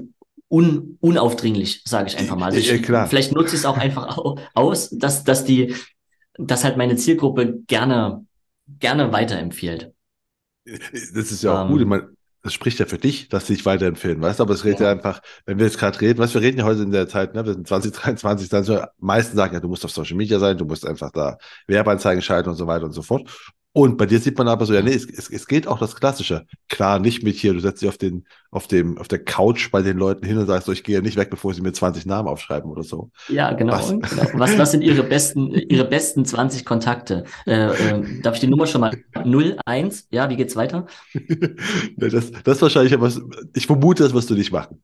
un, 0.49 0.99
unaufdringlich, 1.01 1.83
sage 1.85 2.09
ich 2.09 2.19
einfach 2.19 2.37
mal. 2.37 2.47
Also 2.47 2.59
ich, 2.59 2.89
ja. 2.89 3.07
Vielleicht 3.07 3.33
nutze 3.33 3.55
ich 3.55 3.61
es 3.61 3.67
auch 3.67 3.77
einfach 3.77 4.19
aus, 4.55 4.91
dass, 4.91 5.25
dass 5.25 5.45
die, 5.45 5.75
dass 6.35 6.65
halt 6.65 6.77
meine 6.77 6.97
Zielgruppe 6.97 7.61
gerne, 7.67 8.25
gerne 8.79 9.13
weiterempfiehlt. 9.13 9.93
Das 10.65 11.31
ist 11.31 11.43
ja 11.43 11.61
auch 11.61 11.65
ähm, 11.67 11.73
gut. 11.73 11.81
Ich 11.81 11.87
meine, 11.87 12.09
das 12.43 12.55
spricht 12.55 12.79
ja 12.79 12.87
für 12.87 12.99
dich, 12.99 13.29
dass 13.29 13.47
sie 13.47 13.55
sich 13.55 13.67
weiterempfehlen, 13.67 14.23
weißt 14.23 14.39
du? 14.39 14.45
Aber 14.45 14.55
es 14.55 14.65
redet 14.65 14.81
ja. 14.81 14.87
ja 14.87 14.93
einfach, 14.93 15.21
wenn 15.47 15.59
wir 15.59 15.67
jetzt 15.67 15.79
gerade 15.79 16.01
reden, 16.01 16.21
du, 16.21 16.35
wir 16.35 16.41
reden 16.41 16.59
ja 16.59 16.65
heute 16.65 16.83
in 16.83 16.93
der 16.93 17.09
Zeit, 17.09 17.35
ne, 17.35 17.45
wir 17.45 17.55
sind 17.55 17.67
2023, 17.67 18.49
dann 18.49 18.63
so, 18.63 18.81
meisten 18.99 19.37
sagen 19.37 19.55
ja, 19.55 19.61
du 19.61 19.69
musst 19.69 19.85
auf 19.85 19.91
Social 19.91 20.17
Media 20.17 20.39
sein, 20.39 20.57
du 20.57 20.65
musst 20.65 20.87
einfach 20.87 21.11
da 21.11 21.39
Werbeanzeigen 21.67 22.23
schalten 22.23 22.49
und 22.49 22.55
so 22.55 22.67
weiter 22.69 22.85
und 22.85 22.93
so 22.93 23.03
fort. 23.03 23.29
Und 23.77 23.99
bei 23.99 24.07
dir 24.07 24.19
sieht 24.21 24.39
man 24.39 24.49
aber 24.49 24.65
so, 24.65 24.73
ja, 24.73 24.81
nee, 24.81 24.95
es, 24.95 25.05
es, 25.05 25.29
es 25.29 25.47
geht 25.47 25.69
auch 25.69 25.79
das 25.79 25.97
Klassische. 25.97 26.47
Klar, 26.71 26.99
nicht 26.99 27.23
mit 27.23 27.37
hier, 27.37 27.53
du 27.53 27.61
setzt 27.61 27.83
dich 27.83 27.91
auf 27.91 27.99
den, 27.99 28.27
auf 28.51 28.67
dem, 28.69 28.97
auf 28.97 29.07
der 29.07 29.23
Couch 29.23 29.71
bei 29.71 29.83
den 29.83 29.99
Leuten 29.99 30.25
hin 30.25 30.39
und 30.39 30.47
sagst 30.47 30.65
so, 30.65 30.73
ich 30.73 30.83
gehe 30.83 31.03
nicht 31.03 31.19
weg, 31.19 31.29
bevor 31.29 31.53
sie 31.53 31.61
mir 31.61 31.75
20 31.75 32.07
Namen 32.07 32.27
aufschreiben 32.27 32.71
oder 32.71 32.83
so. 32.83 33.11
Ja, 33.29 33.53
genau. 33.53 33.75
Was, 33.75 33.89
genau. 33.91 34.31
was, 34.33 34.57
was 34.57 34.71
sind 34.71 34.81
ihre 34.81 35.03
besten, 35.03 35.51
ihre 35.69 35.85
besten 35.85 36.25
20 36.25 36.65
Kontakte? 36.65 37.25
Äh, 37.47 37.67
äh, 37.67 38.23
darf 38.23 38.37
ich 38.37 38.41
die 38.41 38.47
Nummer 38.47 38.67
schon 38.67 38.81
mal 38.81 38.97
01? 39.13 40.09
Ja, 40.11 40.31
wie 40.31 40.37
geht's 40.37 40.57
weiter? 40.57 40.87
das, 41.99 42.33
das 42.33 42.57
ist 42.57 42.63
wahrscheinlich 42.63 42.95
aber, 42.95 43.13
ich 43.53 43.67
vermute, 43.67 44.05
das 44.05 44.15
wirst 44.15 44.31
du 44.31 44.35
nicht 44.37 44.53
machen. 44.53 44.83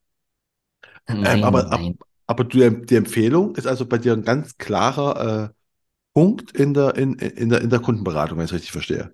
Nein, 1.09 1.39
ähm, 1.39 1.45
aber, 1.45 1.63
nein. 1.63 1.99
aber 2.27 2.45
du, 2.45 2.69
die 2.71 2.97
Empfehlung 2.97 3.57
ist 3.57 3.67
also 3.67 3.87
bei 3.87 3.97
dir 3.97 4.13
ein 4.13 4.23
ganz 4.23 4.59
klarer, 4.59 5.45
äh, 5.45 5.62
Punkt 6.15 6.53
in 6.57 6.75
der, 6.75 6.97
in, 6.97 7.15
in 7.15 7.49
der, 7.49 7.61
in 7.61 7.71
der 7.71 7.81
Kundenberatung, 7.81 8.39
wenn 8.39 8.45
ich 8.45 8.51
es 8.51 8.55
richtig 8.55 8.73
verstehe. 8.73 9.13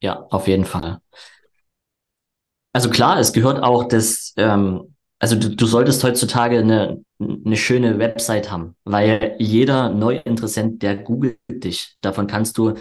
Ja, 0.00 0.26
auf 0.30 0.48
jeden 0.48 0.64
Fall. 0.64 1.00
Also 2.72 2.90
klar, 2.90 3.18
es 3.18 3.32
gehört 3.32 3.62
auch 3.62 3.84
das, 3.84 4.34
ähm, 4.36 4.94
also 5.18 5.36
du, 5.36 5.54
du 5.54 5.66
solltest 5.66 6.02
heutzutage 6.02 6.58
eine, 6.58 7.02
eine 7.20 7.56
schöne 7.56 7.98
Website 7.98 8.50
haben, 8.50 8.76
weil 8.84 9.36
jeder 9.38 9.90
Neuinteressent, 9.90 10.82
der 10.82 10.96
googelt 10.96 11.38
dich, 11.48 11.96
davon 12.00 12.26
kannst 12.26 12.58
du 12.58 12.74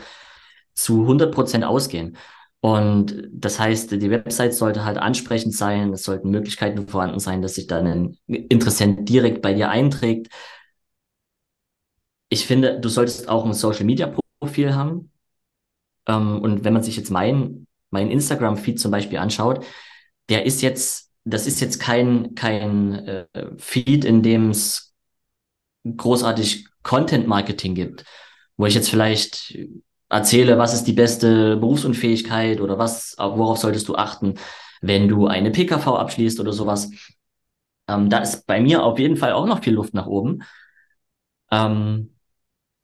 zu 0.74 1.05
100 1.05 1.34
Prozent 1.34 1.63
ausgehen. 1.63 2.17
Und 2.59 3.28
das 3.32 3.59
heißt, 3.59 3.91
die 3.91 4.09
Website 4.09 4.53
sollte 4.53 4.86
halt 4.86 4.97
ansprechend 4.97 5.53
sein, 5.53 5.93
es 5.93 6.03
sollten 6.03 6.30
Möglichkeiten 6.32 6.88
vorhanden 6.88 7.19
sein, 7.19 7.41
dass 7.41 7.55
sich 7.55 7.67
dann 7.67 7.86
ein 7.88 8.17
Interessent 8.28 9.07
direkt 9.09 9.41
bei 9.41 9.53
dir 9.53 9.69
einträgt 9.69 10.30
ich 12.34 12.47
finde, 12.47 12.79
du 12.79 12.89
solltest 12.89 13.29
auch 13.29 13.45
ein 13.45 13.53
Social 13.53 13.86
Media 13.86 14.11
Profil 14.39 14.75
haben. 14.75 15.11
Ähm, 16.07 16.41
und 16.41 16.63
wenn 16.63 16.73
man 16.73 16.84
sich 16.84 16.97
jetzt 16.97 17.11
mein, 17.11 17.67
mein 17.91 18.09
Instagram 18.09 18.57
Feed 18.57 18.79
zum 18.79 18.91
Beispiel 18.91 19.19
anschaut, 19.19 19.63
der 20.29 20.45
ist 20.45 20.61
jetzt, 20.61 21.11
das 21.25 21.45
ist 21.45 21.61
jetzt 21.61 21.79
kein, 21.79 22.34
kein 22.34 22.93
äh, 23.07 23.27
Feed, 23.57 24.03
in 24.03 24.23
dem 24.23 24.49
es 24.49 24.93
großartig 25.86 26.67
Content 26.81 27.27
Marketing 27.27 27.75
gibt, 27.75 28.03
wo 28.57 28.65
ich 28.65 28.73
jetzt 28.73 28.89
vielleicht 28.89 29.57
erzähle, 30.09 30.57
was 30.57 30.73
ist 30.73 30.86
die 30.86 30.93
beste 30.93 31.57
Berufsunfähigkeit 31.57 32.61
oder 32.61 32.77
was, 32.79 33.15
worauf 33.17 33.59
solltest 33.59 33.88
du 33.88 33.95
achten, 33.95 34.36
wenn 34.81 35.07
du 35.07 35.27
eine 35.27 35.51
PKV 35.51 35.88
abschließt 35.88 36.39
oder 36.39 36.51
sowas. 36.51 36.89
Ähm, 37.88 38.09
da 38.09 38.19
ist 38.19 38.47
bei 38.47 38.59
mir 38.59 38.84
auf 38.84 38.97
jeden 38.97 39.17
Fall 39.17 39.34
auch 39.34 39.45
noch 39.45 39.63
viel 39.63 39.73
Luft 39.73 39.93
nach 39.93 40.07
oben. 40.07 40.43
Ähm, 41.51 42.12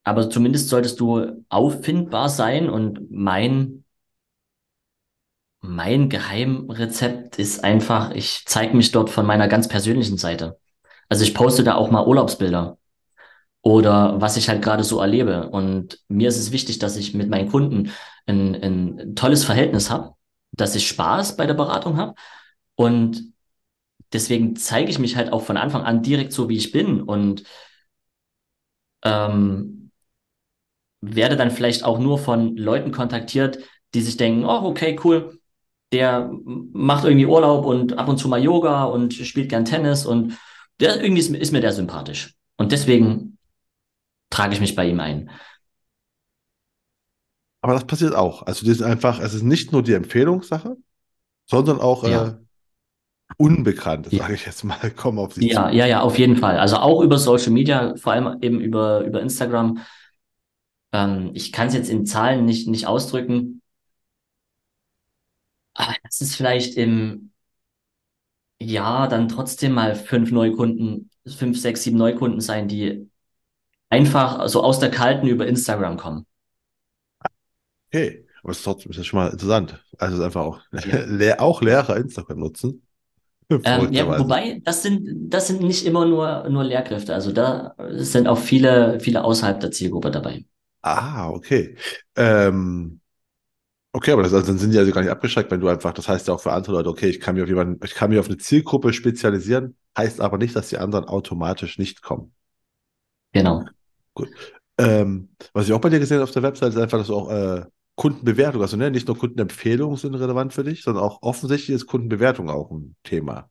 aber 0.04 0.30
zumindest 0.30 0.70
solltest 0.70 1.00
du 1.00 1.44
auffindbar 1.50 2.30
sein 2.30 2.70
und 2.70 3.12
mein, 3.12 3.84
mein 5.62 6.10
Geheimrezept 6.10 7.38
ist 7.38 7.64
einfach, 7.64 8.12
ich 8.12 8.44
zeige 8.46 8.76
mich 8.76 8.92
dort 8.92 9.10
von 9.10 9.26
meiner 9.26 9.48
ganz 9.48 9.68
persönlichen 9.68 10.18
Seite. 10.18 10.60
Also 11.10 11.24
ich 11.24 11.34
poste 11.34 11.64
da 11.64 11.76
auch 11.76 11.92
mal 11.92 12.06
Urlaubsbilder 12.08 12.78
oder 13.62 14.22
was 14.22 14.38
ich 14.38 14.50
halt 14.50 14.62
gerade 14.62 14.84
so 14.84 15.00
erlebe. 15.02 15.50
Und 15.50 16.00
mir 16.08 16.30
ist 16.30 16.38
es 16.38 16.52
wichtig, 16.52 16.80
dass 16.80 16.96
ich 16.98 17.14
mit 17.14 17.30
meinen 17.30 17.50
Kunden 17.50 17.92
ein, 18.26 18.56
ein 18.56 19.16
tolles 19.16 19.44
Verhältnis 19.44 19.90
habe, 19.90 20.14
dass 20.52 20.76
ich 20.76 20.88
Spaß 20.88 21.36
bei 21.38 21.46
der 21.46 21.54
Beratung 21.56 21.98
habe 21.98 22.16
und 22.76 23.34
deswegen 24.14 24.56
zeige 24.56 24.90
ich 24.90 25.00
mich 25.00 25.16
halt 25.16 25.34
auch 25.34 25.44
von 25.44 25.58
Anfang 25.58 25.84
an 25.84 26.02
direkt 26.02 26.34
so, 26.34 26.50
wie 26.50 26.58
ich 26.58 26.72
bin 26.72 27.02
und 27.02 27.44
ähm, 29.04 29.79
werde 31.02 31.36
dann 31.38 31.52
vielleicht 31.52 31.84
auch 31.84 32.00
nur 32.00 32.18
von 32.20 32.58
Leuten 32.58 32.92
kontaktiert, 32.92 33.60
die 33.94 34.02
sich 34.02 34.18
denken, 34.18 34.46
oh, 34.46 34.62
okay, 34.66 35.00
cool, 35.04 35.40
der 35.92 36.32
macht 36.44 37.06
irgendwie 37.06 37.26
Urlaub 37.26 37.66
und 37.66 37.98
ab 37.98 38.08
und 38.10 38.18
zu 38.18 38.28
mal 38.28 38.42
Yoga 38.44 38.84
und 38.86 39.14
spielt 39.14 39.50
gern 39.50 39.66
Tennis 39.66 40.06
und 40.06 40.38
der 40.80 41.02
irgendwie 41.02 41.22
ist, 41.22 41.32
ist 41.32 41.52
mir 41.52 41.62
der 41.62 41.74
sympathisch. 41.74 42.36
Und 42.58 42.72
deswegen 42.72 43.38
trage 44.30 44.54
ich 44.54 44.62
mich 44.62 44.76
bei 44.76 44.88
ihm 44.88 45.00
ein. 45.00 45.30
Aber 47.62 47.74
das 47.74 47.86
passiert 47.86 48.16
auch. 48.16 48.44
Also 48.44 48.66
das 48.66 48.78
ist 48.78 48.82
einfach, 48.84 49.20
es 49.20 49.34
ist 49.34 49.44
nicht 49.44 49.72
nur 49.72 49.84
die 49.84 49.94
Empfehlungssache, 49.94 50.78
sondern 51.48 51.80
auch 51.82 52.04
Ja. 52.06 52.28
äh, 52.28 52.34
Unbekannte, 53.38 54.10
Ja. 54.12 54.24
sage 54.24 54.34
ich 54.36 54.46
jetzt 54.46 54.64
mal, 54.64 54.92
kommen 54.96 55.20
auf 55.20 55.34
sie 55.34 55.48
Ja, 55.48 55.70
zu. 55.70 55.76
ja, 55.76 55.86
ja, 55.86 56.02
auf 56.02 56.18
jeden 56.20 56.36
Fall. 56.36 56.58
Also 56.58 56.78
auch 56.78 57.02
über 57.02 57.18
Social 57.18 57.52
Media, 57.52 57.96
vor 57.96 58.14
allem 58.14 58.38
eben 58.42 58.60
über, 58.60 59.02
über 59.06 59.22
Instagram. 59.22 59.80
Ähm, 60.92 61.32
ich 61.34 61.52
kann 61.52 61.68
es 61.68 61.74
jetzt 61.74 61.90
in 61.90 62.06
Zahlen 62.06 62.46
nicht, 62.46 62.68
nicht 62.68 62.88
ausdrücken, 62.88 63.62
aber 65.74 65.96
das 66.04 66.22
ist 66.22 66.36
vielleicht 66.36 66.76
im 66.78 67.32
Jahr 68.62 69.08
dann 69.10 69.28
trotzdem 69.30 69.74
mal 69.74 69.96
fünf 69.96 70.32
Neukunden, 70.32 71.10
fünf, 71.28 71.60
sechs, 71.60 71.84
sieben 71.84 71.98
Neukunden 71.98 72.42
sein, 72.42 72.68
die 72.68 73.10
einfach 73.90 74.48
so 74.50 74.64
aus 74.64 74.80
der 74.80 74.92
Kalten 74.92 75.28
über 75.28 75.48
Instagram 75.48 75.98
kommen. 75.98 76.26
Okay, 77.88 78.26
aber 78.44 78.52
es 78.52 78.60
ist 78.60 78.64
trotzdem 78.64 78.92
ist 78.92 79.06
schon 79.06 79.20
mal 79.20 79.32
interessant. 79.32 79.84
Also 79.98 80.16
es 80.16 80.20
ist 80.20 80.26
einfach 80.26 80.42
auch, 80.42 80.62
Ja. 80.72 81.00
Le 81.06 81.40
auch 81.40 81.62
Lehrer 81.62 81.98
Instagram 81.98 82.40
nutzen. 82.40 82.86
Ähm, 83.64 83.92
ja, 83.92 84.08
wobei, 84.18 84.62
das 84.64 84.84
sind, 84.84 85.30
das 85.34 85.48
sind 85.48 85.62
nicht 85.62 85.86
immer 85.86 86.06
nur, 86.06 86.48
nur 86.50 86.64
Lehrkräfte. 86.64 87.14
Also 87.14 87.32
da 87.34 87.76
sind 87.90 88.28
auch 88.28 88.38
viele, 88.38 89.00
viele 89.02 89.24
außerhalb 89.24 89.60
der 89.60 89.72
Zielgruppe 89.72 90.12
dabei. 90.12 90.46
Ah, 90.82 91.30
okay. 91.30 91.76
Ähm, 92.16 93.02
okay, 93.92 94.12
aber 94.12 94.24
das, 94.24 94.34
also 94.34 94.48
dann 94.48 94.58
sind 94.58 94.72
die 94.72 94.78
also 94.78 94.92
gar 94.92 95.02
nicht 95.02 95.12
abgeschreckt, 95.12 95.52
wenn 95.52 95.60
du 95.60 95.68
einfach, 95.68 95.94
das 95.94 96.08
heißt 96.08 96.28
ja 96.28 96.34
auch 96.34 96.42
für 96.42 96.54
andere 96.54 96.74
Leute, 96.74 96.90
okay, 96.90 97.10
ich 97.10 97.20
kann 97.20 97.36
mich 97.36 97.44
auf 97.44 97.50
jemanden, 97.50 97.84
ich 97.86 97.94
kann 97.94 98.10
mich 98.10 98.20
auf 98.20 98.28
eine 98.28 98.38
Zielgruppe 98.38 98.94
spezialisieren, 98.94 99.76
heißt 99.98 100.22
aber 100.22 100.38
nicht, 100.38 100.56
dass 100.56 100.70
die 100.70 100.78
anderen 100.78 101.06
automatisch 101.06 101.78
nicht 101.78 102.02
kommen. 102.02 102.34
Genau. 103.34 103.66
Gut. 104.14 104.30
Ähm, 104.78 105.30
was 105.54 105.68
ich 105.68 105.74
auch 105.74 105.82
bei 105.82 105.90
dir 105.90 106.00
gesehen 106.00 106.16
habe 106.16 106.24
auf 106.24 106.32
der 106.32 106.44
Website, 106.44 106.70
ist 106.70 106.80
einfach, 106.80 106.98
dass 106.98 107.08
du 107.08 107.16
auch 107.16 107.30
äh, 107.30 107.66
Kundenbewertung, 107.96 108.62
also 108.62 108.78
ne, 108.78 108.90
nicht 108.92 109.08
nur 109.08 109.18
Kundenempfehlungen 109.18 109.98
sind 109.98 110.16
relevant 110.16 110.54
für 110.54 110.64
dich, 110.64 110.84
sondern 110.84 111.04
auch 111.04 111.22
offensichtlich 111.22 111.76
ist 111.76 111.86
Kundenbewertung 111.86 112.50
auch 112.50 112.72
ein 112.72 112.96
Thema. 113.04 113.50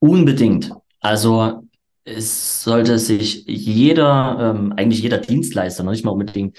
Unbedingt. 0.00 0.74
Also 1.00 1.62
es 2.04 2.62
sollte 2.62 2.98
sich 2.98 3.44
jeder, 3.46 4.54
ähm, 4.54 4.72
eigentlich 4.76 5.02
jeder 5.02 5.18
Dienstleister, 5.18 5.82
noch 5.82 5.92
nicht 5.92 6.04
mal 6.04 6.12
unbedingt 6.12 6.58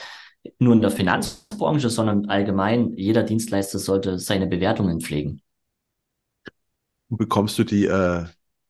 nur 0.59 0.73
in 0.73 0.81
der 0.81 0.91
Finanzbranche, 0.91 1.89
sondern 1.89 2.25
allgemein, 2.25 2.93
jeder 2.95 3.23
Dienstleister 3.23 3.79
sollte 3.79 4.19
seine 4.19 4.47
Bewertungen 4.47 5.01
pflegen. 5.01 5.41
Bekommst 7.09 7.59
du 7.59 7.63
die, 7.63 7.85
äh, 7.85 8.25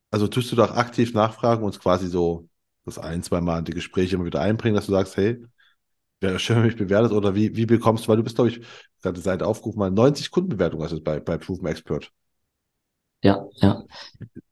also 0.10 0.28
tust 0.28 0.52
du 0.52 0.56
da 0.56 0.66
auch 0.66 0.76
aktiv 0.76 1.14
nachfragen 1.14 1.64
und 1.64 1.80
quasi 1.80 2.08
so 2.08 2.50
das 2.86 2.98
ein, 2.98 3.24
zwei 3.24 3.40
Mal 3.42 3.60
in 3.60 3.66
die 3.66 3.74
Gespräche 3.74 4.16
immer 4.16 4.26
wieder 4.26 4.42
einbringen, 4.42 4.76
dass 4.76 4.88
du 4.88 4.92
sagst, 4.94 5.16
hey, 5.18 5.46
wäre 6.22 6.40
schön, 6.40 6.58
wenn 6.58 6.66
mich 6.66 6.78
bewertet 6.78 7.12
oder 7.12 7.36
wie, 7.36 7.56
wie 7.56 7.66
bekommst 7.66 8.06
du, 8.06 8.10
weil 8.10 8.18
du 8.18 8.24
bist, 8.24 8.36
glaube 8.36 8.50
ich, 8.50 8.62
gerade 9.02 9.16
die 9.16 9.24
Seite 9.24 9.46
aufgerufen, 9.46 9.80
mal 9.80 9.92
90 9.92 10.32
Kundenbewertungen 10.32 10.84
hast 10.84 10.94
du 10.94 11.02
bei, 11.02 11.20
bei 11.20 11.38
Proven 11.38 11.68
Expert. 11.68 12.12
Ja, 13.24 13.46
ja. 13.56 13.84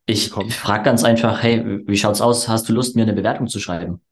Ich 0.06 0.30
frage 0.30 0.84
ganz 0.84 1.04
einfach, 1.04 1.42
hey, 1.42 1.82
wie 1.86 1.96
schaut's 1.96 2.20
aus? 2.20 2.48
Hast 2.48 2.68
du 2.68 2.72
Lust, 2.74 2.96
mir 2.96 3.02
eine 3.02 3.14
Bewertung 3.14 3.48
zu 3.48 3.60
schreiben? 3.60 4.02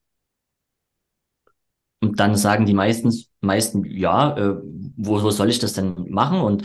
Und 2.01 2.21
dann 2.21 2.37
sagen 2.37 2.65
die 2.67 2.75
meistens, 2.75 3.29
meisten, 3.41 3.85
ja, 3.85 4.37
äh, 4.37 4.57
wo, 4.97 5.23
wo 5.23 5.31
soll 5.31 5.51
ich 5.51 5.59
das 5.59 5.73
denn 5.73 5.95
machen? 6.11 6.41
Und 6.41 6.65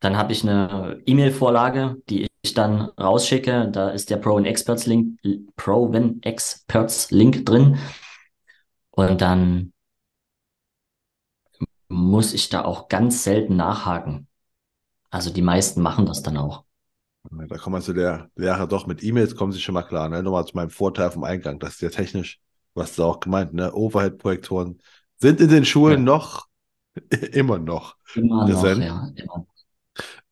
dann 0.00 0.16
habe 0.16 0.32
ich 0.32 0.42
eine 0.42 1.00
E-Mail-Vorlage, 1.06 1.96
die 2.08 2.26
ich 2.42 2.54
dann 2.54 2.82
rausschicke. 3.00 3.70
Da 3.72 3.90
ist 3.90 4.10
der 4.10 4.16
Proven 4.16 4.44
Experts 4.44 4.86
Link, 4.86 5.18
Proven 5.56 6.22
Experts 6.22 7.10
Link 7.10 7.46
drin. 7.46 7.78
Und 8.92 9.20
dann 9.20 9.72
muss 11.88 12.32
ich 12.32 12.48
da 12.48 12.64
auch 12.64 12.88
ganz 12.88 13.22
selten 13.24 13.56
nachhaken. 13.56 14.28
Also 15.10 15.30
die 15.30 15.42
meisten 15.42 15.82
machen 15.82 16.06
das 16.06 16.22
dann 16.22 16.36
auch. 16.38 16.64
Da 17.30 17.56
kommen 17.58 17.76
also 17.76 17.92
der 17.92 18.28
Lehrer 18.36 18.66
doch 18.66 18.86
mit 18.86 19.02
E-Mails, 19.04 19.36
kommen 19.36 19.52
sie 19.52 19.60
schon 19.60 19.74
mal 19.74 19.82
klar. 19.84 20.08
Ne? 20.08 20.22
Nochmal 20.22 20.44
zu 20.46 20.56
meinem 20.56 20.70
Vorteil 20.70 21.10
vom 21.10 21.24
Eingang, 21.24 21.58
das 21.60 21.74
ist 21.74 21.80
ja 21.82 21.88
technisch, 21.90 22.40
was 22.74 22.96
du 22.96 23.04
auch 23.04 23.20
gemeint, 23.20 23.54
ne? 23.54 23.72
Overhead-Projektoren 23.72 24.80
sind 25.18 25.40
in 25.40 25.48
den 25.48 25.64
Schulen 25.64 25.98
Ja. 26.00 26.04
noch, 26.04 26.46
immer 27.32 27.58
noch. 27.58 27.96
Immer 28.14 28.48
noch, 28.48 28.64
ja. 28.64 29.10
Immer. 29.14 29.46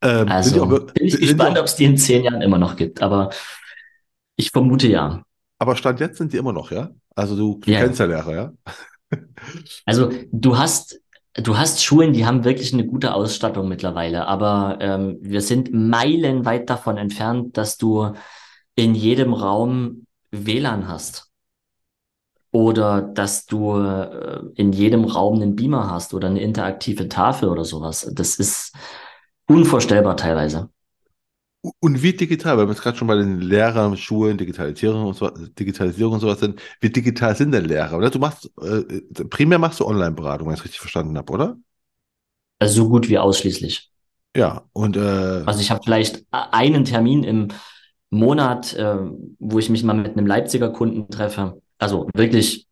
Ähm, 0.02 0.28
auch, 0.28 0.32
Also 0.32 0.70
wir- 0.70 0.86
bin 0.86 1.06
ich 1.06 1.16
gespannt, 1.18 1.56
auch, 1.56 1.62
ob 1.62 1.66
es 1.66 1.76
die 1.76 1.84
in 1.84 1.96
zehn 1.96 2.24
Jahren 2.24 2.42
immer 2.42 2.58
noch 2.58 2.76
gibt. 2.76 3.00
Aber 3.02 3.30
ich 4.36 4.50
vermute 4.50 4.88
ja. 4.88 5.22
aber 5.58 5.76
Stand 5.76 6.00
jetzt 6.00 6.18
sind 6.18 6.32
die 6.32 6.36
immer 6.36 6.52
noch, 6.52 6.70
ja? 6.70 6.90
Also 7.14 7.36
du, 7.36 7.58
du 7.58 7.70
Ja. 7.70 7.80
kennst 7.80 7.98
ja 8.00 8.06
Lehrer, 8.06 8.34
ja? 8.34 8.52
Also 9.86 10.10
du 10.32 10.58
hast, 10.58 11.00
du 11.42 11.56
hast 11.56 11.82
Schulen, 11.82 12.12
die 12.12 12.26
haben 12.26 12.44
wirklich 12.44 12.72
eine 12.72 12.86
gute 12.86 13.14
Ausstattung 13.14 13.68
mittlerweile, 13.68 14.26
aber 14.26 14.78
ähm, 14.80 15.18
wir 15.20 15.40
sind 15.40 15.72
meilenweit 15.72 16.68
davon 16.70 16.96
entfernt, 16.96 17.56
dass 17.56 17.76
du 17.76 18.12
in 18.74 18.94
jedem 18.94 19.32
Raum 19.32 20.06
WLAN 20.30 20.88
hast. 20.88 21.26
Oder 22.50 23.02
dass 23.02 23.44
du 23.44 23.76
äh, 23.76 24.40
in 24.54 24.72
jedem 24.72 25.04
Raum 25.04 25.34
einen 25.34 25.54
Beamer 25.54 25.90
hast 25.90 26.14
oder 26.14 26.28
eine 26.28 26.40
interaktive 26.40 27.08
Tafel 27.08 27.50
oder 27.50 27.64
sowas. 27.64 28.10
Das 28.14 28.36
ist 28.36 28.74
unvorstellbar 29.46 30.16
teilweise. 30.16 30.70
Und 31.80 32.02
wie 32.02 32.12
digital, 32.12 32.56
weil 32.56 32.66
wir 32.66 32.72
jetzt 32.72 32.82
gerade 32.82 32.96
schon 32.96 33.08
bei 33.08 33.16
den 33.16 33.40
Lehrern, 33.40 33.96
Schulen, 33.96 34.38
Digitalisierung 34.38 35.06
und 35.06 35.14
so, 35.14 35.28
Digitalisierung 35.28 36.14
und 36.14 36.20
sowas 36.20 36.38
sind, 36.38 36.60
wie 36.80 36.90
digital 36.90 37.34
sind 37.34 37.52
denn 37.52 37.64
Lehrer? 37.64 37.96
Oder 37.96 38.10
du 38.10 38.18
machst, 38.20 38.50
äh, 38.62 38.84
primär 39.24 39.58
machst 39.58 39.80
du 39.80 39.86
Online-Beratung, 39.86 40.46
wenn 40.46 40.54
ich 40.54 40.60
es 40.60 40.64
richtig 40.64 40.80
verstanden 40.80 41.18
habe, 41.18 41.32
oder? 41.32 41.56
Also 42.60 42.84
so 42.84 42.88
gut 42.88 43.08
wie 43.08 43.18
ausschließlich. 43.18 43.90
Ja, 44.36 44.64
und 44.72 44.96
äh, 44.96 45.00
Also 45.46 45.60
ich 45.60 45.70
habe 45.70 45.80
vielleicht 45.84 46.24
einen 46.30 46.84
Termin 46.84 47.24
im 47.24 47.48
Monat, 48.10 48.74
äh, 48.74 48.96
wo 49.38 49.58
ich 49.58 49.68
mich 49.68 49.82
mal 49.82 49.94
mit 49.94 50.16
einem 50.16 50.26
Leipziger 50.26 50.70
Kunden 50.70 51.10
treffe. 51.10 51.60
Also 51.78 52.08
wirklich 52.14 52.68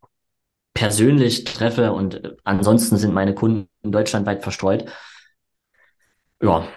persönlich 0.73 1.43
treffe 1.43 1.91
und 1.91 2.23
äh, 2.23 2.35
ansonsten 2.43 2.97
sind 2.97 3.13
meine 3.13 3.35
Kunden 3.35 3.67
deutschlandweit 3.83 4.43
verstreut. 4.43 4.85
Ja, 6.41 6.67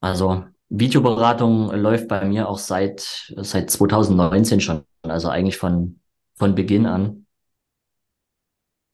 also 0.00 0.46
Videoberatung 0.68 1.70
läuft 1.74 2.08
bei 2.08 2.24
mir 2.24 2.48
auch 2.48 2.58
seit, 2.58 3.32
seit 3.36 3.70
2019 3.70 4.60
schon. 4.60 4.84
Also 5.02 5.28
eigentlich 5.28 5.58
von, 5.58 6.00
von 6.34 6.54
Beginn 6.54 6.86
an. 6.86 7.26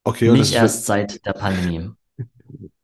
okay, 0.05 0.29
und 0.29 0.39
Nicht 0.39 0.55
erst 0.55 0.87
seit 0.87 1.25
der 1.27 1.33
Pandemie. 1.33 1.91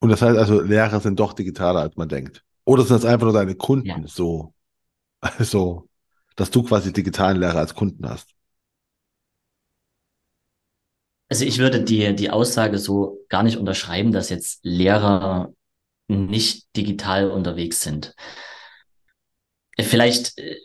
und 0.00 0.08
das 0.10 0.22
heißt 0.22 0.38
also, 0.38 0.60
Lehrer 0.60 1.00
sind 1.00 1.18
doch 1.20 1.32
digitaler, 1.32 1.80
als 1.80 1.96
man 1.96 2.08
denkt. 2.08 2.44
Oder 2.64 2.84
sind 2.84 2.96
das 3.02 3.04
einfach 3.04 3.26
nur 3.26 3.34
deine 3.34 3.54
Kunden 3.54 3.88
Ja. 3.88 4.02
so, 4.06 4.54
also, 5.20 5.88
dass 6.36 6.50
du 6.50 6.62
quasi 6.64 6.92
digitalen 6.92 7.38
Lehrer 7.38 7.58
als 7.60 7.74
Kunden 7.74 8.08
hast? 8.08 8.30
Also 11.28 11.44
ich 11.44 11.58
würde 11.58 11.82
die, 11.82 12.14
die 12.14 12.30
Aussage 12.30 12.78
so 12.78 13.18
gar 13.28 13.42
nicht 13.42 13.56
unterschreiben, 13.56 14.12
dass 14.12 14.28
jetzt 14.30 14.60
Lehrer 14.62 15.52
nicht 16.08 16.66
digital 16.76 17.30
unterwegs 17.30 17.82
sind. 17.82 18.14
Vielleicht, 19.80 20.38
äh, 20.38 20.56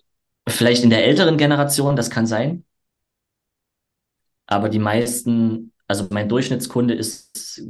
vielleicht 0.47 0.83
in 0.83 0.89
der 0.89 1.05
älteren 1.05 1.37
Generation, 1.37 1.95
das 1.95 2.09
kann 2.09 2.27
sein. 2.27 2.65
Aber 4.47 4.69
die 4.69 4.79
meisten, 4.79 5.73
also 5.87 6.07
mein 6.09 6.29
Durchschnittskunde 6.29 6.93
ist 6.93 7.61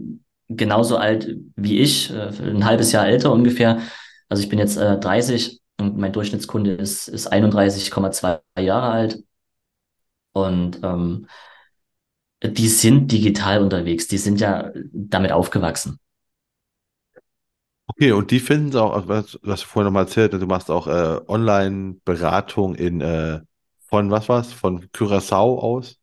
genauso 0.47 0.97
alt 0.97 1.35
wie 1.55 1.79
ich, 1.79 2.09
äh, 2.09 2.29
ein 2.41 2.65
halbes 2.65 2.91
Jahr 2.91 3.07
älter 3.07 3.31
ungefähr. 3.31 3.81
Also 4.29 4.43
ich 4.43 4.49
bin 4.49 4.59
jetzt 4.59 4.77
äh, 4.77 4.97
30 4.99 5.61
und 5.77 5.97
mein 5.97 6.13
Durchschnittskunde 6.13 6.73
ist, 6.73 7.07
ist 7.07 7.31
31,2 7.31 8.41
Jahre 8.59 8.91
alt. 8.91 9.23
Und 10.33 10.79
ähm, 10.83 11.27
die 12.43 12.67
sind 12.67 13.11
digital 13.11 13.61
unterwegs, 13.61 14.07
die 14.07 14.17
sind 14.17 14.39
ja 14.39 14.71
damit 14.93 15.31
aufgewachsen. 15.31 15.99
Okay, 17.89 18.11
und 18.11 18.31
die 18.31 18.39
finden 18.39 18.69
es 18.69 18.75
auch, 18.75 18.93
also 18.93 19.07
was, 19.09 19.39
was 19.41 19.61
du 19.61 19.67
vorhin 19.67 19.85
nochmal 19.87 20.03
erzählt, 20.05 20.33
hast, 20.33 20.41
du 20.41 20.45
machst 20.47 20.69
auch 20.71 20.87
äh, 20.87 21.19
Online-Beratung 21.27 22.75
in, 22.75 23.01
äh, 23.01 23.41
von 23.87 24.11
was 24.11 24.29
war's? 24.29 24.53
Von 24.53 24.85
Curaçao 24.91 25.59
aus? 25.59 25.99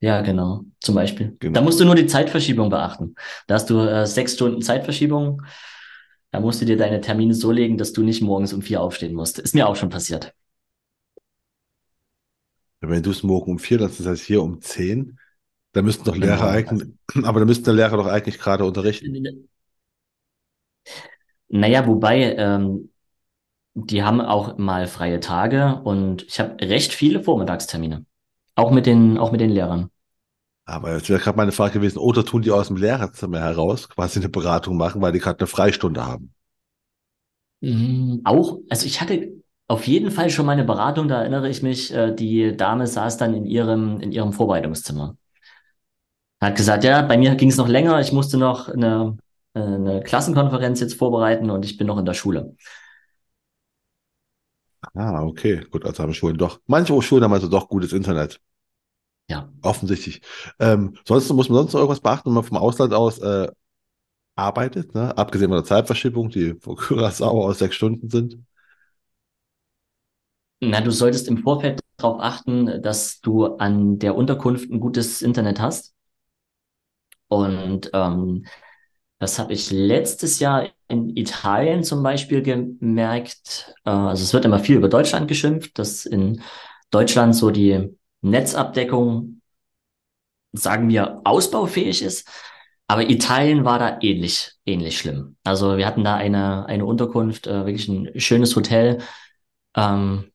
Ja, 0.00 0.20
genau, 0.20 0.64
zum 0.80 0.94
Beispiel. 0.94 1.36
Genau. 1.40 1.54
Da 1.54 1.62
musst 1.62 1.80
du 1.80 1.84
nur 1.84 1.94
die 1.94 2.06
Zeitverschiebung 2.06 2.68
beachten. 2.68 3.14
Da 3.46 3.54
hast 3.54 3.70
du 3.70 3.78
äh, 3.80 4.06
sechs 4.06 4.34
Stunden 4.34 4.60
Zeitverschiebung. 4.62 5.42
Da 6.32 6.40
musst 6.40 6.60
du 6.60 6.66
dir 6.66 6.76
deine 6.76 7.00
Termine 7.00 7.34
so 7.34 7.50
legen, 7.52 7.78
dass 7.78 7.92
du 7.92 8.02
nicht 8.02 8.22
morgens 8.22 8.52
um 8.52 8.62
vier 8.62 8.82
aufstehen 8.82 9.14
musst. 9.14 9.38
Ist 9.38 9.54
mir 9.54 9.68
auch 9.68 9.76
schon 9.76 9.90
passiert. 9.90 10.34
Wenn 12.80 13.02
du 13.02 13.10
es 13.10 13.22
morgen 13.22 13.52
um 13.52 13.58
vier, 13.58 13.78
das 13.78 14.00
heißt 14.04 14.22
hier 14.24 14.42
um 14.42 14.60
zehn, 14.60 15.18
dann 15.72 15.84
müssten 15.84 16.04
doch 16.04 16.16
Lehrer 16.16 16.42
Genau. 16.42 16.50
eigentlich, 16.50 16.90
aber 17.24 17.40
dann 17.40 17.48
müssten 17.48 17.64
der 17.64 17.74
Lehrer 17.74 17.96
doch 17.98 18.06
eigentlich 18.06 18.38
gerade 18.38 18.64
unterrichten. 18.64 19.48
Naja, 21.48 21.86
wobei, 21.86 22.34
ähm, 22.36 22.90
die 23.74 24.02
haben 24.02 24.20
auch 24.20 24.58
mal 24.58 24.86
freie 24.86 25.20
Tage 25.20 25.80
und 25.84 26.22
ich 26.24 26.40
habe 26.40 26.56
recht 26.66 26.92
viele 26.92 27.22
Vormittagstermine. 27.22 28.04
Auch 28.54 28.70
mit 28.70 28.86
den, 28.86 29.18
auch 29.18 29.32
mit 29.32 29.40
den 29.40 29.50
Lehrern. 29.50 29.90
Aber 30.64 30.94
jetzt 30.94 31.08
wäre 31.08 31.20
gerade 31.20 31.36
meine 31.36 31.52
Frage 31.52 31.74
gewesen, 31.74 31.98
oder 31.98 32.24
tun 32.24 32.42
die 32.42 32.50
aus 32.50 32.68
dem 32.68 32.76
Lehrerzimmer 32.76 33.40
heraus 33.40 33.88
quasi 33.88 34.18
eine 34.18 34.28
Beratung 34.28 34.76
machen, 34.76 35.00
weil 35.00 35.12
die 35.12 35.20
gerade 35.20 35.38
eine 35.38 35.46
Freistunde 35.46 36.04
haben? 36.04 36.34
Mhm. 37.60 38.22
Auch, 38.24 38.58
also 38.68 38.86
ich 38.86 39.00
hatte 39.00 39.32
auf 39.68 39.86
jeden 39.86 40.10
Fall 40.10 40.30
schon 40.30 40.46
mal 40.46 40.52
eine 40.52 40.64
Beratung, 40.64 41.08
da 41.08 41.20
erinnere 41.20 41.48
ich 41.48 41.62
mich, 41.62 41.92
äh, 41.92 42.14
die 42.14 42.56
Dame 42.56 42.86
saß 42.86 43.16
dann 43.16 43.34
in 43.34 43.44
ihrem, 43.44 44.00
in 44.00 44.12
ihrem 44.12 44.32
Vorbereitungszimmer. 44.32 45.16
Hat 46.40 46.56
gesagt, 46.56 46.84
ja, 46.84 47.02
bei 47.02 47.16
mir 47.16 47.34
ging 47.34 47.48
es 47.48 47.56
noch 47.56 47.68
länger, 47.68 48.00
ich 48.00 48.12
musste 48.12 48.36
noch 48.38 48.68
eine, 48.68 49.16
eine 49.60 50.02
Klassenkonferenz 50.02 50.80
jetzt 50.80 50.94
vorbereiten 50.94 51.50
und 51.50 51.64
ich 51.64 51.76
bin 51.76 51.86
noch 51.86 51.98
in 51.98 52.04
der 52.04 52.14
Schule. 52.14 52.56
Ah, 54.94 55.22
okay, 55.22 55.64
gut, 55.70 55.84
also 55.84 56.02
haben 56.02 56.14
Schulen 56.14 56.38
doch. 56.38 56.60
Manche 56.66 57.00
Schulen 57.02 57.24
haben 57.24 57.32
also 57.32 57.48
doch 57.48 57.68
gutes 57.68 57.92
Internet. 57.92 58.40
Ja. 59.28 59.52
Offensichtlich. 59.62 60.20
Ähm, 60.60 60.96
sonst 61.04 61.32
muss 61.32 61.48
man 61.48 61.58
sonst 61.58 61.72
noch 61.72 61.80
irgendwas 61.80 62.00
beachten, 62.00 62.30
wenn 62.30 62.34
man 62.34 62.44
vom 62.44 62.58
Ausland 62.58 62.94
aus 62.94 63.18
äh, 63.18 63.48
arbeitet, 64.36 64.94
ne? 64.94 65.16
Abgesehen 65.16 65.48
von 65.48 65.58
der 65.58 65.64
Zeitverschiebung, 65.64 66.30
die 66.30 66.54
von 66.60 66.76
Curaçao 66.76 67.44
aus 67.44 67.58
sechs 67.58 67.74
Stunden 67.74 68.08
sind. 68.10 68.38
Na, 70.60 70.80
du 70.80 70.90
solltest 70.90 71.28
im 71.28 71.38
Vorfeld 71.38 71.80
darauf 71.96 72.20
achten, 72.20 72.82
dass 72.82 73.20
du 73.20 73.44
an 73.56 73.98
der 73.98 74.14
Unterkunft 74.14 74.70
ein 74.70 74.80
gutes 74.80 75.22
Internet 75.22 75.60
hast. 75.60 75.94
Und 77.28 77.90
ähm, 77.92 78.46
das 79.18 79.38
habe 79.38 79.52
ich 79.52 79.70
letztes 79.70 80.40
Jahr 80.40 80.68
in 80.88 81.16
Italien 81.16 81.82
zum 81.84 82.02
Beispiel 82.02 82.42
gemerkt. 82.42 83.74
Äh, 83.84 83.90
also 83.90 84.22
es 84.22 84.34
wird 84.34 84.44
immer 84.44 84.58
viel 84.58 84.76
über 84.76 84.88
Deutschland 84.88 85.28
geschimpft, 85.28 85.78
dass 85.78 86.06
in 86.06 86.42
Deutschland 86.90 87.34
so 87.34 87.50
die 87.50 87.96
Netzabdeckung, 88.20 89.40
sagen 90.52 90.88
wir, 90.88 91.20
ausbaufähig 91.24 92.02
ist. 92.02 92.28
Aber 92.88 93.08
Italien 93.10 93.64
war 93.64 93.78
da 93.78 93.98
ähnlich, 94.00 94.52
ähnlich 94.64 94.98
schlimm. 94.98 95.36
Also 95.44 95.76
wir 95.76 95.86
hatten 95.86 96.04
da 96.04 96.16
eine, 96.16 96.66
eine 96.66 96.84
Unterkunft, 96.86 97.46
äh, 97.46 97.66
wirklich 97.66 97.88
ein 97.88 98.20
schönes 98.20 98.54
Hotel, 98.54 98.98
ähm, 99.76 100.30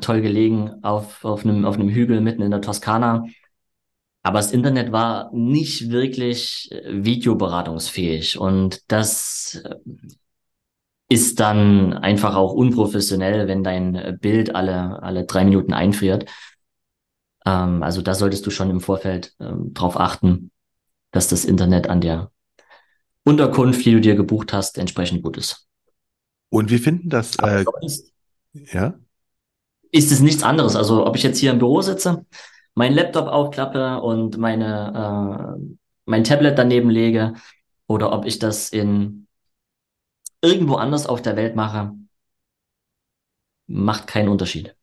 toll 0.00 0.20
gelegen 0.20 0.82
auf, 0.82 1.24
auf 1.24 1.44
einem, 1.44 1.64
auf 1.64 1.76
einem 1.76 1.88
Hügel 1.88 2.20
mitten 2.20 2.42
in 2.42 2.50
der 2.50 2.60
Toskana. 2.60 3.24
Aber 4.26 4.40
das 4.40 4.50
Internet 4.50 4.90
war 4.90 5.30
nicht 5.32 5.92
wirklich 5.92 6.68
äh, 6.72 7.04
videoberatungsfähig 7.04 8.40
und 8.40 8.82
das 8.90 9.62
äh, 9.64 9.76
ist 11.08 11.38
dann 11.38 11.92
einfach 11.92 12.34
auch 12.34 12.52
unprofessionell, 12.52 13.46
wenn 13.46 13.62
dein 13.62 13.94
äh, 13.94 14.18
Bild 14.20 14.52
alle, 14.52 15.00
alle 15.00 15.26
drei 15.26 15.44
Minuten 15.44 15.72
einfriert. 15.72 16.28
Ähm, 17.46 17.84
also 17.84 18.02
da 18.02 18.16
solltest 18.16 18.44
du 18.44 18.50
schon 18.50 18.68
im 18.68 18.80
Vorfeld 18.80 19.32
ähm, 19.38 19.72
drauf 19.72 19.96
achten, 19.96 20.50
dass 21.12 21.28
das 21.28 21.44
Internet 21.44 21.88
an 21.88 22.00
der 22.00 22.32
Unterkunft, 23.22 23.84
die 23.84 23.92
du 23.92 24.00
dir 24.00 24.16
gebucht 24.16 24.52
hast, 24.52 24.76
entsprechend 24.76 25.22
gut 25.22 25.36
ist. 25.36 25.68
Und 26.48 26.72
wie 26.72 26.78
finden 26.78 27.10
das, 27.10 27.36
äh, 27.36 27.64
ja? 28.72 28.98
ist 29.92 30.10
es 30.10 30.18
nichts 30.18 30.42
anderes. 30.42 30.74
Also 30.74 31.06
ob 31.06 31.14
ich 31.14 31.22
jetzt 31.22 31.38
hier 31.38 31.52
im 31.52 31.60
Büro 31.60 31.80
sitze, 31.80 32.26
meinen 32.76 32.96
Laptop 32.96 33.28
aufklappe 33.28 34.02
und 34.02 34.38
meine, 34.38 35.58
äh, 35.60 35.76
mein 36.06 36.24
Tablet 36.24 36.58
daneben 36.58 36.90
lege 36.90 37.34
oder 37.88 38.12
ob 38.12 38.26
ich 38.26 38.40
das 38.40 38.70
in 38.70 39.28
irgendwo 40.40 40.76
anders 40.76 41.06
auf 41.06 41.20
der 41.22 41.36
Welt 41.36 41.56
mache, 41.56 41.92
macht 43.68 44.08
keinen 44.08 44.28
Unterschied. 44.28 44.74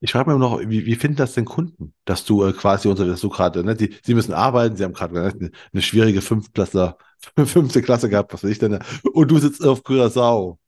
Ich 0.00 0.12
frage 0.12 0.30
mich 0.30 0.38
noch, 0.38 0.60
wie, 0.60 0.86
wie 0.86 0.94
finden 0.96 1.16
das 1.16 1.34
denn 1.34 1.44
Kunden, 1.44 1.94
dass 2.04 2.24
du 2.24 2.44
äh, 2.44 2.52
quasi 2.52 2.88
unter, 2.88 3.06
dass 3.06 3.20
du 3.20 3.28
gerade, 3.28 3.64
ne, 3.64 3.74
die, 3.74 3.94
sie 4.04 4.14
müssen 4.14 4.32
arbeiten, 4.34 4.76
sie 4.76 4.84
haben 4.84 4.92
gerade 4.92 5.14
ne, 5.14 5.32
eine, 5.34 5.50
eine 5.72 5.82
schwierige 5.82 6.20
Fünftklässler, 6.22 6.98
fünfte 7.46 7.82
Klasse 7.82 8.08
gehabt, 8.08 8.32
was 8.32 8.44
weiß 8.44 8.50
ich 8.50 8.58
denn, 8.58 8.78
und 9.12 9.30
du 9.30 9.38
sitzt 9.38 9.64
auf 9.64 9.80
Curaçao 9.82 10.58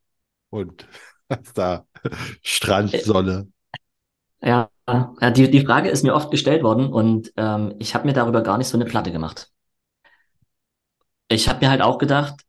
und 0.51 0.87
hast 1.31 1.59
da 1.59 1.87
Äh, 2.91 3.05
Sonne. 3.05 3.49
Ja, 4.41 4.71
ja 5.21 5.31
die, 5.31 5.51
die 5.51 5.65
Frage 5.67 5.91
ist 5.91 6.03
mir 6.03 6.15
oft 6.15 6.31
gestellt 6.31 6.63
worden 6.63 6.93
und 6.93 7.33
ähm, 7.37 7.75
ich 7.79 7.95
habe 7.95 8.07
mir 8.07 8.15
darüber 8.15 8.43
gar 8.43 8.59
nicht 8.59 8.69
so 8.69 8.77
eine 8.77 8.87
Platte 8.87 9.13
gemacht. 9.13 9.51
Ich 11.29 11.49
habe 11.49 11.61
mir 11.61 11.71
halt 11.71 11.83
auch 11.83 11.99
gedacht, 11.99 12.43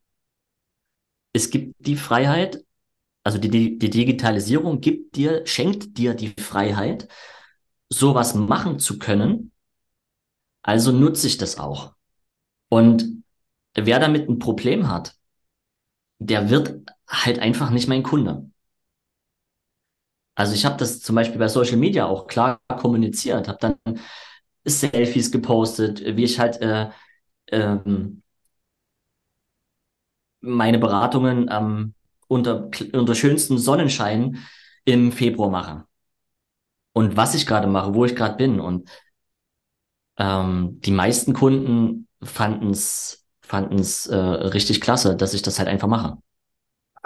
es 1.32 1.50
gibt 1.50 1.74
die 1.78 1.96
Freiheit, 1.96 2.64
also 3.24 3.38
die, 3.38 3.50
die, 3.50 3.78
die 3.78 3.90
Digitalisierung 3.90 4.80
gibt 4.80 5.16
dir, 5.16 5.46
schenkt 5.46 5.98
dir 5.98 6.14
die 6.14 6.34
Freiheit, 6.40 7.08
sowas 7.90 8.34
machen 8.34 8.78
zu 8.78 8.98
können, 8.98 9.52
also 10.62 10.92
nutze 10.92 11.26
ich 11.26 11.36
das 11.36 11.58
auch. 11.58 11.94
Und 12.68 13.22
wer 13.74 13.98
damit 13.98 14.28
ein 14.28 14.38
Problem 14.38 14.88
hat, 14.88 15.14
der 16.18 16.50
wird 16.50 16.80
halt 17.08 17.38
einfach 17.38 17.70
nicht 17.70 17.88
mein 17.88 18.02
Kunde. 18.02 18.50
Also 20.40 20.54
ich 20.54 20.64
habe 20.64 20.78
das 20.78 21.00
zum 21.02 21.16
Beispiel 21.16 21.38
bei 21.38 21.48
Social 21.48 21.76
Media 21.76 22.06
auch 22.06 22.26
klar 22.26 22.60
kommuniziert, 22.78 23.46
habe 23.46 23.58
dann 23.60 24.00
Selfies 24.64 25.30
gepostet, 25.30 26.02
wie 26.16 26.24
ich 26.24 26.40
halt 26.40 26.62
äh, 26.62 26.88
ähm, 27.48 28.22
meine 30.40 30.78
Beratungen 30.78 31.48
ähm, 31.50 31.94
unter, 32.26 32.70
unter 32.92 33.14
schönstem 33.14 33.58
Sonnenschein 33.58 34.38
im 34.86 35.12
Februar 35.12 35.50
mache. 35.50 35.84
Und 36.92 37.16
was 37.16 37.34
ich 37.34 37.46
gerade 37.46 37.66
mache, 37.66 37.94
wo 37.94 38.04
ich 38.04 38.16
gerade 38.16 38.36
bin. 38.36 38.60
Und 38.60 38.88
ähm, 40.18 40.80
die 40.80 40.90
meisten 40.92 41.32
Kunden 41.32 42.08
fanden 42.22 42.70
es 42.70 43.26
äh, 44.06 44.16
richtig 44.16 44.80
klasse, 44.80 45.16
dass 45.16 45.34
ich 45.34 45.42
das 45.42 45.58
halt 45.58 45.68
einfach 45.68 45.88
mache. 45.88 46.18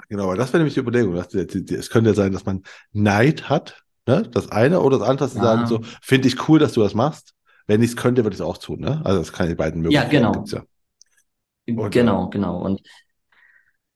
Genau, 0.09 0.35
das 0.35 0.53
wäre 0.53 0.59
nämlich 0.59 0.75
die 0.75 0.81
Überlegung. 0.81 1.15
Dass 1.15 1.29
die, 1.29 1.47
die, 1.47 1.65
die, 1.65 1.75
es 1.75 1.91
könnte 1.91 2.11
ja 2.11 2.15
sein, 2.15 2.33
dass 2.33 2.45
man 2.45 2.63
Neid 2.93 3.49
hat, 3.49 3.83
ne? 4.07 4.23
Das 4.33 4.51
eine 4.51 4.81
oder 4.81 4.99
das 4.99 5.09
andere, 5.09 5.27
dass 5.27 5.35
sie 5.35 5.41
sagen 5.41 5.63
Ja, 5.63 5.67
so, 5.67 5.81
finde 6.03 6.29
ich 6.29 6.49
cool, 6.49 6.59
dass 6.59 6.73
du 6.73 6.83
das 6.83 6.95
machst. 6.95 7.35
Wenn 7.67 7.83
ich 7.83 7.91
es 7.91 7.97
könnte, 7.97 8.25
würde 8.25 8.35
ich 8.35 8.41
es 8.41 8.47
auch 8.47 8.59
tun, 8.59 8.81
ne? 8.81 9.01
Also 9.05 9.21
das 9.21 9.33
kann 9.33 9.49
die 9.49 9.55
beiden 9.55 9.83
ja, 9.89 10.05
Möglichkeiten 10.05 10.33
gibt's 10.33 10.51
genau. 10.51 10.63
ja. 10.63 10.63
Und 11.67 11.87
äh, 11.87 11.91
Genau, 11.91 12.29
genau. 12.31 12.61
Und 12.63 12.81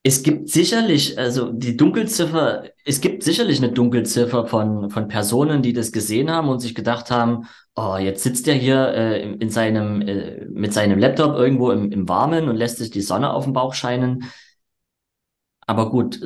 Es 0.05 0.23
gibt 0.23 0.49
sicherlich, 0.49 1.19
also 1.19 1.53
die 1.53 1.77
Dunkelziffer, 1.77 2.65
es 2.85 3.01
gibt 3.01 3.23
sicherlich 3.25 3.59
eine 3.59 3.73
Dunkelziffer 3.73 4.47
von, 4.47 4.91
von 4.91 5.09
Personen, 5.09 5.61
die 5.61 5.73
das 5.73 5.93
gesehen 5.93 6.31
haben 6.31 6.49
und 6.49 6.61
sich 6.61 6.75
gedacht 6.75 7.11
haben, 7.11 7.47
oh, 7.75 7.97
jetzt 7.97 8.23
sitzt 8.23 8.49
er 8.49 8.55
hier 8.55 8.89
äh, 8.95 9.33
in 9.33 9.51
seinem, 9.51 10.01
äh, 10.01 10.47
mit 10.47 10.73
seinem 10.73 10.99
Laptop 10.99 11.35
irgendwo 11.37 11.73
im, 11.73 11.91
im 11.93 12.09
Warmen 12.09 12.49
und 12.49 12.57
lässt 12.57 12.79
sich 12.79 12.91
die 12.91 13.03
Sonne 13.03 13.33
auf 13.33 13.45
den 13.45 13.53
Bauch 13.53 13.75
scheinen. 13.75 14.25
Aber 15.69 15.91
gut, 15.91 16.19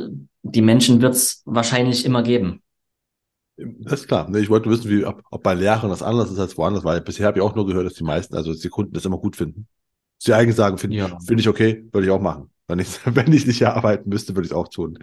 die 0.43 0.63
Menschen 0.63 1.03
wird 1.03 1.15
es 1.15 1.43
wahrscheinlich 1.45 2.05
immer 2.05 2.23
geben. 2.23 2.63
das 3.57 4.03
ist 4.03 4.07
klar. 4.07 4.33
Ich 4.37 4.49
wollte 4.49 4.71
wissen, 4.71 4.89
wie, 4.89 5.05
ob, 5.05 5.21
bei 5.43 5.55
Lehrern 5.55 5.91
das 5.91 6.01
anders 6.01 6.31
ist 6.31 6.39
als 6.39 6.57
woanders, 6.57 6.85
weil 6.85 7.01
bisher 7.01 7.27
habe 7.27 7.39
ich 7.39 7.43
auch 7.43 7.57
nur 7.57 7.67
gehört, 7.67 7.85
dass 7.85 7.95
die 7.95 8.05
meisten, 8.05 8.37
also 8.37 8.53
dass 8.53 8.61
die 8.61 8.69
Kunden 8.69 8.93
das 8.93 9.05
immer 9.05 9.19
gut 9.19 9.35
finden. 9.35 9.67
Sie 10.19 10.33
eigentlich 10.33 10.55
sagen, 10.55 10.79
finde 10.79 10.97
Ja, 10.97 11.19
find 11.27 11.41
ich 11.41 11.49
okay, 11.49 11.85
würde 11.91 12.07
ich 12.07 12.13
auch 12.13 12.21
machen. 12.21 12.51
Wenn 12.69 12.79
ich, 12.79 12.87
wenn 13.05 13.33
ich 13.33 13.45
nicht 13.45 13.59
hier 13.59 13.75
arbeiten 13.75 14.09
müsste, 14.09 14.37
würde 14.37 14.47
ich 14.47 14.53
es 14.53 14.57
auch 14.57 14.69
tun. 14.69 14.97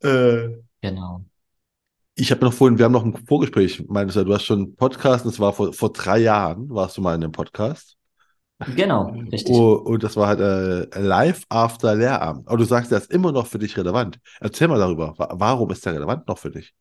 Äh, 0.00 0.50
genau. 0.80 1.24
ich 2.14 2.30
habe 2.30 2.44
noch 2.44 2.52
vorhin, 2.52 2.78
wir 2.78 2.84
haben 2.84 2.92
noch 2.92 3.04
ein 3.04 3.16
Vorgespräch, 3.26 3.84
meintest 3.88 4.16
du, 4.16 4.24
du 4.24 4.32
hast 4.32 4.44
schon 4.44 4.60
einen 4.60 4.76
Podcast, 4.76 5.26
das 5.26 5.40
war 5.40 5.52
vor, 5.52 5.72
vor 5.72 5.92
drei 5.92 6.18
Jahren, 6.18 6.70
warst 6.70 6.96
du 6.96 7.00
mal 7.00 7.16
in 7.16 7.24
einem 7.24 7.32
Podcast. 7.32 7.96
Genau, 8.66 9.12
richtig. 9.32 9.54
Oh, 9.54 9.72
und 9.74 10.02
das 10.04 10.16
war 10.16 10.28
halt 10.28 10.40
äh, 10.40 11.00
live 11.00 11.42
after 11.48 11.94
Lehramt. 11.96 12.46
Aber 12.48 12.56
du 12.58 12.64
sagst, 12.64 12.90
der 12.92 12.98
ist 12.98 13.10
immer 13.10 13.32
noch 13.32 13.46
für 13.46 13.58
dich 13.58 13.76
relevant. 13.76 14.18
Erzähl 14.40 14.68
mal 14.68 14.78
darüber. 14.78 15.14
Wa- 15.18 15.30
Warum 15.32 15.70
ist 15.70 15.84
der 15.84 15.94
relevant 15.94 16.28
noch 16.28 16.38
für 16.38 16.50
dich? 16.50 16.74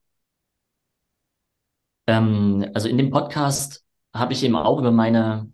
Ähm, 2.08 2.66
also 2.74 2.88
in 2.90 2.98
dem 2.98 3.10
Podcast 3.12 3.84
habe 4.14 4.34
ich 4.34 4.44
eben 4.44 4.56
auch 4.56 4.80
über 4.80 4.92
meine 4.92 5.52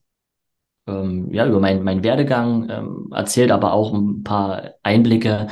ähm, 0.88 1.34
ja, 1.34 1.48
über 1.48 1.60
mein, 1.60 1.84
meinen 1.84 2.04
Werdegang 2.04 2.70
ähm, 2.70 3.12
erzählt, 3.14 3.52
aber 3.52 3.74
auch 3.74 3.94
ein 3.94 4.24
paar 4.24 4.74
Einblicke 4.84 5.48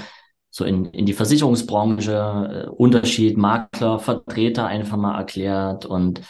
so 0.51 0.65
in, 0.65 0.85
in 0.87 1.05
die 1.05 1.13
Versicherungsbranche, 1.13 2.65
äh, 2.67 2.69
Unterschied, 2.69 3.37
Makler, 3.37 3.99
Vertreter 3.99 4.67
einfach 4.67 4.97
mal 4.97 5.17
erklärt 5.17 5.85
und 5.85 6.21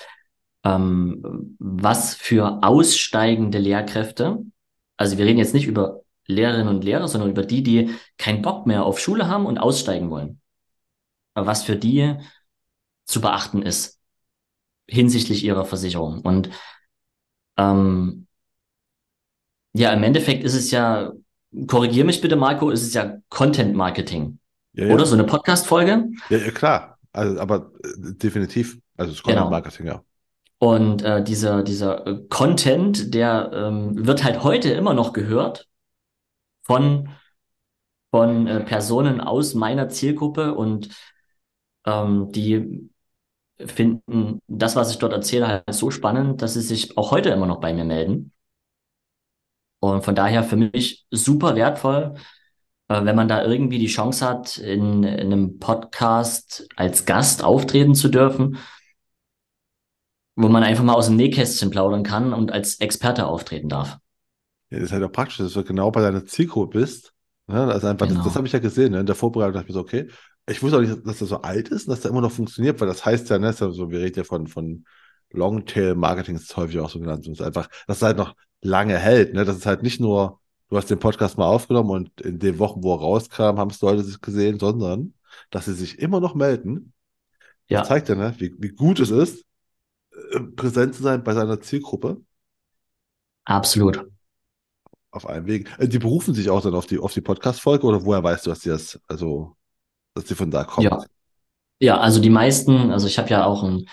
ähm, 0.65 1.55
was 1.59 2.15
für 2.15 2.63
aussteigende 2.63 3.59
Lehrkräfte, 3.59 4.43
also 4.97 5.17
wir 5.17 5.25
reden 5.25 5.39
jetzt 5.39 5.53
nicht 5.53 5.67
über 5.67 6.01
Lehrerinnen 6.27 6.69
und 6.69 6.83
Lehrer, 6.83 7.07
sondern 7.07 7.29
über 7.31 7.43
die, 7.45 7.63
die 7.63 7.95
keinen 8.17 8.41
Bock 8.41 8.67
mehr 8.67 8.85
auf 8.85 8.99
Schule 8.99 9.27
haben 9.29 9.45
und 9.45 9.59
aussteigen 9.59 10.09
wollen, 10.09 10.41
was 11.35 11.63
für 11.63 11.77
die 11.77 12.15
zu 13.05 13.21
beachten 13.21 13.61
ist. 13.61 13.99
hinsichtlich 14.87 15.43
ihrer 15.43 15.65
Versicherung. 15.65 16.21
Und 16.21 16.49
ähm, 17.57 18.27
ja, 19.73 19.93
im 19.93 20.03
Endeffekt 20.03 20.43
ist 20.43 20.53
es 20.55 20.71
ja, 20.71 21.11
korrigier 21.67 22.05
mich 22.05 22.21
bitte, 22.21 22.35
Marco, 22.35 22.69
ist 22.69 22.83
es 22.83 22.93
ja 22.93 23.17
Content 23.29 23.75
Marketing. 23.75 24.39
Ja, 24.73 24.85
ja. 24.87 24.93
Oder 24.93 25.05
so 25.05 25.15
eine 25.15 25.23
Podcast-Folge. 25.25 26.09
Ja, 26.29 26.37
ja, 26.37 26.51
klar. 26.51 26.97
Also, 27.13 27.39
aber 27.39 27.71
äh, 27.83 28.13
definitiv. 28.15 28.77
Also 28.97 29.11
es 29.11 29.17
ist 29.19 29.23
Content 29.23 29.45
Genau. 29.45 29.49
Marketing, 29.49 29.87
ja. 29.87 30.03
Und 30.57 31.03
äh, 31.03 31.23
dieser, 31.23 31.63
dieser 31.63 32.07
äh, 32.07 32.23
Content, 32.29 33.13
der 33.13 33.51
ähm, 33.53 34.05
wird 34.07 34.23
halt 34.23 34.43
heute 34.43 34.71
immer 34.71 34.93
noch 34.93 35.13
gehört 35.13 35.67
von, 36.63 37.09
von 38.11 38.47
äh, 38.47 38.61
Personen 38.61 39.21
aus 39.21 39.53
meiner 39.53 39.89
Zielgruppe 39.89 40.55
und 40.55 40.89
ähm, 41.85 42.31
die 42.31 42.89
finden 43.59 44.41
das, 44.47 44.75
was 44.75 44.91
ich 44.91 44.97
dort 44.97 45.13
erzähle, 45.13 45.47
halt 45.47 45.63
so 45.73 45.91
spannend, 45.91 46.41
dass 46.41 46.53
sie 46.53 46.61
sich 46.61 46.97
auch 46.97 47.11
heute 47.11 47.29
immer 47.29 47.47
noch 47.47 47.59
bei 47.59 47.73
mir 47.73 47.85
melden. 47.85 48.31
Und 49.79 50.03
von 50.03 50.15
daher 50.15 50.43
für 50.43 50.57
mich 50.57 51.05
super 51.11 51.55
wertvoll, 51.55 52.15
äh, 52.87 53.03
wenn 53.05 53.15
man 53.15 53.27
da 53.27 53.43
irgendwie 53.43 53.79
die 53.79 53.87
Chance 53.87 54.27
hat, 54.27 54.57
in, 54.57 55.03
in 55.03 55.31
einem 55.31 55.59
Podcast 55.59 56.67
als 56.75 57.05
Gast 57.05 57.43
auftreten 57.43 57.95
zu 57.95 58.09
dürfen, 58.09 58.57
wo 60.35 60.47
man 60.49 60.63
einfach 60.63 60.83
mal 60.83 60.93
aus 60.93 61.07
dem 61.07 61.15
Nähkästchen 61.17 61.69
plaudern 61.71 62.03
kann 62.03 62.33
und 62.33 62.51
als 62.51 62.75
Experte 62.79 63.25
auftreten 63.27 63.69
darf. 63.69 63.97
Ja, 64.71 64.79
das 64.79 64.87
ist 64.87 64.91
halt 64.93 65.03
auch 65.03 65.11
praktisch, 65.11 65.37
dass 65.37 65.53
du 65.53 65.63
genau 65.63 65.91
bei 65.91 66.01
deiner 66.01 66.25
Zielgruppe 66.25 66.79
bist. 66.79 67.13
Ne? 67.47 67.65
Das, 67.67 67.85
einfach, 67.85 68.07
das, 68.07 68.17
Genau. 68.17 68.23
das 68.23 68.35
habe 68.35 68.47
ich 68.47 68.53
ja 68.53 68.59
gesehen. 68.59 68.91
Ne? 68.91 68.99
In 69.01 69.05
der 69.05 69.15
Vorbereitung 69.15 69.53
dachte 69.53 69.65
ich 69.65 69.69
mir 69.69 69.73
so, 69.75 69.81
okay, 69.81 70.07
ich 70.47 70.61
wusste 70.61 70.77
auch 70.77 70.81
nicht, 70.81 71.05
dass 71.05 71.19
der 71.19 71.27
so 71.27 71.41
alt 71.41 71.69
ist 71.69 71.87
und 71.87 71.91
dass 71.91 72.01
der 72.01 72.11
immer 72.11 72.21
noch 72.21 72.31
funktioniert, 72.31 72.79
weil 72.79 72.87
das 72.87 73.05
heißt 73.05 73.29
ja, 73.29 73.39
ne, 73.39 73.47
ja 73.47 73.53
so, 73.53 73.89
wir 73.91 73.99
reden 73.99 74.17
ja 74.19 74.23
von, 74.23 74.47
von 74.47 74.85
Longtail-Marketing, 75.31 76.35
ist 76.35 76.55
häufig 76.57 76.79
auch 76.79 76.89
so 76.89 76.99
genannt. 76.99 77.25
Das 77.27 77.33
ist 77.33 77.41
einfach, 77.41 77.67
dass 77.87 77.97
es 77.97 78.03
halt 78.03 78.17
noch 78.17 78.35
lange 78.61 78.97
hält. 78.97 79.33
Ne? 79.33 79.45
Das 79.45 79.57
ist 79.57 79.65
halt 79.65 79.83
nicht 79.83 79.99
nur, 79.99 80.39
du 80.69 80.77
hast 80.77 80.89
den 80.89 80.99
Podcast 80.99 81.37
mal 81.37 81.47
aufgenommen 81.47 81.89
und 81.91 82.21
in 82.21 82.39
den 82.39 82.59
Wochen, 82.59 82.83
wo 82.83 82.93
er 82.95 82.99
rauskam, 82.99 83.57
haben 83.59 83.69
es 83.69 83.81
Leute 83.81 84.03
sich 84.03 84.21
gesehen, 84.21 84.59
sondern 84.59 85.13
dass 85.51 85.65
sie 85.65 85.73
sich 85.73 85.99
immer 85.99 86.19
noch 86.19 86.35
melden. 86.35 86.93
Das 87.69 87.81
Ja, 87.81 87.83
zeigt 87.83 88.09
ja, 88.09 88.15
ne, 88.15 88.33
wie, 88.39 88.53
wie 88.59 88.69
gut 88.69 88.99
es 88.99 89.11
ist, 89.11 89.45
präsent 90.55 90.95
zu 90.95 91.03
sein 91.03 91.23
bei 91.23 91.33
seiner 91.33 91.59
Zielgruppe. 91.61 92.21
absolut. 93.45 94.05
Auf 95.11 95.25
einem 95.27 95.47
Weg. 95.47 95.73
Äh, 95.79 95.87
Die 95.87 95.99
berufen 95.99 96.33
sich 96.33 96.49
auch 96.49 96.61
dann 96.61 96.75
auf 96.75 96.87
die, 96.87 96.99
auf 96.99 97.13
die 97.13 97.21
Podcast-Folge 97.21 97.85
oder 97.85 98.03
woher 98.03 98.23
weißt 98.23 98.45
du, 98.45 98.49
dass 98.49 98.59
die 98.59 98.69
das, 98.69 98.99
also, 99.07 99.55
dass 100.13 100.25
die 100.25 100.35
von 100.35 100.51
da 100.51 100.63
kommt? 100.63 100.85
Ja. 100.85 101.03
Ja, 101.81 101.99
also 101.99 102.21
die 102.21 102.29
meisten, 102.29 102.91
also 102.91 103.07
ich 103.07 103.17
habe 103.19 103.29
ja 103.29 103.45
auch 103.45 103.63
ein 103.63 103.87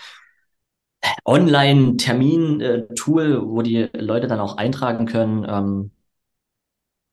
Online-Termin-Tool, 1.24 3.42
wo 3.44 3.62
die 3.62 3.88
Leute 3.94 4.26
dann 4.28 4.38
auch 4.40 4.56
eintragen 4.56 5.06
können, 5.06 5.44
ähm, 5.48 5.90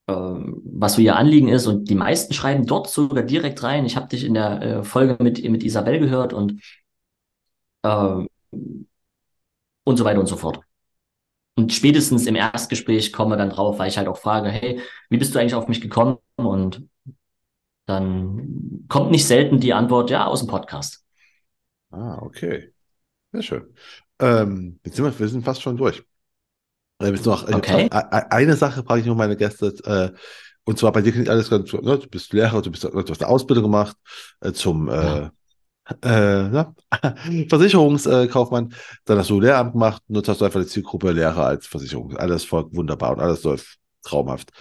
ähm, 0.08 0.62
was 0.64 0.96
so 0.96 1.02
ihr 1.02 1.16
Anliegen 1.16 1.50
ist. 1.50 1.68
Und 1.68 1.90
die 1.90 1.96
meisten 1.96 2.34
schreiben 2.34 2.66
dort 2.66 2.90
sogar 2.90 3.24
direkt 3.24 3.64
rein. 3.64 3.86
Ich 3.86 3.96
habe 3.96 4.08
dich 4.08 4.24
in 4.24 4.34
der 4.34 4.62
äh, 4.62 4.84
Folge 4.84 5.22
mit, 5.24 5.44
mit 5.50 5.64
Isabel 5.64 6.00
gehört 6.00 6.34
und, 6.34 6.62
ähm, 7.84 8.28
und 9.90 9.98
so 9.98 10.06
weiter 10.06 10.20
und 10.20 10.28
so 10.28 10.38
fort. 10.38 10.60
Und 11.56 11.74
spätestens 11.74 12.26
im 12.26 12.36
Erstgespräch 12.36 13.12
kommen 13.12 13.32
wir 13.32 13.38
dann 13.38 13.50
drauf, 13.50 13.80
weil 13.80 13.90
ich 13.90 13.98
halt 13.98 14.08
auch 14.08 14.18
frage, 14.18 14.50
hey, 14.50 14.80
wie 15.10 15.18
bist 15.18 15.36
du 15.36 15.40
eigentlich 15.40 15.56
auf 15.56 15.68
mich 15.68 15.82
gekommen? 15.82 16.18
Und 16.36 16.84
dann 17.86 18.86
kommt 18.88 19.12
nicht 19.12 19.26
selten 19.26 19.60
die 19.60 19.74
Antwort, 19.74 20.10
ja, 20.10 20.26
aus 20.26 20.40
dem 20.40 20.48
Podcast. 20.48 21.04
Ah, 21.92 22.20
okay. 22.22 22.72
Sehr 23.32 23.42
schön. 23.42 23.74
Ähm, 24.20 24.80
jetzt 24.86 24.96
sind 24.96 25.06
wir, 25.06 25.20
wir 25.20 25.28
sind 25.28 25.44
fast 25.44 25.62
schon 25.62 25.76
durch. 25.78 26.04
Äh, 27.00 27.12
noch, 27.12 27.52
Okay. 27.52 27.86
e- 27.88 27.90
eine 27.92 28.56
Sache 28.56 28.84
frage 28.84 29.02
ich 29.02 29.08
noch 29.08 29.16
meine 29.16 29.36
Gäste, 29.38 29.74
äh, 29.86 30.18
und 30.66 30.78
zwar 30.78 30.92
bei 30.92 31.02
dir 31.02 31.12
klingt 31.12 31.30
alles 31.30 31.50
ganz, 31.50 31.72
ne, 31.74 31.98
du 31.98 32.08
bist 32.08 32.32
Lehrer, 32.34 32.62
du 32.62 32.70
bist, 32.70 32.84
du 32.84 32.94
hast 32.94 33.22
eine 33.22 33.30
Ausbildung 33.30 33.64
gemacht, 33.64 33.98
äh, 34.42 34.52
zum, 34.52 34.88
äh, 34.90 35.30
äh, 36.02 36.66
Versicherungskaufmann, 37.50 38.74
dann 39.06 39.18
hast 39.20 39.30
du 39.30 39.40
Lehramt 39.40 39.74
gemacht, 39.74 40.02
und 40.08 40.16
jetzt 40.16 40.28
hast 40.30 40.42
du 40.42 40.46
einfach 40.46 40.62
die 40.62 40.68
Zielgruppe 40.68 41.12
Lehrer 41.12 41.46
als 41.46 41.68
Versicherung. 41.68 42.16
Alles 42.18 42.44
voll 42.46 42.66
wunderbar 42.74 43.12
und 43.14 43.20
alles 43.22 43.44
läuft 43.44 43.78
traumhaft. 44.04 44.52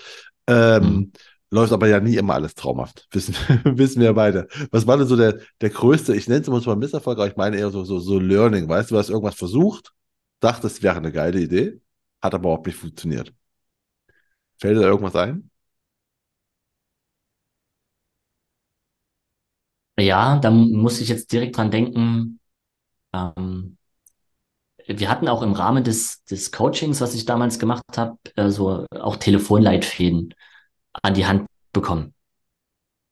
Ähm, 0.47 0.83
Mhm. 0.85 1.13
läuft 1.51 1.73
aber 1.73 1.89
ja 1.89 2.01
nie 2.01 2.17
immer 2.17 2.35
alles 2.35 2.55
traumhaft. 2.55 3.07
Wissen, 3.13 3.35
wissen 3.65 4.01
wir 4.03 4.13
beide. 4.15 4.49
Was 4.71 4.87
war 4.87 4.97
denn 4.99 5.07
so 5.07 5.17
der, 5.17 5.39
der 5.61 5.71
größte, 5.71 6.15
ich 6.17 6.29
nenne 6.29 6.41
es 6.43 6.49
immer 6.49 6.61
so 6.61 6.71
ein 6.71 6.79
Misserfolg, 6.79 7.19
aber 7.19 7.29
ich 7.29 7.37
meine 7.37 7.57
eher 7.59 7.71
so, 7.71 7.85
so, 7.85 7.99
so 7.99 8.19
Learning, 8.19 8.69
weißt 8.69 8.91
du, 8.91 8.95
du 8.95 8.99
hast 8.99 9.11
irgendwas 9.11 9.35
versucht, 9.37 9.93
dachtest, 10.41 10.79
es 10.79 10.83
wäre 10.83 10.97
eine 10.97 11.13
geile 11.13 11.41
Idee, 11.41 11.81
hat 12.23 12.35
aber 12.35 12.45
überhaupt 12.51 12.67
nicht 12.67 12.79
funktioniert. 12.79 13.33
Fällt 14.61 14.77
dir 14.77 14.83
da 14.83 14.87
irgendwas 14.89 15.17
ein? 15.17 15.51
Ja, 19.99 20.39
da 20.39 20.51
muss 20.51 21.01
ich 21.01 21.09
jetzt 21.09 21.33
direkt 21.33 21.57
dran 21.57 21.71
denken. 21.71 22.41
Ähm, 23.13 23.79
wir 24.87 25.11
hatten 25.11 25.29
auch 25.29 25.43
im 25.43 25.53
Rahmen 25.53 25.85
des, 25.85 26.25
des 26.25 26.53
Coachings, 26.53 27.01
was 27.01 27.15
ich 27.15 27.27
damals 27.27 27.59
gemacht 27.59 27.83
habe, 27.97 28.17
äh, 28.37 28.49
so 28.49 28.87
auch 28.93 29.17
Telefonleitfäden 29.17 30.35
an 31.03 31.15
die 31.15 31.27
Hand 31.27 31.47
bekommen. 31.73 32.15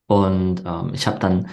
Und 0.06 0.62
ähm, 0.64 0.94
ich 0.94 1.06
habe 1.06 1.18
dann 1.18 1.50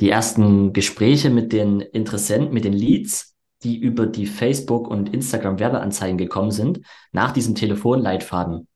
die 0.00 0.10
ersten 0.10 0.72
Gespräche 0.72 1.28
mit 1.30 1.52
den 1.52 1.80
Interessenten, 1.80 2.54
mit 2.54 2.64
den 2.64 2.72
Leads, 2.72 3.36
die 3.62 3.78
über 3.78 4.06
die 4.06 4.26
Facebook- 4.26 4.88
und 4.88 5.12
Instagram-Werbeanzeigen 5.12 6.16
gekommen 6.16 6.50
sind, 6.50 6.80
nach 7.12 7.32
diesem 7.32 7.54
Telefonleitfaden 7.54 8.66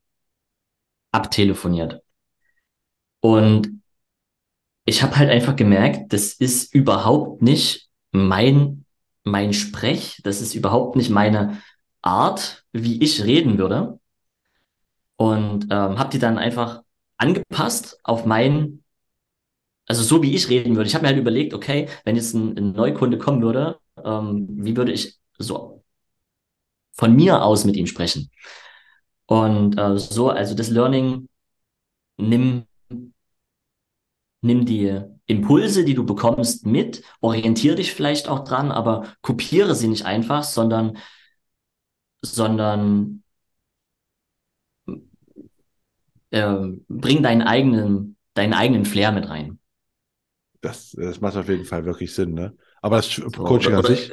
abtelefoniert. 1.13 2.03
Und 3.21 3.84
ich 4.85 5.03
habe 5.03 5.17
halt 5.17 5.31
einfach 5.31 5.57
gemerkt, 5.57 6.13
das 6.13 6.35
ist 6.35 6.75
überhaupt 6.75 7.43
nicht 7.43 7.89
mein, 8.13 8.85
mein 9.25 9.53
Sprech, 9.53 10.21
das 10.25 10.41
ist 10.41 10.55
überhaupt 10.55 10.97
nicht 10.97 11.11
meine 11.11 11.63
Art, 12.03 12.65
wie 12.73 13.03
ich 13.03 13.25
reden 13.25 13.59
würde. 13.59 13.99
Und 15.17 15.65
ähm, 15.71 15.99
habe 15.99 16.11
die 16.11 16.19
dann 16.19 16.39
einfach 16.39 16.83
angepasst 17.17 17.99
auf 18.03 18.27
mein, 18.27 18.85
also 19.87 20.03
so 20.03 20.23
wie 20.23 20.35
ich 20.35 20.49
reden 20.49 20.77
würde. 20.77 20.89
Ich 20.89 20.95
habe 20.95 21.03
mir 21.03 21.09
halt 21.09 21.19
überlegt, 21.19 21.55
okay, 21.55 21.89
wenn 22.05 22.17
jetzt 22.17 22.35
ein, 22.35 22.57
ein 22.59 22.73
Neukunde 22.73 23.17
kommen 23.19 23.41
würde, 23.43 23.79
ähm, 24.03 24.47
wie 24.51 24.77
würde 24.77 24.93
ich 24.93 25.19
so 25.39 25.83
von 26.93 27.15
mir 27.15 27.43
aus 27.43 27.65
mit 27.65 27.77
ihm 27.77 27.87
sprechen? 27.87 28.31
Und 29.27 29.79
äh, 29.79 29.97
so, 29.99 30.31
also 30.31 30.55
das 30.55 30.69
Learning, 30.69 31.29
nimm 32.19 32.67
nimm 34.45 34.67
die 34.67 35.01
Impulse, 35.27 35.85
die 35.85 35.95
du 35.95 36.05
bekommst, 36.05 36.67
mit, 36.67 37.03
orientiere 37.21 37.77
dich 37.77 37.93
vielleicht 37.93 38.29
auch 38.29 38.45
dran, 38.45 38.71
aber 38.71 39.09
kopiere 39.23 39.75
sie 39.75 39.89
nicht 39.89 40.05
einfach, 40.05 40.45
sondern, 40.45 40.99
sondern 42.23 43.23
äh, 46.31 46.57
bring 46.89 47.23
deinen 47.23 47.43
eigenen, 47.43 48.17
deinen 48.35 48.53
eigenen 48.53 48.85
Flair 48.85 49.13
mit 49.13 49.29
rein. 49.29 49.59
Das, 50.61 50.93
das 50.93 51.21
macht 51.21 51.37
auf 51.37 51.49
jeden 51.49 51.65
Fall 51.65 51.85
wirklich 51.85 52.15
Sinn, 52.15 52.33
ne? 52.35 52.57
Aber 52.81 52.97
das 52.97 53.11
So, 53.11 53.29
Coaching 53.31 53.75
oder, 53.75 53.79
an 53.79 53.85
sich, 53.85 54.13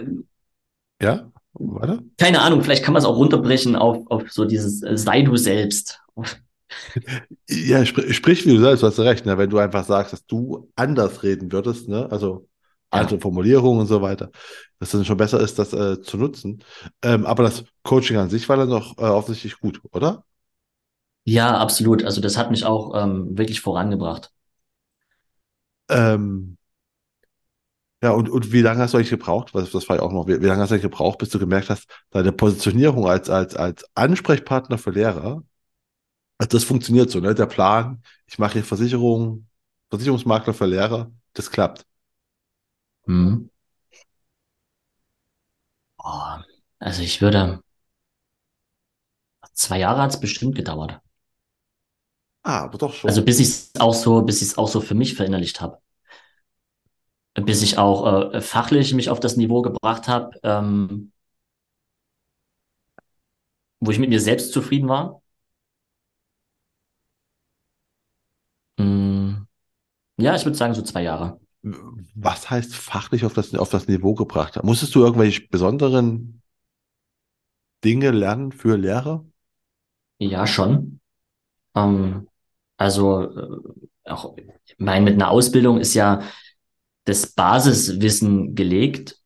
ja? 1.01 1.31
Warte? 1.53 2.03
keine 2.17 2.41
Ahnung, 2.41 2.63
vielleicht 2.63 2.83
kann 2.83 2.93
man 2.93 3.01
es 3.01 3.05
auch 3.07 3.17
runterbrechen 3.17 3.75
auf, 3.75 4.05
auf 4.09 4.31
so 4.31 4.45
dieses 4.45 4.81
äh, 4.83 4.97
sei 4.97 5.21
du 5.23 5.35
selbst. 5.35 6.01
Ja, 7.49 7.85
sprich, 7.85 8.15
sprich 8.15 8.45
wie 8.45 8.51
du 8.55 8.59
sagst, 8.61 8.83
du 8.83 8.87
hast 8.87 8.99
recht, 8.99 9.25
ne? 9.25 9.37
Wenn 9.37 9.49
du 9.49 9.57
einfach 9.59 9.85
sagst, 9.85 10.13
dass 10.13 10.25
du 10.25 10.71
anders 10.75 11.23
reden 11.23 11.51
würdest, 11.51 11.87
ne? 11.89 12.09
Also 12.11 12.47
andere 12.89 13.19
Ja, 13.19 13.19
Formulierungen 13.19 13.81
und 13.81 13.87
so 13.87 14.01
weiter, 14.01 14.31
dass 14.79 14.89
es 14.89 14.99
dann 14.99 15.05
schon 15.05 15.17
besser 15.17 15.39
ist, 15.39 15.57
das 15.59 15.73
äh, 15.73 16.01
zu 16.01 16.17
nutzen. 16.17 16.63
Ähm, 17.03 17.25
aber 17.25 17.43
das 17.43 17.63
Coaching 17.83 18.17
an 18.17 18.29
sich 18.29 18.47
war 18.49 18.57
dann 18.57 18.69
doch 18.69 18.97
äh, 18.97 19.01
offensichtlich 19.01 19.59
gut, 19.59 19.81
oder? 19.91 20.25
ja, 21.25 21.57
absolut. 21.57 22.03
Also 22.03 22.21
das 22.21 22.37
hat 22.37 22.51
mich 22.51 22.65
auch 22.65 22.93
ähm, 22.95 23.37
wirklich 23.37 23.61
vorangebracht. 23.61 24.31
Ähm, 25.89 26.57
ja, 28.03 28.11
und, 28.11 28.29
und 28.29 28.51
wie 28.51 28.61
lange 28.61 28.81
hast 28.81 28.93
du 28.93 28.97
eigentlich 28.97 29.09
gebraucht? 29.11 29.53
Was, 29.53 29.71
das 29.71 29.87
war 29.89 29.97
ja 29.97 30.01
auch 30.01 30.11
noch, 30.11 30.27
wie, 30.27 30.41
wie 30.41 30.45
lange 30.45 30.61
hast 30.61 30.69
du 30.69 30.73
eigentlich 30.75 30.81
gebraucht, 30.83 31.19
bis 31.19 31.29
du 31.29 31.39
gemerkt 31.39 31.69
hast, 31.69 31.87
deine 32.09 32.31
Positionierung 32.31 33.07
als, 33.07 33.29
als, 33.29 33.55
als 33.55 33.85
Ansprechpartner 33.95 34.77
für 34.77 34.91
Lehrer, 34.91 35.43
also 36.41 36.57
das 36.57 36.63
funktioniert 36.63 37.09
so, 37.11 37.19
ne? 37.19 37.35
Der 37.35 37.45
Plan, 37.45 38.01
ich 38.27 38.39
mache 38.39 38.53
hier 38.53 38.63
Versicherung, 38.63 39.47
Versicherungsmakler 39.89 40.53
für 40.53 40.65
Lehrer, 40.65 41.11
das 41.33 41.51
klappt. 41.51 41.85
Mhm. 43.07 43.49
Oh, 46.03 46.37
also 46.79 47.01
ich 47.03 47.21
würde, 47.21 47.63
zwei 49.53 49.79
Jahre 49.79 50.01
hat 50.01 50.09
es 50.09 50.19
bestimmt 50.19 50.55
gedauert. 50.55 50.99
Ah, 52.43 52.61
aber 52.63 52.77
doch 52.77 52.93
Also 53.03 53.21
schon. 53.21 53.25
bis 53.25 53.39
ich 53.39 53.47
es 53.47 53.71
auch 53.79 53.93
so, 53.93 54.21
bis 54.23 54.41
ich 54.41 54.49
es 54.49 54.57
auch 54.57 54.67
so 54.67 54.81
für 54.81 54.95
mich 54.95 55.15
verinnerlicht 55.15 55.61
habe. 55.61 55.79
bis 57.45 57.61
ich 57.61 57.77
auch 57.77 58.33
äh, 58.33 58.41
fachlich 58.41 58.93
mich 58.93 59.09
auf 59.09 59.19
das 59.19 59.37
Niveau 59.37 59.61
gebracht 59.61 60.07
habe, 60.07 60.31
ähm, 60.43 61.11
wo 63.81 63.91
ich 63.91 63.99
mit 63.99 64.09
mir 64.09 64.19
selbst 64.21 64.53
zufrieden 64.53 64.87
war. 64.87 65.20
Mm, 68.81 69.47
ja, 70.17 70.35
ich 70.35 70.45
würde 70.45 70.57
sagen 70.57 70.73
so 70.73 70.81
zwei 70.81 71.03
Jahre. 71.03 71.39
Was 72.15 72.49
heißt 72.49 72.75
fachlich 72.75 73.23
auf 73.25 73.33
das, 73.33 73.53
auf 73.55 73.69
das 73.69 73.87
Niveau 73.87 74.15
gebracht? 74.15 74.61
Musstest 74.63 74.95
du 74.95 75.03
irgendwelche 75.03 75.47
besonderen 75.47 76.41
Dinge 77.83 78.11
lernen 78.11 78.51
für 78.51 78.77
Lehrer? 78.77 79.25
Ja, 80.19 80.45
schon. 80.47 80.99
Ähm, 81.75 82.27
also 82.77 83.23
äh, 83.23 84.09
auch, 84.09 84.35
ich 84.37 84.75
meine, 84.77 85.05
mit 85.05 85.15
einer 85.15 85.29
Ausbildung 85.29 85.79
ist 85.79 85.93
ja 85.93 86.21
das 87.05 87.27
Basiswissen 87.27 88.55
gelegt, 88.55 89.17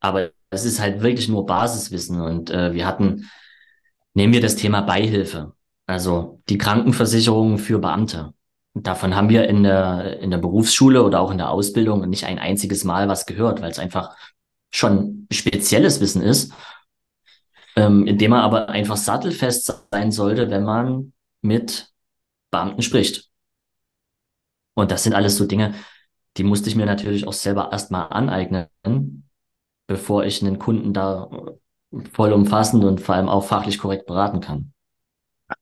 aber 0.00 0.30
es 0.50 0.64
ist 0.64 0.80
halt 0.80 1.02
wirklich 1.02 1.28
nur 1.28 1.46
Basiswissen. 1.46 2.20
Und 2.20 2.50
äh, 2.50 2.72
wir 2.72 2.86
hatten, 2.86 3.28
nehmen 4.14 4.32
wir 4.32 4.40
das 4.40 4.56
Thema 4.56 4.82
Beihilfe, 4.82 5.54
also 5.86 6.42
die 6.48 6.58
Krankenversicherung 6.58 7.58
für 7.58 7.78
Beamte. 7.78 8.34
Davon 8.74 9.14
haben 9.14 9.28
wir 9.28 9.48
in 9.48 9.62
der, 9.62 10.20
in 10.20 10.30
der 10.30 10.38
Berufsschule 10.38 11.02
oder 11.02 11.20
auch 11.20 11.30
in 11.30 11.38
der 11.38 11.50
Ausbildung 11.50 12.08
nicht 12.08 12.24
ein 12.24 12.38
einziges 12.38 12.84
Mal 12.84 13.08
was 13.08 13.24
gehört, 13.24 13.62
weil 13.62 13.70
es 13.70 13.78
einfach 13.78 14.14
schon 14.70 15.26
spezielles 15.30 16.00
Wissen 16.00 16.20
ist, 16.20 16.52
ähm, 17.76 18.06
in 18.06 18.18
dem 18.18 18.32
man 18.32 18.40
aber 18.40 18.68
einfach 18.68 18.96
sattelfest 18.96 19.86
sein 19.90 20.12
sollte, 20.12 20.50
wenn 20.50 20.64
man 20.64 21.12
mit 21.40 21.90
Beamten 22.50 22.82
spricht. 22.82 23.30
Und 24.74 24.90
das 24.90 25.04
sind 25.04 25.14
alles 25.14 25.36
so 25.36 25.46
Dinge, 25.46 25.74
die 26.36 26.44
musste 26.44 26.68
ich 26.68 26.76
mir 26.76 26.84
natürlich 26.84 27.26
auch 27.26 27.32
selber 27.32 27.72
erstmal 27.72 28.08
aneignen, 28.10 28.68
bevor 29.86 30.24
ich 30.24 30.42
einen 30.42 30.58
Kunden 30.58 30.92
da 30.92 31.30
vollumfassend 32.12 32.84
und 32.84 33.00
vor 33.00 33.14
allem 33.14 33.28
auch 33.28 33.44
fachlich 33.44 33.78
korrekt 33.78 34.06
beraten 34.06 34.40
kann. 34.40 34.74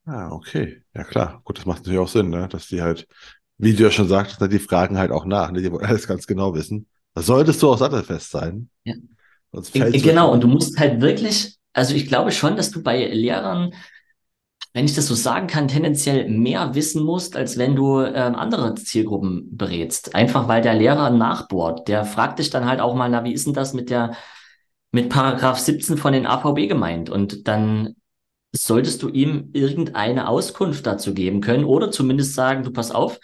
Ah, 0.05 0.31
okay. 0.31 0.83
Ja, 0.95 1.05
klar. 1.05 1.41
Gut, 1.45 1.59
das 1.59 1.67
macht 1.67 1.79
natürlich 1.79 1.99
auch 1.99 2.09
Sinn, 2.09 2.31
ne? 2.31 2.49
dass 2.49 2.69
die 2.69 2.83
halt, 2.83 3.07
wie 3.59 3.75
du 3.75 3.83
ja 3.83 3.91
schon 3.91 4.09
sagtest, 4.09 4.41
ne, 4.41 4.49
die 4.49 4.59
fragen 4.59 4.99
halt 4.99 5.11
auch 5.11 5.25
nach. 5.25 5.51
Ne? 5.51 5.63
Die 5.63 5.71
wollen 5.71 5.85
alles 5.87 6.07
ganz 6.07 6.27
genau 6.27 6.55
wissen. 6.55 6.87
Da 7.15 7.23
solltest 7.23 7.63
du 7.63 7.71
auch 7.71 7.79
sattelfest 7.79 8.31
sein. 8.31 8.69
Ja. 8.85 8.95
Sonst 9.53 9.71
fällst 9.71 10.03
genau, 10.03 10.33
und 10.33 10.43
du 10.43 10.49
musst 10.49 10.79
halt 10.79 11.01
wirklich, 11.01 11.57
also 11.73 11.95
ich 11.95 12.09
glaube 12.09 12.33
schon, 12.33 12.57
dass 12.57 12.71
du 12.71 12.83
bei 12.83 13.07
Lehrern 13.07 13.73
wenn 14.75 14.87
ich 14.87 14.95
das 14.95 15.07
so 15.07 15.15
sagen 15.15 15.47
kann, 15.47 15.69
tendenziell 15.69 16.29
mehr 16.29 16.75
wissen 16.75 17.05
musst, 17.05 17.37
als 17.37 17.57
wenn 17.57 17.77
du 17.77 18.01
ähm, 18.01 18.35
andere 18.35 18.75
Zielgruppen 18.75 19.57
berätst. 19.57 20.17
Einfach 20.17 20.49
weil 20.49 20.63
der 20.63 20.75
Lehrer 20.75 21.11
nachbohrt. 21.11 21.87
Der 21.87 22.05
fragt 22.05 22.41
dich 22.41 22.51
dann 22.51 22.67
halt 22.67 22.81
auch 22.81 22.97
mal, 22.97 23.09
na, 23.09 23.23
wie 23.23 23.33
ist 23.33 23.47
denn 23.47 23.55
das 23.55 23.73
mit 23.73 23.89
der, 23.89 24.17
mit 24.91 25.11
Paragraph 25.11 25.61
17 25.61 25.97
von 25.97 26.13
den 26.13 26.27
AVB 26.27 26.69
gemeint? 26.69 27.09
Und 27.09 27.47
dann 27.47 27.95
solltest 28.57 29.03
du 29.03 29.09
ihm 29.09 29.51
irgendeine 29.53 30.29
Auskunft 30.29 30.87
dazu 30.87 31.15
geben 31.15 31.41
können 31.41 31.65
oder 31.65 31.91
zumindest 31.91 32.35
sagen, 32.35 32.63
du 32.63 32.73
pass 32.73 32.91
auf, 32.91 33.19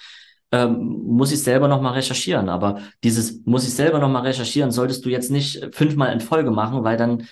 ähm, 0.53 1.03
muss 1.07 1.33
ich 1.33 1.43
selber 1.43 1.69
nochmal 1.69 1.95
recherchieren. 1.95 2.49
Aber 2.49 2.81
dieses 3.05 3.45
muss 3.45 3.67
ich 3.67 3.75
selber 3.75 3.99
nochmal 3.99 4.23
recherchieren, 4.23 4.73
solltest 4.73 5.05
du 5.05 5.09
jetzt 5.09 5.31
nicht 5.31 5.75
fünfmal 5.75 6.13
in 6.13 6.21
Folge 6.21 6.51
machen, 6.51 6.85
weil 6.85 6.97
dann, 6.97 7.29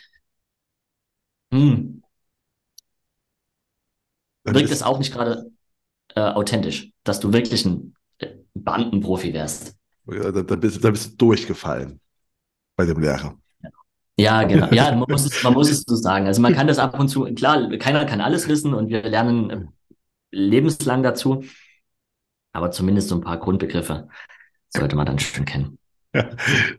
hm, 1.52 2.02
wirkt 4.44 4.70
es 4.70 4.82
auch 4.82 4.98
nicht 4.98 5.12
gerade 5.12 5.50
äh, 6.14 6.20
authentisch, 6.20 6.90
dass 7.04 7.20
du 7.20 7.32
wirklich 7.32 7.64
ein 7.64 7.94
äh, 8.18 8.28
Bandenprofi 8.54 9.34
wärst. 9.34 9.76
Ja, 10.06 10.30
da, 10.30 10.42
da, 10.42 10.56
bist, 10.56 10.82
da 10.82 10.90
bist 10.90 11.12
du 11.12 11.16
durchgefallen 11.16 12.00
bei 12.76 12.86
dem 12.86 13.00
Lehrer. 13.00 13.36
Ja, 14.18 14.42
genau. 14.42 14.68
Ja, 14.72 14.90
man 14.96 15.06
muss, 15.08 15.24
es, 15.24 15.42
man 15.42 15.54
muss 15.54 15.70
es 15.70 15.82
so 15.82 15.94
sagen. 15.94 16.26
Also 16.26 16.42
man 16.42 16.54
kann 16.54 16.66
das 16.66 16.78
ab 16.78 16.98
und 16.98 17.08
zu, 17.08 17.24
klar, 17.34 17.68
keiner 17.78 18.04
kann 18.04 18.20
alles 18.20 18.48
wissen 18.48 18.74
und 18.74 18.88
wir 18.88 19.02
lernen 19.02 19.50
äh, 19.50 19.64
lebenslang 20.30 21.02
dazu, 21.02 21.44
aber 22.52 22.70
zumindest 22.70 23.08
so 23.08 23.14
ein 23.14 23.20
paar 23.20 23.38
Grundbegriffe 23.38 24.08
sollte 24.70 24.96
man 24.96 25.06
dann 25.06 25.18
schon 25.18 25.44
kennen. 25.44 25.78
Ja, 26.14 26.30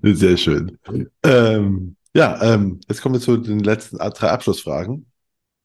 sehr 0.01 0.37
schön. 0.37 0.77
Ähm, 1.23 1.95
ja, 2.13 2.41
ähm, 2.41 2.81
jetzt 2.87 3.01
kommen 3.01 3.15
wir 3.15 3.21
zu 3.21 3.37
den 3.37 3.59
letzten 3.59 3.97
drei 3.97 4.29
Abschlussfragen. 4.29 5.05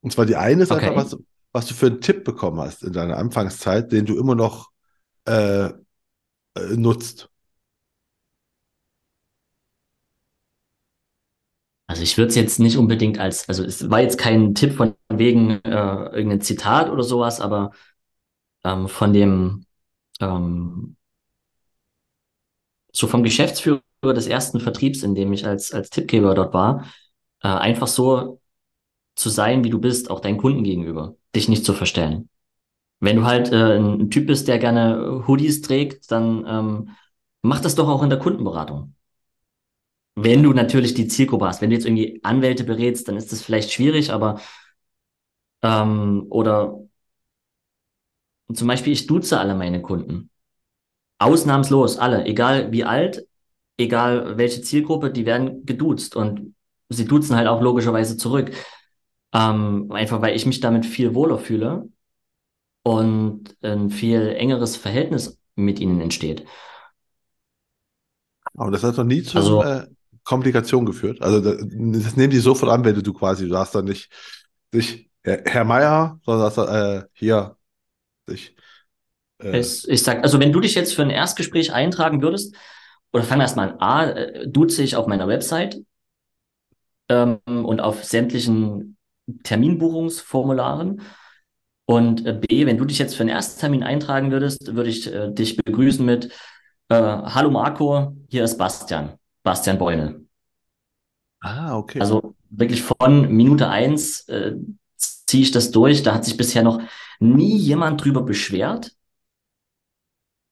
Und 0.01 0.12
zwar 0.12 0.27
die 0.27 0.37
eine 0.37 0.62
ist 0.62 0.70
okay. 0.70 0.89
einfach, 0.89 1.12
was, 1.12 1.18
was 1.53 1.66
du 1.66 1.75
für 1.75 1.87
einen 1.87 2.01
Tipp 2.01 2.25
bekommen 2.25 2.61
hast 2.61 2.85
in 2.85 2.93
deiner 2.93 3.16
Anfangszeit, 3.16 3.91
den 3.91 4.05
du 4.07 4.18
immer 4.18 4.35
noch 4.35 4.70
äh, 5.27 5.66
äh, 5.66 5.72
nutzt? 6.77 7.31
Also 11.87 12.03
ich 12.03 12.16
würde 12.16 12.28
es 12.30 12.35
jetzt 12.35 12.61
nicht 12.61 12.78
unbedingt 12.78 13.18
als, 13.18 13.49
also 13.49 13.62
es 13.62 13.91
war 13.91 14.01
jetzt 14.01 14.18
kein 14.18 14.55
Tipp 14.55 14.72
von 14.74 14.95
wegen 15.11 15.51
äh, 15.64 15.68
irgendein 16.16 16.41
Zitat 16.41 16.91
oder 16.91 17.03
sowas, 17.03 17.41
aber 17.41 17.72
ähm, 18.64 18.89
von 18.89 19.12
dem, 19.12 19.66
ähm, 20.20 20.97
so 22.93 23.07
vom 23.07 23.22
Geschäftsführer 23.22 23.80
des 24.03 24.26
ersten 24.26 24.61
Vertriebs, 24.61 25.03
in 25.03 25.14
dem 25.14 25.32
ich 25.32 25.47
als, 25.47 25.72
als 25.72 25.91
Tippgeber 25.91 26.35
dort 26.35 26.55
war, 26.55 26.85
äh, 27.43 27.49
einfach 27.49 27.89
so 27.89 28.41
zu 29.16 29.30
sein, 29.30 29.64
wie 29.64 29.70
du 29.70 29.80
bist, 29.80 30.11
auch 30.11 30.20
deinen 30.20 30.39
Kunden 30.39 30.64
gegenüber 30.64 31.16
dich 31.35 31.49
nicht 31.49 31.64
zu 31.64 31.74
verstellen. 31.74 32.28
Wenn 33.01 33.16
du 33.16 33.24
halt 33.26 33.53
äh, 33.53 33.78
ein 33.78 34.11
Typ 34.11 34.26
bist, 34.28 34.49
der 34.49 34.59
gerne 34.59 35.24
Hoodies 35.28 35.62
trägt, 35.62 36.11
dann 36.11 36.45
ähm, 36.49 36.91
mach 37.43 37.61
das 37.61 37.74
doch 37.76 37.89
auch 37.89 38.03
in 38.03 38.11
der 38.11 38.18
Kundenberatung. 38.20 38.93
Wenn 40.17 40.43
du 40.43 40.53
natürlich 40.53 40.95
die 40.95 41.09
Zielgruppe 41.09 41.47
hast, 41.47 41.61
wenn 41.61 41.71
du 41.71 41.77
jetzt 41.77 41.87
irgendwie 41.87 42.21
Anwälte 42.23 42.65
berätst, 42.65 43.09
dann 43.09 43.17
ist 43.17 43.33
das 43.33 43.43
vielleicht 43.43 43.73
schwierig, 43.73 44.12
aber 44.12 44.41
ähm, 45.62 46.27
oder 46.31 46.79
zum 48.53 48.69
Beispiel, 48.69 48.93
ich 48.93 49.07
duze 49.07 49.39
alle 49.39 49.55
meine 49.55 49.83
Kunden. 49.83 50.31
Ausnahmslos 51.19 51.99
alle, 51.99 52.27
egal 52.27 52.73
wie 52.73 52.85
alt, 52.85 53.27
egal 53.79 54.37
welche 54.37 54.62
Zielgruppe, 54.62 55.11
die 55.11 55.27
werden 55.27 55.65
geduzt 55.65 56.17
und 56.17 56.55
sie 56.91 57.07
duzen 57.07 57.37
halt 57.37 57.49
auch 57.49 57.62
logischerweise 57.62 58.17
zurück. 58.17 58.53
Ähm, 59.33 59.91
einfach 59.93 60.23
weil 60.23 60.37
ich 60.37 60.47
mich 60.47 60.61
damit 60.61 60.87
viel 60.87 61.15
wohler 61.15 61.39
fühle 61.39 61.89
und 62.83 63.57
ein 63.62 63.91
viel 63.91 64.29
engeres 64.37 64.77
Verhältnis 64.77 65.41
mit 65.57 65.81
ihnen 65.81 66.01
entsteht. 66.01 66.47
Aber 68.57 68.71
das 68.71 68.83
hat 68.83 68.97
noch 68.97 69.05
nie 69.05 69.23
zu 69.23 69.39
also, 69.39 69.62
äh, 69.62 69.87
Komplikationen 70.25 70.87
geführt. 70.87 71.22
Also 71.22 71.41
das, 71.41 71.57
das 71.61 72.16
nehmen 72.16 72.31
die 72.31 72.39
sofort 72.39 72.72
an, 72.72 72.85
wenn 72.85 73.01
du 73.01 73.12
quasi, 73.12 73.49
du 73.49 73.57
hast 73.57 73.75
dann 73.75 73.85
nicht, 73.85 74.11
nicht 74.72 75.11
Herr 75.22 75.64
Meier, 75.64 76.18
sondern 76.25 76.47
hast 76.47 76.59
äh, 76.59 77.03
hier 77.12 77.57
dich. 78.29 78.57
Äh, 79.43 79.61
ich, 79.61 79.89
ich 79.89 80.03
sag, 80.03 80.22
also 80.22 80.41
wenn 80.41 80.53
du 80.53 80.61
dich 80.61 80.75
jetzt 80.75 80.95
für 80.95 81.03
ein 81.03 81.11
Erstgespräch 81.11 81.72
eintragen 81.72 82.22
würdest, 82.22 82.57
oder 83.12 83.22
fangen 83.22 83.41
wir 83.41 83.45
erstmal 83.45 83.70
an, 83.70 83.81
A, 83.81 84.47
duze 84.47 84.83
ich 84.83 84.97
auf 84.97 85.07
meiner 85.07 85.29
Website 85.29 85.81
ähm, 87.09 87.39
und 87.47 87.81
auf 87.81 88.05
sämtlichen 88.05 88.97
Terminbuchungsformularen. 89.45 91.03
Und 91.87 92.27
äh, 92.27 92.33
B, 92.33 92.66
wenn 92.66 92.79
du 92.79 92.85
dich 92.85 92.99
jetzt 92.99 93.14
für 93.14 93.22
einen 93.22 93.31
Ersttermin 93.31 93.83
eintragen 93.83 94.31
würdest, 94.31 94.75
würde 94.75 94.91
ich 94.91 95.12
äh, 95.12 95.31
dich 95.33 95.57
begrüßen 95.57 96.05
mit 96.05 96.33
äh, 96.89 96.95
Hallo 96.97 97.51
Marco, 97.51 98.16
hier 98.31 98.45
ist 98.45 98.59
Bastian, 98.59 99.18
Bastian 99.45 99.78
Beumel. 99.78 100.26
Ah, 101.40 101.76
okay. 101.76 102.01
Also 102.01 102.34
wirklich 102.51 102.82
von 102.82 103.30
Minute 103.30 103.68
eins 103.68 104.26
äh, 104.28 104.55
ziehe 104.97 105.45
ich 105.45 105.53
das 105.53 105.70
durch. 105.70 106.03
Da 106.03 106.14
hat 106.14 106.24
sich 106.24 106.36
bisher 106.36 106.62
noch 106.64 106.80
nie 107.20 107.57
jemand 107.57 108.03
drüber 108.03 108.22
beschwert. 108.22 108.97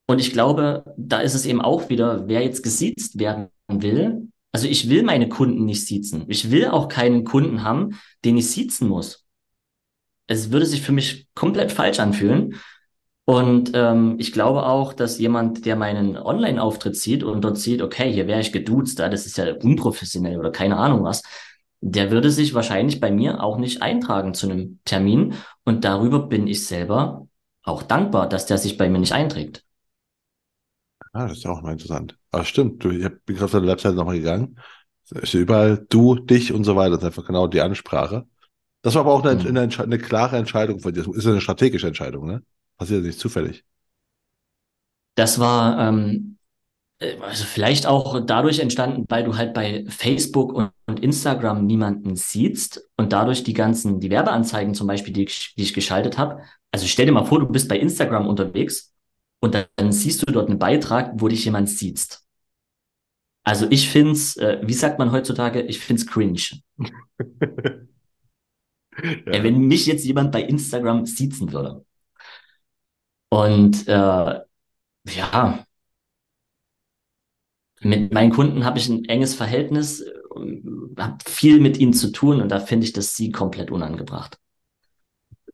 Und 0.07 0.21
ich 0.21 0.33
glaube, 0.33 0.85
da 0.97 1.21
ist 1.21 1.35
es 1.35 1.47
eben 1.47 1.63
auch 1.63 1.89
wieder, 1.89 2.29
wer 2.29 2.43
jetzt 2.43 2.63
gesiezt 2.63 3.19
werden 3.19 3.49
will, 3.69 4.29
also 4.53 4.69
ich 4.69 4.91
will 4.91 5.03
meine 5.03 5.29
Kunden 5.29 5.65
nicht 5.65 5.87
siezen. 5.87 6.25
Ich 6.29 6.51
will 6.51 6.67
auch 6.69 6.89
keinen 6.89 7.25
Kunden 7.25 7.63
haben, 7.63 7.99
den 8.25 8.37
ich 8.37 8.51
siezen 8.51 8.89
muss. 8.89 9.25
Es 10.27 10.51
würde 10.51 10.67
sich 10.67 10.83
für 10.83 10.93
mich 10.93 11.29
komplett 11.35 11.73
falsch 11.73 11.99
anfühlen. 11.99 12.61
Und 13.25 13.71
ähm, 13.75 14.17
ich 14.19 14.33
glaube 14.33 14.67
auch, 14.67 14.93
dass 14.93 15.19
jemand, 15.19 15.65
der 15.65 15.77
meinen 15.77 16.17
Online-Auftritt 16.17 16.97
sieht 16.97 17.23
und 17.23 17.43
dort 17.43 17.57
sieht, 17.57 17.81
okay, 17.81 18.13
hier 18.13 18.27
wäre 18.27 18.41
ich 18.41 18.53
geduzt, 18.53 18.99
das 18.99 19.27
ist 19.27 19.39
ja 19.39 19.55
unprofessionell 19.55 20.39
oder 20.39 20.51
keine 20.51 20.77
Ahnung 20.77 21.05
was, 21.05 21.23
der 21.81 22.11
würde 22.11 22.31
sich 22.31 22.55
wahrscheinlich 22.55 23.01
bei 23.01 23.11
mir 23.11 23.43
auch 23.43 23.59
nicht 23.59 23.83
eintragen 23.83 24.35
zu 24.35 24.49
einem 24.49 24.81
Termin. 24.85 25.35
Und 25.65 25.85
darüber 25.85 26.27
bin 26.27 26.47
ich 26.47 26.67
selber 26.67 27.27
auch 27.65 27.83
dankbar, 27.83 28.29
dass 28.29 28.47
der 28.47 28.59
sich 28.59 28.77
bei 28.77 28.89
mir 28.89 28.99
nicht 28.99 29.13
einträgt. 29.13 29.65
Ah, 31.13 31.29
das 31.29 31.39
ist 31.39 31.45
ja 31.45 31.51
auch 31.51 31.61
mal 31.61 31.73
interessant. 31.73 32.17
Aber 32.31 32.45
stimmt, 32.45 32.83
du, 32.83 32.91
ich 32.91 33.09
bin 33.25 33.37
gerade 33.37 33.45
auf 33.45 33.51
der 33.51 33.67
Webseite 33.67 33.97
nochmal 33.97 34.17
gegangen. 34.17 34.59
Ist 35.11 35.35
überall 35.35 35.85
du, 35.91 36.15
dich 36.15 36.53
und 36.53 36.65
so 36.65 36.75
weiter. 36.77 36.93
Das 36.93 37.01
ist 37.01 37.07
einfach 37.07 37.27
genau 37.27 37.47
die 37.49 37.61
Ansprache. 37.61 38.27
Das 38.83 38.95
war 38.95 39.03
aber 39.03 39.13
auch 39.13 39.25
eine, 39.25 39.43
mhm. 39.43 39.57
eine, 39.57 39.79
eine 39.79 39.99
klare 39.99 40.39
Entscheidung 40.39 40.81
von 40.81 40.95
dir. 40.95 41.03
Das 41.03 41.15
ist 41.15 41.27
eine 41.27 41.41
strategische 41.41 41.87
Entscheidung, 41.87 42.27
ne? 42.27 42.43
Passiert 42.77 43.05
nicht 43.05 43.19
zufällig. 43.19 43.65
Das 45.15 45.39
war, 45.39 45.79
ähm, 45.89 46.29
Äh, 47.01 47.17
Also 47.23 47.45
vielleicht 47.45 47.87
auch 47.87 48.21
dadurch 48.27 48.61
entstanden, 48.61 49.07
weil 49.11 49.25
du 49.25 49.37
halt 49.37 49.55
bei 49.55 49.85
Facebook 49.89 50.53
und, 50.55 50.73
und 50.87 51.01
Instagram 51.01 51.67
niemanden 51.67 52.17
siehst 52.17 52.89
und 52.97 53.13
dadurch 53.13 53.45
die 53.45 53.55
ganzen, 53.55 54.01
die 54.01 54.11
Werbeanzeigen 54.11 54.75
zum 54.75 54.87
Beispiel, 54.89 55.13
die, 55.15 55.25
ich- 55.25 55.55
die 55.57 55.63
ich 55.65 55.75
geschaltet 55.75 56.19
habe. 56.19 56.43
Also 56.73 56.87
stell 56.89 57.07
dir 57.07 57.13
mal 57.13 57.25
vor, 57.27 57.41
du 57.41 57.47
bist 57.49 57.69
bei 57.69 57.79
Instagram 57.79 58.29
unterwegs 58.29 58.93
und 59.41 59.55
dann, 59.55 59.67
dann 59.77 59.93
siehst 59.93 60.23
du 60.29 60.33
dort 60.33 60.49
einen 60.51 60.59
Beitrag, 60.61 61.13
wo 61.17 61.29
dich 61.29 61.45
jemand 61.47 61.71
sieht. 61.71 62.21
Also 63.45 63.67
ich 63.71 63.89
find's, 63.91 64.37
äh, 64.37 64.61
wie 64.63 64.73
sagt 64.75 64.99
man 64.99 65.11
heutzutage, 65.13 65.63
ich 65.63 65.81
find's 65.81 66.07
cringe. 66.07 66.41
Äh, 69.31 69.39
Ja. 69.39 69.43
wenn 69.43 69.59
mich 69.67 69.87
jetzt 69.87 70.05
jemand 70.05 70.33
bei 70.33 70.43
Instagram 70.43 71.07
siezen 71.07 71.53
würde. 71.53 71.85
Und 73.33 73.89
äh, 73.89 74.41
ja, 75.09 75.67
mit 77.83 78.13
meinen 78.15 78.33
Kunden 78.33 78.65
habe 78.65 78.79
ich 78.79 78.89
ein 78.89 79.05
enges 79.07 79.35
Verhältnis, 79.35 80.05
habe 80.99 81.19
viel 81.27 81.61
mit 81.61 81.77
ihnen 81.79 81.93
zu 81.93 82.11
tun 82.13 82.41
und 82.41 82.49
da 82.51 82.61
finde 82.61 82.87
ich 82.87 82.93
das 82.93 83.15
sie 83.17 83.31
komplett 83.33 83.71
unangebracht. 83.71 84.39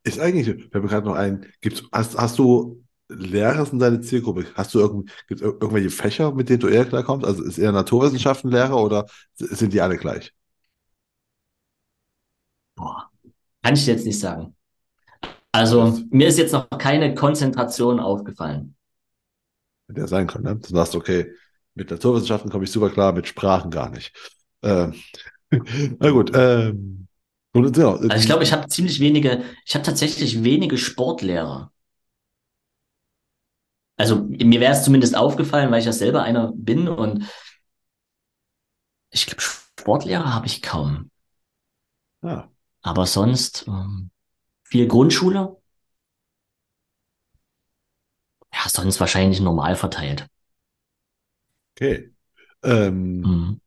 Ist 0.04 0.20
eigentlich, 0.20 0.46
fällt 0.46 0.74
mir 0.74 0.88
gerade 0.88 1.06
noch 1.06 1.14
ein, 1.16 1.46
gibt's, 1.60 1.82
hast, 1.92 2.16
hast 2.16 2.38
du 2.38 2.82
Lehrer 3.08 3.70
in 3.72 3.78
deiner 3.78 4.02
Zielgruppe? 4.02 4.46
Hast 4.54 4.74
du 4.74 4.80
irgend, 4.80 5.10
gibt's 5.28 5.42
ir- 5.42 5.46
irgendwelche 5.60 5.90
Fächer, 5.90 6.32
mit 6.34 6.48
denen 6.48 6.60
du 6.60 6.68
eher 6.68 6.84
klarkommst? 6.84 7.26
Also 7.26 7.42
ist 7.42 7.58
eher 7.58 7.72
Naturwissenschaften 7.72 8.50
Lehrer 8.50 8.76
oder 8.82 9.06
sind 9.34 9.72
die 9.72 9.80
alle 9.80 9.96
gleich? 9.96 10.32
Boah, 12.76 13.10
kann 13.62 13.74
ich 13.74 13.84
dir 13.86 13.92
jetzt 13.94 14.06
nicht 14.06 14.20
sagen. 14.20 14.56
Also 15.58 15.98
mir 16.10 16.28
ist 16.28 16.38
jetzt 16.38 16.52
noch 16.52 16.68
keine 16.70 17.14
Konzentration 17.14 18.00
aufgefallen. 18.00 18.76
Hätte 19.88 20.00
ja 20.00 20.06
sein 20.06 20.26
können, 20.26 20.44
ne? 20.44 20.56
Du 20.56 20.68
sagst, 20.68 20.94
okay, 20.94 21.32
mit 21.74 21.90
Naturwissenschaften 21.90 22.50
komme 22.50 22.64
ich 22.64 22.72
super 22.72 22.90
klar, 22.90 23.12
mit 23.12 23.26
Sprachen 23.26 23.70
gar 23.70 23.88
nicht. 23.90 24.12
Ähm, 24.62 24.94
na 25.98 26.10
gut, 26.10 26.30
ähm, 26.34 27.08
ja, 27.54 27.92
Also 27.94 28.16
ich 28.16 28.26
glaube, 28.26 28.44
ich 28.44 28.52
habe 28.52 28.68
ziemlich 28.68 29.00
wenige, 29.00 29.42
ich 29.64 29.74
habe 29.74 29.84
tatsächlich 29.84 30.44
wenige 30.44 30.78
Sportlehrer. 30.78 31.72
Also 33.96 34.16
mir 34.28 34.60
wäre 34.60 34.72
es 34.72 34.84
zumindest 34.84 35.16
aufgefallen, 35.16 35.70
weil 35.70 35.80
ich 35.80 35.86
ja 35.86 35.92
selber 35.92 36.22
einer 36.22 36.52
bin 36.54 36.88
und 36.88 37.24
ich 39.10 39.26
glaube, 39.26 39.42
Sportlehrer 39.42 40.32
habe 40.34 40.46
ich 40.46 40.62
kaum. 40.62 41.10
ja, 42.22 42.50
Aber 42.82 43.06
sonst 43.06 43.66
ähm, 43.68 44.10
viel 44.68 44.86
Grundschule. 44.86 45.56
Ja, 48.52 48.68
sonst 48.68 49.00
wahrscheinlich 49.00 49.40
normal 49.40 49.74
verteilt. 49.74 50.28
okay. 51.76 52.10
Ähm, 52.62 53.20
Mhm. 53.22 53.60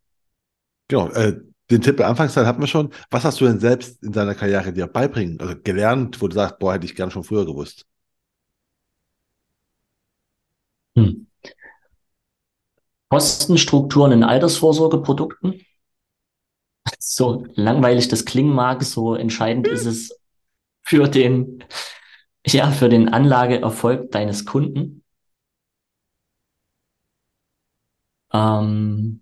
Genau, 0.87 1.09
äh, 1.11 1.39
den 1.71 1.81
Tipp 1.81 1.97
der 1.97 2.07
Anfangszeit 2.09 2.45
hatten 2.45 2.61
wir 2.61 2.67
schon. 2.67 2.93
Was 3.09 3.23
hast 3.23 3.39
du 3.41 3.45
denn 3.45 3.59
selbst 3.59 4.03
in 4.03 4.11
deiner 4.11 4.35
Karriere 4.35 4.73
dir 4.73 4.87
beibringen, 4.87 5.39
also 5.39 5.55
gelernt, 5.63 6.21
wo 6.21 6.27
du 6.27 6.35
sagst, 6.35 6.59
boah, 6.59 6.73
hätte 6.73 6.85
ich 6.85 6.95
gern 6.95 7.11
schon 7.11 7.23
früher 7.23 7.45
gewusst? 7.45 7.85
Hm. 10.95 11.23
Kostenstrukturen 13.11 14.11
in 14.11 14.23
Altersvorsorgeprodukten. 14.23 15.61
So 16.99 17.45
langweilig 17.55 18.07
das 18.07 18.23
klingen 18.25 18.53
mag, 18.53 18.81
so 18.83 19.15
entscheidend 19.15 19.67
ist 19.67 19.85
es 19.85 20.20
für 20.83 21.07
den, 21.07 21.63
ja, 22.45 22.71
für 22.71 22.89
den 22.89 23.09
Anlageerfolg 23.09 24.11
deines 24.11 24.45
Kunden. 24.45 25.03
Ähm, 28.33 29.21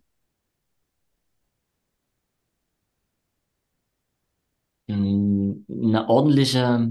eine 4.90 6.10
ordentliche, 6.10 6.90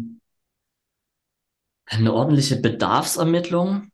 eine 1.86 2.12
ordentliche 2.12 2.56
Bedarfsermittlung 2.56 3.90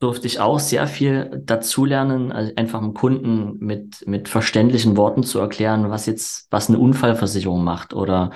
durfte 0.00 0.26
ich 0.26 0.40
auch 0.40 0.58
sehr 0.58 0.86
viel 0.86 1.42
dazulernen, 1.44 2.32
also 2.32 2.52
einfach 2.56 2.80
dem 2.80 2.94
Kunden 2.94 3.58
mit, 3.58 4.06
mit 4.06 4.28
verständlichen 4.28 4.96
Worten 4.96 5.22
zu 5.22 5.38
erklären, 5.38 5.90
was 5.90 6.06
jetzt, 6.06 6.48
was 6.50 6.68
eine 6.68 6.78
Unfallversicherung 6.78 7.62
macht 7.64 7.94
oder 7.94 8.30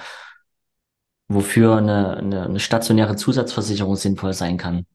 wofür 1.29 1.77
eine, 1.77 2.17
eine, 2.17 2.45
eine 2.45 2.61
stationäre 2.61 3.17
Zusatzversicherung 3.17 3.97
sinnvoll 3.97 4.33
sein 4.33 4.57
kann. 4.57 4.87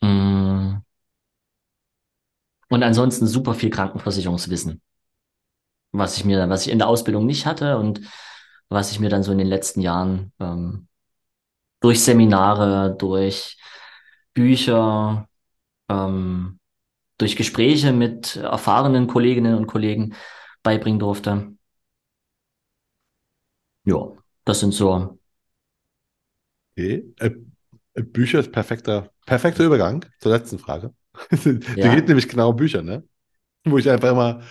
Mm. 0.00 0.82
Und 2.68 2.82
ansonsten 2.82 3.26
super 3.26 3.54
viel 3.54 3.70
Krankenversicherungswissen, 3.70 4.82
was 5.92 6.16
ich 6.16 6.24
mir, 6.24 6.48
was 6.48 6.66
ich 6.66 6.72
in 6.72 6.78
der 6.78 6.88
Ausbildung 6.88 7.26
nicht 7.26 7.46
hatte 7.46 7.78
und 7.78 8.00
was 8.68 8.90
ich 8.92 9.00
mir 9.00 9.08
dann 9.10 9.22
so 9.22 9.32
in 9.32 9.38
den 9.38 9.46
letzten 9.46 9.80
Jahren 9.80 10.32
ähm, 10.40 10.88
durch 11.80 12.02
Seminare, 12.02 12.96
durch 12.98 13.58
Bücher, 14.34 15.28
ähm, 15.88 16.58
durch 17.18 17.36
Gespräche 17.36 17.92
mit 17.92 18.36
erfahrenen 18.36 19.06
Kolleginnen 19.06 19.56
und 19.56 19.66
Kollegen 19.66 20.14
beibringen 20.62 20.98
durfte. 20.98 21.55
Ja, 23.86 24.12
das 24.44 24.60
sind 24.60 24.72
so. 24.72 25.18
Okay. 26.76 27.04
Äh, 27.18 27.30
äh, 27.94 28.02
Bücher 28.02 28.40
ist 28.40 28.52
perfekter, 28.52 29.10
perfekter 29.26 29.64
Übergang 29.64 30.04
zur 30.20 30.32
letzten 30.32 30.58
Frage. 30.58 30.94
Die 31.32 31.60
Ja. 31.74 31.94
geht 31.94 32.08
nämlich 32.08 32.28
genau 32.28 32.50
um 32.50 32.56
Bücher, 32.56 32.82
ne? 32.82 33.04
Wo 33.64 33.78
ich 33.78 33.90
einfach 33.90 34.10
immer 34.12 34.42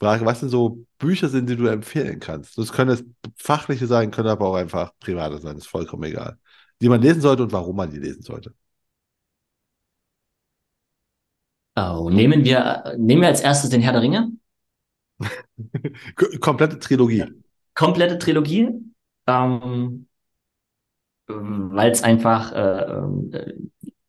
frage, 0.00 0.26
was 0.26 0.40
denn 0.40 0.50
so 0.50 0.86
Bücher 0.98 1.28
sind, 1.28 1.48
die 1.50 1.56
du 1.56 1.66
empfehlen 1.68 2.20
kannst. 2.20 2.58
Das 2.58 2.72
können 2.72 2.90
jetzt 2.92 3.04
fachliche 3.36 3.86
sein, 3.88 4.10
können 4.12 4.28
aber 4.28 4.48
auch 4.48 4.56
einfach 4.56 4.92
private 5.00 5.38
sein, 5.40 5.58
ist 5.58 5.68
vollkommen 5.68 6.04
egal. 6.04 6.38
Die 6.82 6.88
man 6.88 7.02
lesen 7.02 7.22
sollte 7.22 7.44
und 7.44 7.52
warum 7.52 7.76
man 7.76 7.90
die 7.90 7.98
lesen 7.98 8.22
sollte. 8.22 8.54
Oh, 11.76 12.10
nehmen 12.10 12.44
wir, 12.44 12.94
nehmen 12.98 13.22
wir 13.22 13.28
als 13.28 13.40
erstes 13.40 13.70
den 13.70 13.80
Herr 13.80 13.92
der 13.92 14.02
Ringe. 14.02 14.32
Komplette 16.40 16.78
Trilogie. 16.78 17.24
Komplette 17.78 18.18
Trilogie. 18.18 18.70
Ähm, 19.28 20.08
weil 21.28 21.90
es 21.90 22.02
einfach 22.02 22.52
äh, 22.52 23.36
äh, 23.36 23.54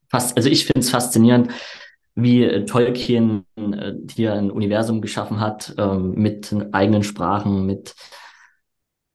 fast, 0.09 0.35
also 0.37 0.49
ich 0.49 0.65
finde 0.65 0.79
es 0.79 0.89
faszinierend, 0.89 1.51
wie 2.15 2.43
äh, 2.43 2.65
Tolkien 2.65 3.45
äh, 3.55 3.93
hier 4.09 4.33
ein 4.33 4.49
Universum 4.49 5.01
geschaffen 5.01 5.39
hat, 5.39 5.75
ähm, 5.77 6.13
mit 6.13 6.55
eigenen 6.71 7.03
Sprachen, 7.03 7.65
mit 7.65 7.93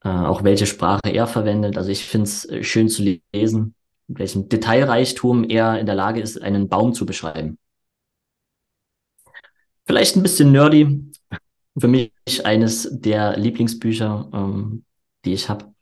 äh, 0.04 0.08
auch 0.08 0.44
welche 0.44 0.66
Sprache 0.66 1.10
er 1.12 1.26
verwendet. 1.26 1.76
Also 1.76 1.90
ich 1.90 2.04
finde 2.04 2.28
es 2.28 2.48
schön 2.60 2.88
zu 2.88 3.02
lesen, 3.32 3.74
mit 4.06 4.18
welchem 4.18 4.48
Detailreichtum 4.48 5.44
er 5.48 5.80
in 5.80 5.86
der 5.86 5.94
Lage 5.94 6.20
ist, 6.20 6.40
einen 6.40 6.68
Baum 6.68 6.94
zu 6.94 7.06
beschreiben. 7.06 7.58
Vielleicht 9.86 10.16
ein 10.16 10.22
bisschen 10.22 10.52
nerdy. 10.52 11.10
Für 11.78 11.88
mich 11.88 12.12
eines 12.44 12.88
der 12.92 13.36
Lieblingsbücher, 13.36 14.30
ähm, 14.32 14.84
die 15.24 15.32
ich 15.32 15.48
habe. 15.48 15.74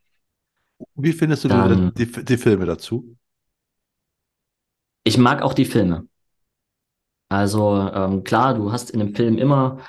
Wie 0.95 1.13
findest 1.13 1.43
du 1.43 1.49
die, 1.49 1.55
Dann- 1.57 1.91
die, 1.97 2.25
die 2.25 2.37
Filme 2.37 2.65
dazu? 2.65 3.15
Ich 5.05 5.17
mag 5.17 5.41
auch 5.41 5.53
die 5.53 5.65
Filme. 5.65 6.07
Also 7.29 7.89
ähm, 7.93 8.23
klar, 8.23 8.53
du 8.53 8.71
hast 8.71 8.91
in 8.91 9.01
einem 9.01 9.15
Film 9.15 9.37
immer 9.37 9.79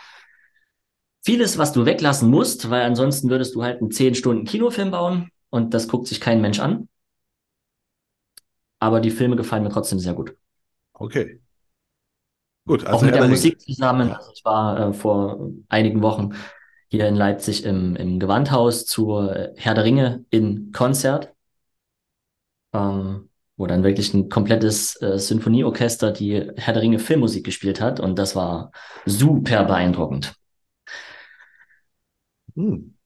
vieles, 1.25 1.59
was 1.59 1.73
du 1.73 1.87
weglassen 1.87 2.31
musst, 2.31 2.71
weil 2.71 2.83
ansonsten 2.83 3.29
würdest 3.31 3.55
du 3.57 3.63
halt 3.65 3.81
einen 3.81 3.91
10 3.91 4.15
Stunden 4.15 4.45
Kinofilm 4.47 4.91
bauen 4.93 5.29
und 5.51 5.75
das 5.75 5.89
guckt 5.89 6.07
sich 6.07 6.21
kein 6.21 6.41
Mensch 6.41 6.61
an. 6.61 6.89
Aber 8.79 9.01
die 9.01 9.11
Filme 9.11 9.35
gefallen 9.35 9.65
mir 9.65 9.71
trotzdem 9.71 9.99
sehr 9.99 10.15
gut. 10.15 10.37
Okay. 11.01 11.41
Gut, 12.67 12.87
Auch 12.87 12.95
also 12.95 13.05
mit 13.07 13.15
Herr 13.15 13.21
der 13.23 13.31
Musik 13.31 13.61
zusammen. 13.61 14.13
Also 14.13 14.33
ich 14.33 14.45
war 14.45 14.89
äh, 14.89 14.93
vor 14.95 15.51
einigen 15.69 16.03
Wochen 16.03 16.31
hier 16.89 17.09
in 17.09 17.17
Leipzig 17.17 17.65
im, 17.65 17.97
im 17.97 18.19
Gewandhaus 18.19 18.87
zur 18.87 19.53
Herr 19.57 19.75
der 19.75 19.85
Ringe 19.85 20.25
in 20.31 20.73
Konzert, 20.73 21.35
ähm, 22.73 23.29
wo 23.57 23.67
dann 23.67 23.85
wirklich 23.85 24.15
ein 24.15 24.29
komplettes 24.29 25.01
äh, 25.03 25.19
Sinfonieorchester 25.19 26.11
die 26.11 26.51
Herr 26.57 26.73
der 26.73 26.83
Ringe 26.83 26.99
Filmmusik 26.99 27.45
gespielt 27.45 27.81
hat 27.81 28.01
und 28.01 28.19
das 28.19 28.35
war 28.35 28.73
super 29.05 29.65
beeindruckend. 29.65 30.35
Hm. 32.55 32.97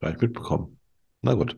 Gar 0.00 0.10
nicht 0.10 0.22
mitbekommen. 0.22 0.78
Na 1.22 1.34
gut. 1.34 1.56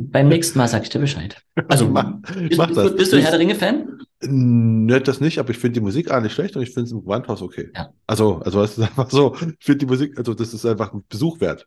Beim 0.00 0.28
nächsten 0.28 0.58
Mal 0.58 0.68
sag 0.68 0.84
ich 0.84 0.90
dir 0.90 1.00
Bescheid. 1.00 1.42
Also, 1.68 1.88
mach, 1.88 2.12
bist, 2.22 2.56
mach 2.56 2.68
bist, 2.68 2.78
du, 2.78 2.96
bist 2.96 3.12
du 3.12 3.20
Herr 3.20 3.32
der 3.32 3.40
Ringe-Fan? 3.40 3.98
Ne, 4.22 5.00
das 5.00 5.20
nicht, 5.20 5.38
aber 5.38 5.50
ich 5.50 5.58
finde 5.58 5.74
die 5.74 5.84
Musik 5.84 6.10
eigentlich 6.10 6.32
schlecht 6.32 6.56
und 6.56 6.62
ich 6.62 6.70
finde 6.70 6.84
es 6.86 6.92
im 6.92 7.02
Gewandhaus 7.02 7.42
okay. 7.42 7.70
Ja. 7.74 7.92
Also, 8.06 8.36
also 8.36 8.62
es 8.62 8.78
ist 8.78 8.84
einfach 8.84 9.10
so, 9.10 9.34
ich 9.34 9.64
finde 9.64 9.78
die 9.78 9.86
Musik, 9.86 10.16
also 10.16 10.34
das 10.34 10.54
ist 10.54 10.64
einfach 10.64 10.92
ein 10.92 11.04
Besuch 11.08 11.40
wert. 11.40 11.66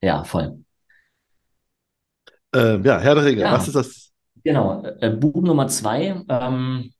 Ja, 0.00 0.24
voll. 0.24 0.64
Ähm, 2.54 2.84
ja, 2.84 2.98
Herr 2.98 3.14
der 3.14 3.24
Ringe, 3.24 3.40
Ja. 3.42 3.52
was 3.52 3.66
ist 3.66 3.74
das 3.76 4.12
Genau, 4.44 4.84
äh, 5.00 5.10
Buch 5.10 5.42
Nummer 5.42 5.66
zwei. 5.66 6.22
Ähm, 6.28 6.92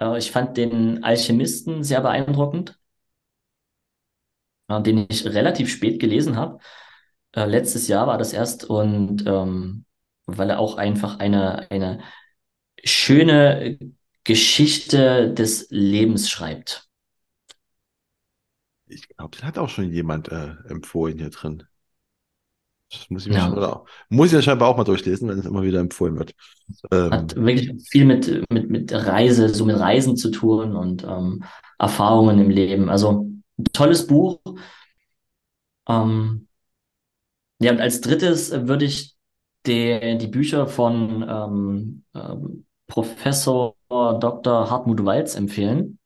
äh, 0.00 0.18
ich 0.18 0.32
fand 0.32 0.56
den 0.56 1.04
Alchemisten 1.04 1.84
sehr 1.84 2.00
beeindruckend, 2.00 2.78
äh, 4.68 4.82
den 4.82 5.06
ich 5.08 5.24
relativ 5.26 5.70
spät 5.70 6.00
gelesen 6.00 6.36
habe. 6.36 6.58
Äh, 7.34 7.46
letztes 7.46 7.88
Jahr 7.88 8.06
war 8.06 8.18
das 8.18 8.32
erst 8.32 8.64
und 8.64 9.24
ähm, 9.26 9.84
weil 10.26 10.50
er 10.50 10.58
auch 10.60 10.76
einfach 10.76 11.18
eine, 11.18 11.70
eine 11.70 12.00
schöne 12.84 13.78
Geschichte 14.24 15.32
des 15.34 15.68
Lebens 15.70 16.30
schreibt. 16.30 16.88
Ich 18.86 19.08
glaube, 19.08 19.36
den 19.36 19.44
hat 19.46 19.58
auch 19.58 19.68
schon 19.68 19.92
jemand 19.92 20.28
äh, 20.28 20.54
empfohlen 20.70 21.18
hier 21.18 21.28
drin. 21.30 21.64
Das 22.90 23.10
muss 23.10 23.26
ich 23.26 23.32
mir 23.32 23.38
Ja, 23.38 23.40
schon, 23.40 23.56
oder, 23.56 23.84
muss 24.08 24.28
ich 24.28 24.32
ja 24.34 24.42
scheinbar 24.42 24.68
auch 24.68 24.76
mal 24.76 24.84
durchlesen, 24.84 25.28
wenn 25.28 25.38
es 25.38 25.46
immer 25.46 25.62
wieder 25.62 25.80
empfohlen 25.80 26.16
wird. 26.18 26.34
Ähm, 26.92 27.28
hat 27.28 27.36
wirklich 27.36 27.70
viel 27.90 28.04
mit, 28.04 28.44
mit, 28.50 28.70
mit 28.70 28.92
Reise, 28.92 29.48
so 29.48 29.64
mit 29.64 29.78
Reisen 29.78 30.16
zu 30.16 30.30
tun 30.30 30.74
und 30.76 31.04
ähm, 31.04 31.44
Erfahrungen 31.78 32.40
im 32.40 32.50
Leben. 32.50 32.88
Also 32.88 33.30
tolles 33.72 34.06
Buch. 34.06 34.40
Ähm, 35.88 36.43
ja, 37.64 37.72
und 37.72 37.80
als 37.80 38.00
drittes 38.00 38.50
äh, 38.50 38.68
würde 38.68 38.84
ich 38.84 39.16
die, 39.66 40.18
die 40.18 40.26
Bücher 40.26 40.66
von 40.66 41.24
ähm, 41.26 42.04
ähm, 42.14 42.66
Professor 42.86 43.74
Dr. 43.88 44.70
Hartmut 44.70 45.04
Walz 45.04 45.34
empfehlen, 45.34 45.98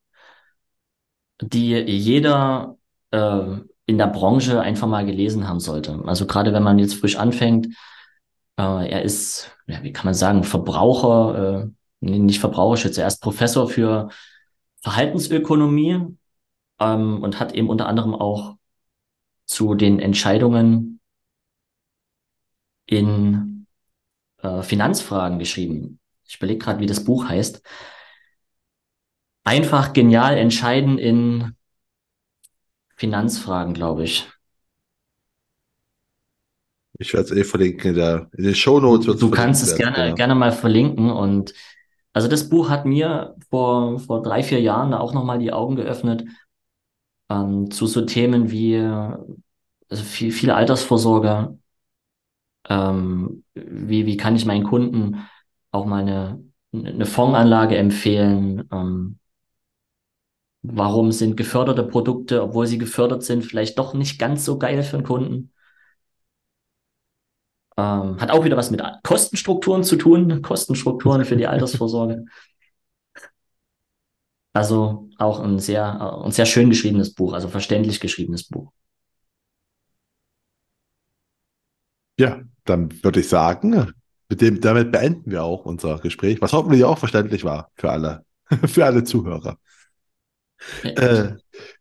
die 1.41 1.75
jeder 1.75 2.77
äh, 3.11 3.57
in 3.87 3.99
der 3.99 4.07
Branche 4.07 4.61
einfach 4.61 4.87
mal 4.87 5.05
gelesen 5.05 5.49
haben 5.49 5.59
sollte. 5.59 6.01
Also 6.07 6.27
gerade 6.27 6.53
wenn 6.53 6.63
man 6.63 6.79
jetzt 6.79 6.95
frisch 6.95 7.17
anfängt, 7.17 7.67
äh, 8.57 8.91
er 8.91 9.03
ist, 9.03 9.51
ja, 9.67 9.83
wie 9.83 9.93
kann 9.93 10.05
man 10.05 10.15
sagen, 10.15 10.45
Verbraucher, 10.45 11.65
äh, 12.01 12.07
nicht 12.09 12.39
Verbraucherschützer, 12.39 13.03
er 13.03 13.09
ist 13.09 13.21
Professor 13.21 13.69
für 13.69 14.11
Verhaltensökonomie 14.83 16.17
ähm, 16.79 17.23
und 17.23 17.41
hat 17.41 17.53
eben 17.53 17.69
unter 17.69 17.89
anderem 17.89 18.15
auch 18.15 18.57
zu 19.47 19.75
den 19.75 19.99
Entscheidungen 19.99 20.98
in 22.89 23.67
äh, 24.43 24.63
Finanzfragen 24.63 25.39
geschrieben. 25.39 26.01
Ich 26.27 26.37
überlege 26.37 26.59
gerade, 26.59 26.81
wie 26.81 26.87
das 26.87 27.05
Buch 27.05 27.29
heißt. 27.29 27.63
Einfach 29.45 29.93
genial 29.93 30.37
entscheiden 30.37 30.99
in 30.99 31.53
Finanzfragen, 32.97 33.75
glaube 33.75 34.05
ich. 34.05 34.27
ich 36.99 37.13
werde 37.13 37.27
es 37.27 37.33
eh 37.33 37.45
verlinken 37.45 37.91
in, 37.91 37.97
der, 37.97 38.29
in 38.37 38.45
den 38.45 38.55
Shownotes. 38.55 39.07
wird's 39.07 39.21
Du 39.21 39.31
kannst 39.31 39.63
es 39.63 39.77
gerne, 39.77 39.97
genau. 39.97 40.15
gerne 40.15 40.35
mal 40.35 40.53
verlinken. 40.53 41.11
Und 41.11 41.55
also 42.13 42.27
das 42.27 42.49
Buch 42.49 42.71
hat 42.71 42.87
mir 42.87 43.37
vor, 43.51 44.01
vor 44.01 44.23
drei, 44.23 44.43
vier 44.43 44.61
Jahren 44.61 44.91
da 44.91 44.99
auch 44.99 45.13
nochmal 45.13 45.39
die 45.39 45.53
Augen 45.53 45.77
geöffnet, 45.77 46.25
ähm, 47.31 47.71
zu 47.71 47.87
so 47.87 48.05
Themen 48.05 48.51
wie 48.51 48.77
also 48.77 50.03
viel, 50.03 50.33
viel 50.33 50.51
Altersvorsorge. 50.51 51.57
Ähm, 52.69 53.45
wie, 53.55 54.07
wie 54.07 54.17
kann 54.17 54.37
ich 54.37 54.45
meinen 54.47 54.65
Kunden 54.65 55.27
auch 55.71 55.87
mal 55.87 56.03
eine, 56.03 56.45
eine 56.73 57.07
Fondsanlage 57.07 57.77
empfehlen? 57.77 58.69
Ähm, 58.73 59.19
warum 60.63 61.11
sind 61.11 61.37
geförderte 61.37 61.83
Produkte, 61.83 62.43
obwohl 62.45 62.67
sie 62.69 62.79
gefördert 62.79 63.25
sind, 63.25 63.45
vielleicht 63.45 63.77
doch 63.79 63.93
nicht 63.95 64.21
ganz 64.21 64.45
so 64.45 64.57
geil 64.59 64.83
für 64.85 64.99
den 64.99 65.05
Kunden? 65.05 65.53
Ähm, 67.77 68.21
hat 68.21 68.31
auch 68.31 68.45
wieder 68.45 68.57
was 68.57 68.71
mit 68.71 68.83
Kostenstrukturen 69.05 69.85
zu 69.85 69.97
tun, 69.97 70.43
Kostenstrukturen 70.43 71.25
für 71.25 71.37
die 71.37 71.47
Altersvorsorge. 71.47 72.25
Also 74.53 75.09
auch 75.19 75.41
ein 75.41 75.59
sehr, 75.59 76.01
ein 76.25 76.33
sehr 76.33 76.45
schön 76.47 76.69
geschriebenes 76.71 77.15
Buch, 77.15 77.33
also 77.33 77.49
verständlich 77.49 78.01
geschriebenes 78.01 78.45
Buch. 78.49 78.73
Ja, 82.19 82.43
dann 82.69 83.03
würde 83.03 83.21
ich 83.21 83.29
sagen, 83.29 83.93
mit 84.29 84.41
dem, 84.41 84.61
damit 84.61 84.93
beenden 84.93 85.31
wir 85.31 85.43
auch 85.43 85.65
unser 85.65 85.99
Gespräch, 85.99 86.41
was 86.41 86.53
hoffentlich 86.53 86.85
auch 86.85 86.99
verständlich 86.99 87.45
war 87.45 87.71
für 87.75 87.91
alle, 87.91 88.25
für 88.67 88.85
alle 88.85 89.05
Zuhörer. 89.05 89.59
Äh, 90.83 91.37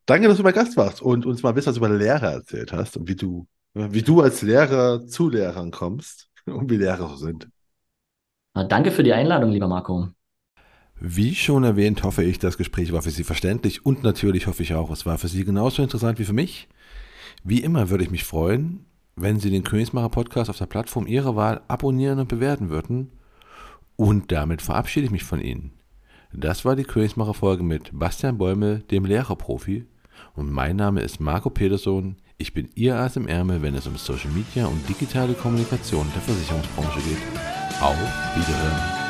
danke, 0.06 0.28
dass 0.28 0.38
du 0.38 0.44
mein 0.44 0.54
Gast 0.54 0.78
warst 0.78 1.02
und 1.02 1.26
uns 1.26 1.42
mal 1.42 1.50
ein 1.50 1.56
bisschen 1.56 1.72
was 1.72 1.78
über 1.78 1.90
Lehrer 1.90 2.34
erzählt 2.34 2.72
hast 2.72 2.96
und 2.98 3.08
wie 3.08 3.16
du, 3.16 3.48
wie 3.74 4.04
du 4.04 4.22
als 4.22 4.42
Lehrer 4.42 5.06
zu 5.06 5.30
Lehrern 5.30 5.72
kommst 5.72 6.30
und 6.46 6.70
wie 6.70 6.78
Lehrer 6.78 7.10
so 7.10 7.16
sind. 7.16 7.48
Danke 8.54 8.92
für 8.92 9.04
die 9.04 9.14
Einladung, 9.14 9.52
lieber 9.52 9.68
Marco. 9.68 10.10
Wie 11.00 11.36
schon 11.36 11.64
erwähnt, 11.64 12.02
hoffe 12.04 12.24
ich, 12.24 12.40
das 12.40 12.58
Gespräch 12.58 12.92
war 12.92 13.04
für 13.04 13.12
Sie 13.12 13.24
verständlich 13.24 13.86
und 13.86 14.02
natürlich 14.02 14.48
hoffe 14.48 14.64
ich 14.64 14.74
auch, 14.74 14.90
es 14.90 15.06
war 15.06 15.20
für 15.20 15.28
Sie 15.28 15.46
genauso 15.46 15.84
interessant 15.84 16.18
wie 16.18 16.26
für 16.26 16.34
mich. 16.34 16.68
Wie 17.44 17.62
immer 17.62 17.92
würde 17.92 18.04
ich 18.04 18.10
mich 18.10 18.24
freuen, 18.24 18.86
wenn 19.18 19.40
Sie 19.40 19.50
den 19.50 19.64
Königsmacher 19.64 20.10
Podcast 20.10 20.50
auf 20.50 20.58
der 20.58 20.68
Plattform 20.68 21.08
Ihrer 21.08 21.36
Wahl 21.36 21.62
abonnieren 21.68 22.20
und 22.20 22.30
bewerten 22.30 22.70
würden. 22.70 23.12
Und 23.96 24.32
damit 24.32 24.62
verabschiede 24.62 25.08
ich 25.08 25.12
mich 25.12 25.24
von 25.24 25.42
Ihnen. 25.42 25.74
Das 26.32 26.66
war 26.66 26.76
die 26.76 26.84
Königsmacher 26.84 27.34
Folge 27.34 27.64
mit 27.64 27.90
Bastian 27.92 28.38
Bäumel, 28.38 28.84
dem 28.92 29.06
Lehrerprofi. 29.06 29.86
Und 30.36 30.52
mein 30.52 30.76
Name 30.76 31.02
ist 31.02 31.20
Marco 31.20 31.50
Peterson. 31.50 32.18
Ich 32.38 32.54
bin 32.54 32.70
Ihr 32.76 32.96
Ass 32.98 33.16
im 33.16 33.28
Ärmel, 33.28 33.64
wenn 33.64 33.74
es 33.74 33.88
um 33.88 33.98
Social 33.98 34.32
Media 34.32 34.68
und 34.68 34.88
digitale 34.88 35.34
Kommunikation 35.34 36.08
der 36.14 36.22
Versicherungsbranche 36.22 37.00
geht. 37.00 37.82
Auf 37.82 37.98
Wiederhören. 38.36 39.07